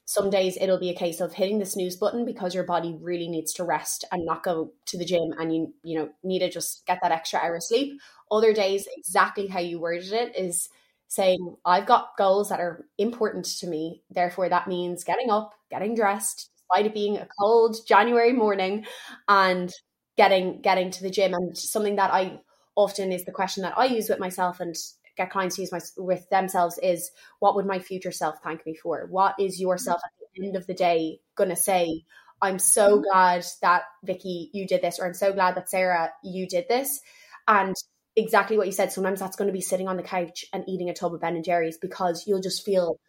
some 0.05 0.29
days 0.29 0.57
it'll 0.59 0.79
be 0.79 0.89
a 0.89 0.95
case 0.95 1.21
of 1.21 1.33
hitting 1.33 1.59
the 1.59 1.65
snooze 1.65 1.95
button 1.95 2.25
because 2.25 2.53
your 2.53 2.63
body 2.63 2.97
really 3.01 3.27
needs 3.27 3.53
to 3.53 3.63
rest 3.63 4.05
and 4.11 4.25
not 4.25 4.43
go 4.43 4.71
to 4.87 4.97
the 4.97 5.05
gym 5.05 5.33
and 5.39 5.55
you 5.55 5.73
you 5.83 5.97
know 5.97 6.09
need 6.23 6.39
to 6.39 6.49
just 6.49 6.85
get 6.85 6.99
that 7.01 7.11
extra 7.11 7.39
hour 7.39 7.55
of 7.55 7.63
sleep. 7.63 7.99
Other 8.31 8.53
days 8.53 8.87
exactly 8.97 9.47
how 9.47 9.59
you 9.59 9.79
worded 9.79 10.11
it 10.13 10.35
is 10.35 10.69
saying 11.07 11.55
i've 11.65 11.85
got 11.85 12.17
goals 12.17 12.49
that 12.49 12.59
are 12.59 12.85
important 12.97 13.45
to 13.45 13.67
me. 13.67 14.03
Therefore 14.09 14.49
that 14.49 14.67
means 14.67 15.03
getting 15.03 15.29
up 15.29 15.53
getting 15.69 15.95
dressed 15.95 16.49
despite 16.57 16.85
it 16.85 16.93
being 16.93 17.17
a 17.17 17.27
cold 17.39 17.77
january 17.87 18.33
morning 18.33 18.85
and 19.27 19.73
getting 20.17 20.61
getting 20.61 20.91
to 20.91 21.03
the 21.03 21.09
gym. 21.09 21.33
And 21.33 21.57
something 21.57 21.95
that 21.95 22.13
I 22.13 22.39
often 22.75 23.11
is 23.11 23.25
the 23.25 23.31
question 23.31 23.63
that 23.63 23.77
I 23.77 23.85
use 23.85 24.09
with 24.09 24.19
myself 24.19 24.59
and 24.59 24.75
get 25.17 25.31
clients 25.31 25.55
to 25.55 25.61
use 25.61 25.71
my 25.71 25.79
with 25.97 26.29
themselves 26.29 26.79
is 26.81 27.11
what 27.39 27.55
would 27.55 27.65
my 27.65 27.79
future 27.79 28.11
self 28.11 28.35
thank 28.43 28.65
me 28.65 28.75
for? 28.75 29.07
What 29.09 29.35
is 29.39 29.59
yourself 29.59 30.01
at 30.03 30.11
the 30.35 30.45
end 30.45 30.55
of 30.55 30.67
the 30.67 30.73
day 30.73 31.19
gonna 31.35 31.55
say? 31.55 32.03
I'm 32.41 32.59
so 32.59 32.97
mm-hmm. 32.97 33.03
glad 33.03 33.45
that 33.61 33.83
Vicky 34.03 34.49
you 34.53 34.67
did 34.67 34.81
this, 34.81 34.99
or 34.99 35.05
I'm 35.05 35.13
so 35.13 35.31
glad 35.33 35.55
that 35.55 35.69
Sarah 35.69 36.11
you 36.23 36.47
did 36.47 36.65
this. 36.67 36.99
And 37.47 37.75
exactly 38.15 38.57
what 38.57 38.67
you 38.67 38.73
said, 38.73 38.91
sometimes 38.91 39.19
that's 39.19 39.35
going 39.35 39.47
to 39.47 39.53
be 39.53 39.61
sitting 39.61 39.87
on 39.87 39.97
the 39.97 40.03
couch 40.03 40.45
and 40.51 40.63
eating 40.67 40.89
a 40.89 40.93
tub 40.93 41.13
of 41.13 41.21
Ben 41.21 41.35
and 41.35 41.45
Jerry's 41.45 41.77
because 41.77 42.25
you'll 42.27 42.41
just 42.41 42.65
feel, 42.65 42.99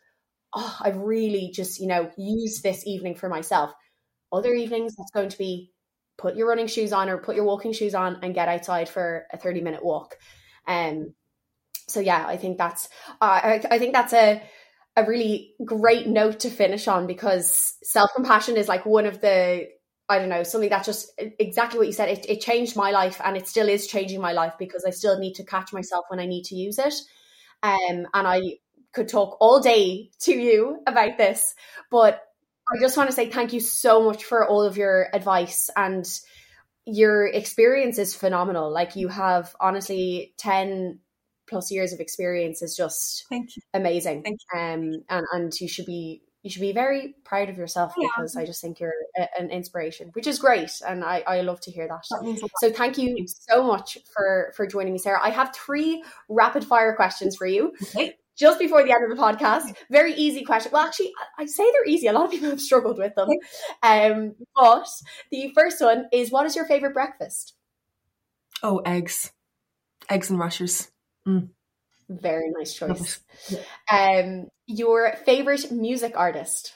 oh, 0.54 0.76
I've 0.80 0.98
really 0.98 1.50
just, 1.52 1.80
you 1.80 1.86
know, 1.86 2.10
used 2.16 2.62
this 2.62 2.86
evening 2.86 3.14
for 3.14 3.28
myself. 3.28 3.72
Other 4.32 4.52
evenings, 4.52 4.96
that's 4.96 5.10
going 5.10 5.28
to 5.30 5.38
be 5.38 5.72
put 6.18 6.36
your 6.36 6.48
running 6.48 6.66
shoes 6.66 6.92
on 6.92 7.08
or 7.08 7.18
put 7.18 7.36
your 7.36 7.44
walking 7.44 7.72
shoes 7.72 7.94
on 7.94 8.18
and 8.22 8.34
get 8.34 8.48
outside 8.48 8.88
for 8.88 9.26
a 9.32 9.38
30 9.38 9.60
minute 9.60 9.84
walk. 9.84 10.16
Um, 10.66 11.14
so 11.92 12.00
yeah, 12.00 12.24
I 12.26 12.36
think 12.36 12.58
that's, 12.58 12.88
uh, 13.20 13.40
I, 13.42 13.64
I 13.70 13.78
think 13.78 13.92
that's 13.92 14.12
a, 14.12 14.42
a 14.96 15.04
really 15.04 15.54
great 15.64 16.06
note 16.06 16.40
to 16.40 16.50
finish 16.50 16.86
on 16.88 17.06
because 17.06 17.74
self 17.82 18.10
compassion 18.14 18.56
is 18.56 18.68
like 18.68 18.84
one 18.84 19.06
of 19.06 19.20
the 19.20 19.68
I 20.08 20.18
don't 20.18 20.28
know 20.28 20.42
something 20.42 20.68
that 20.70 20.84
just 20.84 21.10
exactly 21.18 21.78
what 21.78 21.86
you 21.86 21.92
said. 21.92 22.10
It, 22.10 22.26
it 22.28 22.40
changed 22.40 22.76
my 22.76 22.90
life 22.90 23.20
and 23.24 23.36
it 23.36 23.48
still 23.48 23.68
is 23.68 23.86
changing 23.86 24.20
my 24.20 24.32
life 24.32 24.54
because 24.58 24.84
I 24.84 24.90
still 24.90 25.18
need 25.18 25.34
to 25.34 25.44
catch 25.44 25.72
myself 25.72 26.04
when 26.08 26.20
I 26.20 26.26
need 26.26 26.44
to 26.46 26.54
use 26.54 26.78
it. 26.78 26.94
Um, 27.62 28.06
and 28.12 28.26
I 28.26 28.58
could 28.92 29.08
talk 29.08 29.38
all 29.40 29.60
day 29.60 30.10
to 30.20 30.32
you 30.32 30.82
about 30.86 31.16
this, 31.16 31.54
but 31.90 32.20
I 32.70 32.80
just 32.80 32.96
want 32.96 33.08
to 33.08 33.16
say 33.16 33.30
thank 33.30 33.52
you 33.52 33.60
so 33.60 34.02
much 34.02 34.24
for 34.24 34.46
all 34.46 34.62
of 34.62 34.76
your 34.76 35.08
advice 35.14 35.70
and 35.76 36.06
your 36.84 37.26
experience 37.26 37.98
is 37.98 38.14
phenomenal. 38.14 38.70
Like 38.70 38.96
you 38.96 39.08
have 39.08 39.54
honestly 39.60 40.34
10 40.38 40.98
plus 41.52 41.70
years 41.70 41.92
of 41.92 42.00
experience 42.00 42.62
is 42.62 42.76
just 42.76 43.26
thank 43.28 43.56
you. 43.56 43.62
amazing. 43.74 44.22
Thank 44.22 44.40
you. 44.52 44.58
Um, 44.58 44.92
and, 45.08 45.26
and 45.32 45.52
you 45.60 45.68
should 45.68 45.86
be 45.86 46.22
you 46.42 46.50
should 46.50 46.62
be 46.62 46.72
very 46.72 47.14
proud 47.24 47.48
of 47.48 47.56
yourself 47.56 47.94
yeah. 47.96 48.08
because 48.16 48.34
I 48.34 48.44
just 48.44 48.60
think 48.60 48.80
you're 48.80 48.92
a, 49.16 49.28
an 49.38 49.50
inspiration, 49.50 50.10
which 50.14 50.26
is 50.26 50.40
great, 50.40 50.72
and 50.86 51.04
I, 51.04 51.22
I 51.24 51.42
love 51.42 51.60
to 51.60 51.70
hear 51.70 51.86
that. 51.86 52.04
that 52.10 52.50
so 52.56 52.72
thank 52.72 52.98
you 52.98 53.26
so 53.28 53.62
much 53.62 53.98
for 54.12 54.52
for 54.56 54.66
joining 54.66 54.92
me, 54.92 54.98
Sarah. 54.98 55.20
I 55.22 55.30
have 55.30 55.54
three 55.54 56.02
rapid 56.28 56.64
fire 56.64 56.96
questions 56.96 57.36
for 57.36 57.46
you. 57.46 57.72
Okay 57.94 58.16
just 58.34 58.58
before 58.58 58.82
the 58.82 58.90
end 58.90 59.04
of 59.04 59.16
the 59.16 59.22
podcast. 59.22 59.74
Very 59.90 60.14
easy 60.14 60.44
question. 60.44 60.72
Well, 60.72 60.86
actually, 60.86 61.12
I 61.38 61.46
say 61.46 61.70
they're 61.70 61.86
easy. 61.86 62.06
A 62.06 62.12
lot 62.12 62.24
of 62.24 62.30
people 62.30 62.50
have 62.50 62.60
struggled 62.60 62.98
with 62.98 63.14
them. 63.14 63.28
Um, 63.82 64.34
but 64.56 64.88
the 65.30 65.52
first 65.54 65.80
one 65.80 66.06
is 66.12 66.30
what 66.30 66.46
is 66.46 66.56
your 66.56 66.64
favorite 66.64 66.94
breakfast? 66.94 67.54
Oh, 68.62 68.78
eggs. 68.84 69.32
Eggs 70.08 70.30
and 70.30 70.38
rashers. 70.38 70.90
Mm. 71.26 71.48
Very 72.08 72.50
nice 72.50 72.74
choice. 72.74 73.20
Um, 73.90 74.48
your 74.66 75.14
favorite 75.24 75.70
music 75.70 76.12
artist? 76.16 76.74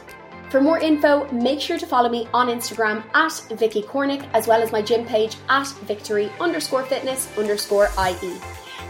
For 0.51 0.61
more 0.61 0.77
info, 0.77 1.27
make 1.31 1.59
sure 1.59 1.79
to 1.79 1.87
follow 1.87 2.07
me 2.07 2.27
on 2.35 2.49
Instagram 2.49 3.03
at 3.15 3.31
Vicky 3.57 3.81
Cornick, 3.81 4.29
as 4.33 4.45
well 4.45 4.61
as 4.61 4.71
my 4.71 4.83
gym 4.83 5.03
page 5.03 5.37
at 5.49 5.65
victory 5.87 6.31
underscore 6.39 6.83
fitness 6.83 7.35
underscore 7.35 7.89
IE. 7.97 8.35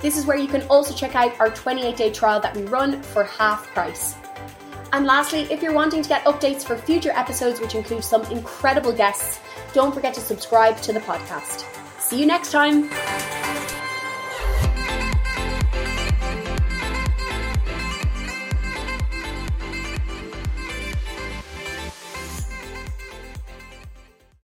This 0.02 0.18
is 0.18 0.26
where 0.26 0.38
you 0.38 0.48
can 0.48 0.64
also 0.64 0.94
check 0.94 1.16
out 1.16 1.40
our 1.40 1.50
28 1.50 1.96
day 1.96 2.12
trial 2.12 2.42
that 2.42 2.58
we 2.58 2.64
run 2.64 3.02
for 3.02 3.24
half 3.24 3.68
price. 3.68 4.16
And 4.92 5.06
lastly, 5.06 5.44
if 5.50 5.64
you're 5.64 5.74
wanting 5.74 6.02
to 6.02 6.10
get 6.10 6.26
updates 6.26 6.66
for 6.66 6.76
future 6.76 7.12
episodes, 7.12 7.62
which 7.62 7.76
include 7.76 8.04
some 8.04 8.24
incredible 8.24 8.92
guests, 8.92 9.40
don't 9.72 9.94
forget 9.94 10.14
to 10.16 10.20
subscribe 10.20 10.76
to 10.82 10.92
the 10.92 11.00
podcast. 11.00 11.71
See 12.12 12.20
you 12.20 12.26
next 12.26 12.52
time. 12.52 12.90